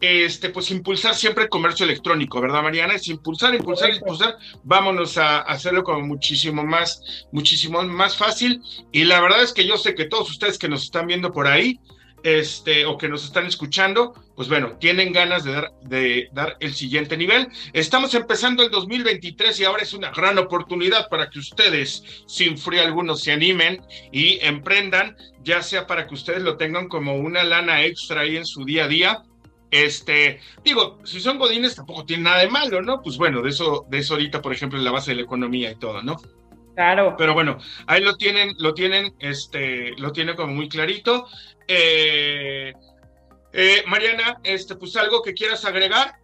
este, 0.01 0.51
pues 0.51 0.71
impulsar 0.71 1.15
siempre 1.15 1.45
el 1.45 1.51
comercio 1.51 1.85
electrónico, 1.85 2.41
¿verdad, 2.41 2.63
Mariana? 2.63 2.95
Es 2.95 3.09
impulsar, 3.09 3.55
impulsar, 3.55 3.91
impulsar. 3.91 4.37
Vámonos 4.65 5.19
a 5.19 5.41
hacerlo 5.41 5.85
como 5.85 6.01
muchísimo 6.07 6.65
más, 6.65 7.27
muchísimo 7.33 7.83
más 7.83 8.17
fácil. 8.17 8.63
Y 8.93 9.05
la 9.05 9.21
verdad 9.21 9.43
es 9.43 9.53
que 9.53 9.67
yo 9.67 9.77
sé 9.77 9.95
que 9.95 10.07
todos 10.07 10.31
ustedes 10.31 10.59
que 10.59 10.69
nos 10.69 10.85
están 10.85 11.07
viendo 11.07 11.33
por 11.33 11.47
ahí, 11.47 11.79
este, 12.23 12.85
o 12.85 12.99
que 12.99 13.09
nos 13.09 13.25
están 13.25 13.47
escuchando, 13.47 14.15
pues 14.37 14.49
bueno, 14.49 14.77
tienen 14.79 15.13
ganas 15.13 15.45
de 15.45 15.53
dar, 15.53 15.73
de 15.83 16.29
dar 16.33 16.57
el 16.61 16.75
siguiente 16.75 17.17
nivel. 17.17 17.49
Estamos 17.73 18.15
empezando 18.15 18.63
el 18.63 18.71
2023 18.71 19.61
y 19.61 19.65
ahora 19.65 19.83
es 19.83 19.93
una 19.93 20.11
gran 20.11 20.39
oportunidad 20.39 21.09
para 21.09 21.31
que 21.31 21.39
ustedes, 21.39 22.03
sin 22.27 22.59
frío 22.59 22.83
alguno, 22.83 23.17
se 23.17 23.33
animen 23.33 23.83
y 24.13 24.39
emprendan, 24.43 25.17
ya 25.43 25.63
sea 25.63 25.87
para 25.87 26.07
que 26.07 26.15
ustedes 26.15 26.43
lo 26.43 26.57
tengan 26.57 26.89
como 26.89 27.17
una 27.17 27.43
lana 27.43 27.85
extra 27.85 28.23
ahí 28.23 28.37
en 28.37 28.47
su 28.47 28.65
día 28.65 28.85
a 28.85 28.89
día 28.89 29.25
este, 29.71 30.41
digo, 30.65 30.99
si 31.05 31.21
son 31.21 31.39
godines 31.39 31.77
tampoco 31.77 32.05
tiene 32.05 32.25
nada 32.25 32.41
de 32.41 32.49
malo, 32.49 32.83
¿no? 32.83 33.03
Pues 33.03 33.17
bueno, 33.17 33.43
de 33.43 33.51
eso, 33.51 33.87
de 33.89 33.99
eso 33.99 34.15
ahorita, 34.15 34.43
por 34.43 34.53
ejemplo, 34.53 34.79
es 34.79 34.85
la 34.85 34.91
base 34.91 35.13
de 35.13 35.17
la 35.17 35.23
economía 35.23 35.71
y 35.71 35.77
todo, 35.77 36.03
¿no? 36.03 36.17
Claro. 36.75 37.15
Pero 37.19 37.35
bueno, 37.35 37.59
ahí 37.87 38.03
lo 38.03 38.17
tienen, 38.17 38.55
lo 38.59 38.75
tienen, 38.75 39.15
este, 39.19 39.93
lo 39.99 40.13
tienen 40.13 40.37
como 40.37 40.55
muy 40.55 40.69
clarito. 40.69 41.27
Eh, 41.69 42.73
Eh, 43.53 43.83
Mariana, 43.87 44.39
este, 44.45 44.77
pues 44.77 44.97
algo 44.97 45.23
que 45.23 45.35
quieras 45.35 45.65
agregar, 45.65 46.15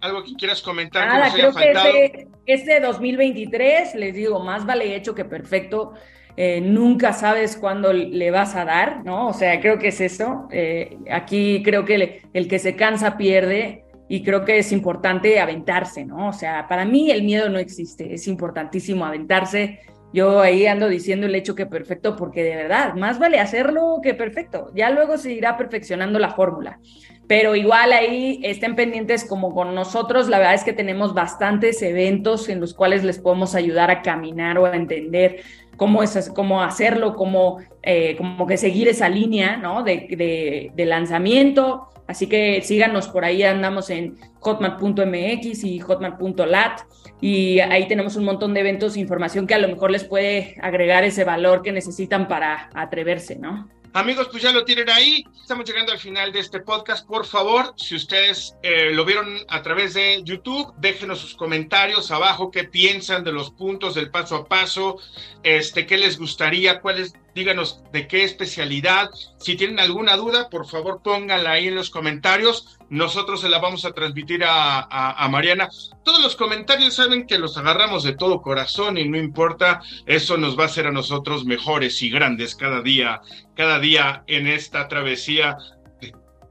algo 0.00 0.24
que 0.24 0.34
quieras 0.34 0.60
comentar. 0.60 1.06
Nada, 1.06 1.32
creo 1.32 1.54
que 1.54 1.70
este, 1.70 2.28
este 2.46 2.80
2023, 2.80 3.94
les 3.94 4.14
digo, 4.14 4.40
más 4.40 4.66
vale 4.66 4.94
hecho 4.96 5.14
que 5.14 5.24
perfecto. 5.24 5.94
Eh, 6.40 6.60
nunca 6.60 7.12
sabes 7.14 7.56
cuándo 7.56 7.92
le 7.92 8.30
vas 8.30 8.54
a 8.54 8.64
dar, 8.64 9.04
¿no? 9.04 9.26
O 9.26 9.32
sea, 9.32 9.58
creo 9.60 9.80
que 9.80 9.88
es 9.88 10.00
eso. 10.00 10.46
Eh, 10.52 10.96
aquí 11.10 11.64
creo 11.64 11.84
que 11.84 12.22
el, 12.32 12.46
que 12.46 12.60
se 12.60 12.76
cansa 12.76 13.16
pierde 13.16 13.82
y 14.08 14.22
creo 14.22 14.44
que 14.44 14.58
es 14.58 14.70
importante 14.70 15.40
aventarse, 15.40 16.04
¿no? 16.04 16.28
O 16.28 16.32
sea, 16.32 16.68
para 16.68 16.84
mí 16.84 17.10
el 17.10 17.24
miedo 17.24 17.48
no 17.48 17.58
existe, 17.58 18.14
es 18.14 18.28
importantísimo 18.28 19.04
aventarse. 19.04 19.80
Yo 20.12 20.40
ahí 20.40 20.64
ando 20.66 20.88
diciendo 20.88 21.26
el 21.26 21.34
hecho 21.34 21.56
que 21.56 21.66
perfecto 21.66 22.14
porque 22.14 22.44
de 22.44 22.54
verdad, 22.54 22.94
más 22.94 23.18
vale 23.18 23.40
hacerlo 23.40 23.98
que 24.00 24.14
perfecto. 24.14 24.70
Ya 24.76 24.90
luego 24.90 25.18
se 25.18 25.32
irá 25.32 25.56
perfeccionando 25.56 26.20
la 26.20 26.30
fórmula. 26.30 26.78
Pero 27.26 27.56
igual 27.56 27.92
ahí 27.92 28.40
estén 28.44 28.76
pendientes 28.76 29.24
como 29.24 29.52
con 29.52 29.74
nosotros. 29.74 30.28
La 30.28 30.38
verdad 30.38 30.54
es 30.54 30.64
que 30.64 30.72
tenemos 30.72 31.14
bastantes 31.14 31.82
eventos 31.82 32.48
en 32.48 32.60
los 32.60 32.74
cuales 32.74 33.02
les 33.02 33.18
podemos 33.18 33.56
ayudar 33.56 33.90
a 33.90 34.02
caminar 34.02 34.56
o 34.56 34.64
a 34.66 34.76
entender 34.76 35.40
cómo, 35.78 36.02
es, 36.02 36.30
cómo 36.34 36.62
hacerlo, 36.62 37.14
cómo 37.14 37.58
eh, 37.82 38.16
como 38.18 38.46
que 38.46 38.58
seguir 38.58 38.88
esa 38.88 39.08
línea 39.08 39.56
¿no? 39.56 39.82
de, 39.82 40.70
de, 40.74 40.84
lanzamiento. 40.84 41.88
Así 42.06 42.26
que 42.26 42.60
síganos 42.62 43.08
por 43.08 43.24
ahí, 43.24 43.42
andamos 43.42 43.88
en 43.88 44.16
hotmart.mx 44.40 45.64
y 45.64 45.78
hotmart.lat 45.78 46.80
y 47.20 47.60
ahí 47.60 47.88
tenemos 47.88 48.16
un 48.16 48.24
montón 48.24 48.54
de 48.54 48.60
eventos, 48.60 48.96
información 48.96 49.46
que 49.46 49.54
a 49.54 49.58
lo 49.58 49.68
mejor 49.68 49.90
les 49.90 50.04
puede 50.04 50.56
agregar 50.60 51.04
ese 51.04 51.24
valor 51.24 51.62
que 51.62 51.72
necesitan 51.72 52.28
para 52.28 52.70
atreverse, 52.74 53.36
¿no? 53.36 53.68
Amigos, 53.94 54.28
pues 54.30 54.42
ya 54.42 54.52
lo 54.52 54.64
tienen 54.64 54.90
ahí. 54.90 55.24
Estamos 55.40 55.64
llegando 55.64 55.92
al 55.92 55.98
final 55.98 56.30
de 56.30 56.40
este 56.40 56.60
podcast. 56.60 57.06
Por 57.06 57.24
favor, 57.24 57.72
si 57.76 57.94
ustedes 57.94 58.54
eh, 58.62 58.90
lo 58.92 59.04
vieron 59.04 59.38
a 59.48 59.62
través 59.62 59.94
de 59.94 60.22
YouTube, 60.24 60.74
déjenos 60.76 61.20
sus 61.20 61.34
comentarios 61.34 62.10
abajo, 62.10 62.50
qué 62.50 62.64
piensan 62.64 63.24
de 63.24 63.32
los 63.32 63.50
puntos 63.50 63.94
del 63.94 64.10
paso 64.10 64.36
a 64.36 64.46
paso, 64.46 64.98
este, 65.42 65.86
qué 65.86 65.96
les 65.96 66.18
gustaría, 66.18 66.80
cuáles 66.80 67.14
díganos 67.34 67.82
de 67.90 68.06
qué 68.06 68.24
especialidad. 68.24 69.10
Si 69.38 69.56
tienen 69.56 69.80
alguna 69.80 70.16
duda, 70.16 70.50
por 70.50 70.68
favor 70.68 71.00
pónganla 71.02 71.52
ahí 71.52 71.68
en 71.68 71.74
los 71.74 71.88
comentarios. 71.88 72.77
Nosotros 72.90 73.40
se 73.42 73.48
la 73.48 73.58
vamos 73.58 73.84
a 73.84 73.92
transmitir 73.92 74.42
a, 74.46 75.28
Mariana. 75.30 75.68
Todos 76.04 76.22
los 76.22 76.36
comentarios 76.36 76.94
saben 76.94 77.26
que 77.26 77.38
los 77.38 77.58
agarramos 77.58 78.02
de 78.02 78.14
todo 78.14 78.40
corazón 78.40 78.96
y 78.96 79.08
no 79.08 79.18
importa, 79.18 79.80
eso 80.06 80.38
nos 80.38 80.58
va 80.58 80.62
a 80.62 80.66
hacer 80.66 80.86
a 80.86 80.92
nosotros 80.92 81.44
mejores 81.44 82.02
y 82.02 82.08
grandes 82.08 82.54
cada 82.54 82.80
día, 82.80 83.20
cada 83.54 83.78
día 83.78 84.24
en 84.26 84.46
esta 84.46 84.88
travesía 84.88 85.58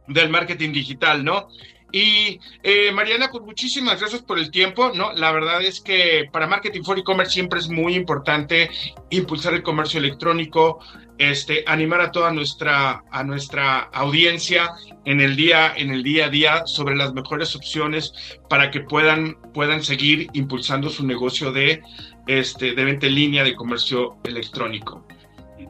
del 0.08 0.30
marketing 0.30 0.72
digital, 0.72 1.24
¿no? 1.24 1.50
Y 1.92 2.40
eh, 2.64 2.92
Mariana, 2.92 3.30
pues 3.32 3.44
muchísimas 3.44 4.00
gracias 4.00 4.22
por 4.22 4.38
el 4.38 4.52
tiempo, 4.52 4.92
¿no? 4.94 5.14
La 5.14 5.32
verdad 5.32 5.62
es 5.62 5.80
que 5.80 6.30
para 6.32 6.46
Marketing 6.46 6.84
for 6.84 7.00
E-Commerce 7.00 7.32
siempre 7.32 7.60
es 7.60 7.70
muy 7.70 7.96
importante 7.96 8.70
impulsar 9.10 9.54
el 9.54 9.64
comercio 9.64 10.00
electrónico, 10.00 10.80
este, 11.18 11.64
animar 11.66 12.02
a 12.02 12.12
toda 12.12 12.32
nuestra, 12.32 13.04
a 13.10 13.24
nuestra 13.24 13.80
audiencia 13.94 14.72
en 15.06 15.22
el 15.22 15.38
día, 15.38 15.74
en 15.76 15.92
el 15.92 16.04
día 16.04 16.26
a 16.26 16.30
día 16.30 16.68
sobre 16.68 16.96
las 16.96 17.14
mejores 17.14 17.56
opciones 17.56 18.14
para 18.50 18.70
que 18.70 18.82
puedan, 18.82 19.38
puedan 19.54 19.82
seguir 19.82 20.28
impulsando 20.34 20.90
su 20.90 21.06
negocio 21.06 21.54
de, 21.54 21.82
este, 22.28 22.74
de 22.74 22.84
venta 22.84 23.08
en 23.08 23.16
línea 23.16 23.44
de 23.46 23.56
comercio 23.56 24.18
electrónico. 24.26 25.08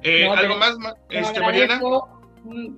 Eh, 0.02 0.28
¿Algo 0.28 0.58
más, 0.58 0.76
este, 1.10 1.40
Mariana? 1.40 1.80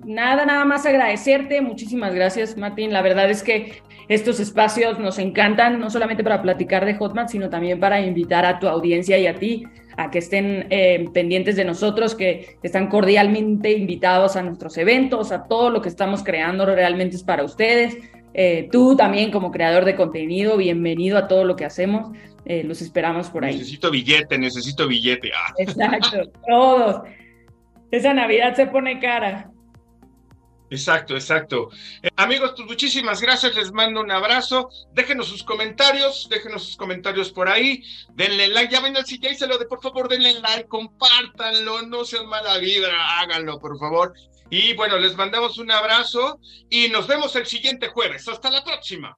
Nada, 0.04 0.44
nada 0.44 0.64
más 0.64 0.86
agradecerte. 0.86 1.60
Muchísimas 1.60 2.14
gracias, 2.14 2.56
Martín. 2.56 2.92
La 2.92 3.02
verdad 3.02 3.30
es 3.30 3.42
que 3.42 3.82
estos 4.08 4.40
espacios 4.40 4.98
nos 4.98 5.18
encantan, 5.18 5.78
no 5.78 5.90
solamente 5.90 6.24
para 6.24 6.42
platicar 6.42 6.84
de 6.84 6.96
Hotmart, 6.96 7.28
sino 7.28 7.48
también 7.48 7.78
para 7.78 8.00
invitar 8.00 8.44
a 8.44 8.58
tu 8.58 8.68
audiencia 8.68 9.18
y 9.18 9.26
a 9.26 9.34
ti 9.36 9.64
a 9.96 10.10
que 10.10 10.18
estén 10.18 10.66
eh, 10.70 11.08
pendientes 11.12 11.56
de 11.56 11.64
nosotros, 11.64 12.14
que 12.14 12.56
están 12.62 12.88
cordialmente 12.88 13.72
invitados 13.72 14.34
a 14.36 14.42
nuestros 14.42 14.78
eventos, 14.78 15.30
a 15.30 15.44
todo 15.44 15.70
lo 15.70 15.82
que 15.82 15.88
estamos 15.88 16.22
creando 16.22 16.64
realmente 16.66 17.16
es 17.16 17.22
para 17.22 17.44
ustedes. 17.44 17.98
Eh, 18.32 18.68
tú 18.72 18.96
también 18.96 19.30
como 19.30 19.50
creador 19.50 19.84
de 19.84 19.96
contenido, 19.96 20.56
bienvenido 20.56 21.18
a 21.18 21.28
todo 21.28 21.44
lo 21.44 21.54
que 21.54 21.64
hacemos. 21.64 22.16
Eh, 22.46 22.64
los 22.64 22.80
esperamos 22.80 23.28
por 23.28 23.44
ahí. 23.44 23.54
Necesito 23.54 23.90
billete, 23.90 24.38
necesito 24.38 24.88
billete. 24.88 25.30
Ah. 25.34 25.52
Exacto, 25.58 26.30
todos. 26.48 27.02
Esa 27.90 28.14
Navidad 28.14 28.54
se 28.54 28.66
pone 28.66 29.00
cara. 29.00 29.50
Exacto, 30.70 31.14
exacto. 31.14 31.70
Eh, 32.02 32.08
amigos, 32.16 32.52
pues 32.56 32.68
muchísimas 32.68 33.20
gracias, 33.20 33.56
les 33.56 33.72
mando 33.72 34.00
un 34.00 34.10
abrazo. 34.10 34.70
Déjenos 34.92 35.28
sus 35.28 35.42
comentarios, 35.42 36.28
déjenos 36.30 36.64
sus 36.64 36.76
comentarios 36.76 37.32
por 37.32 37.48
ahí. 37.48 37.82
Denle 38.14 38.48
like, 38.48 38.72
ya 38.72 38.80
ven 38.80 38.96
al 38.96 39.04
sitio, 39.04 39.34
se 39.34 39.48
lo 39.48 39.58
de 39.58 39.66
por 39.66 39.82
favor, 39.82 40.08
denle 40.08 40.40
like, 40.40 40.68
compártanlo, 40.68 41.82
no 41.82 42.04
sean 42.04 42.26
mala 42.28 42.58
vibra, 42.58 43.20
háganlo, 43.20 43.58
por 43.58 43.78
favor. 43.78 44.14
Y 44.48 44.74
bueno, 44.74 44.96
les 44.98 45.16
mandamos 45.16 45.58
un 45.58 45.70
abrazo 45.70 46.40
y 46.68 46.88
nos 46.88 47.06
vemos 47.06 47.34
el 47.36 47.46
siguiente 47.46 47.88
jueves. 47.88 48.26
Hasta 48.28 48.50
la 48.50 48.62
próxima. 48.62 49.16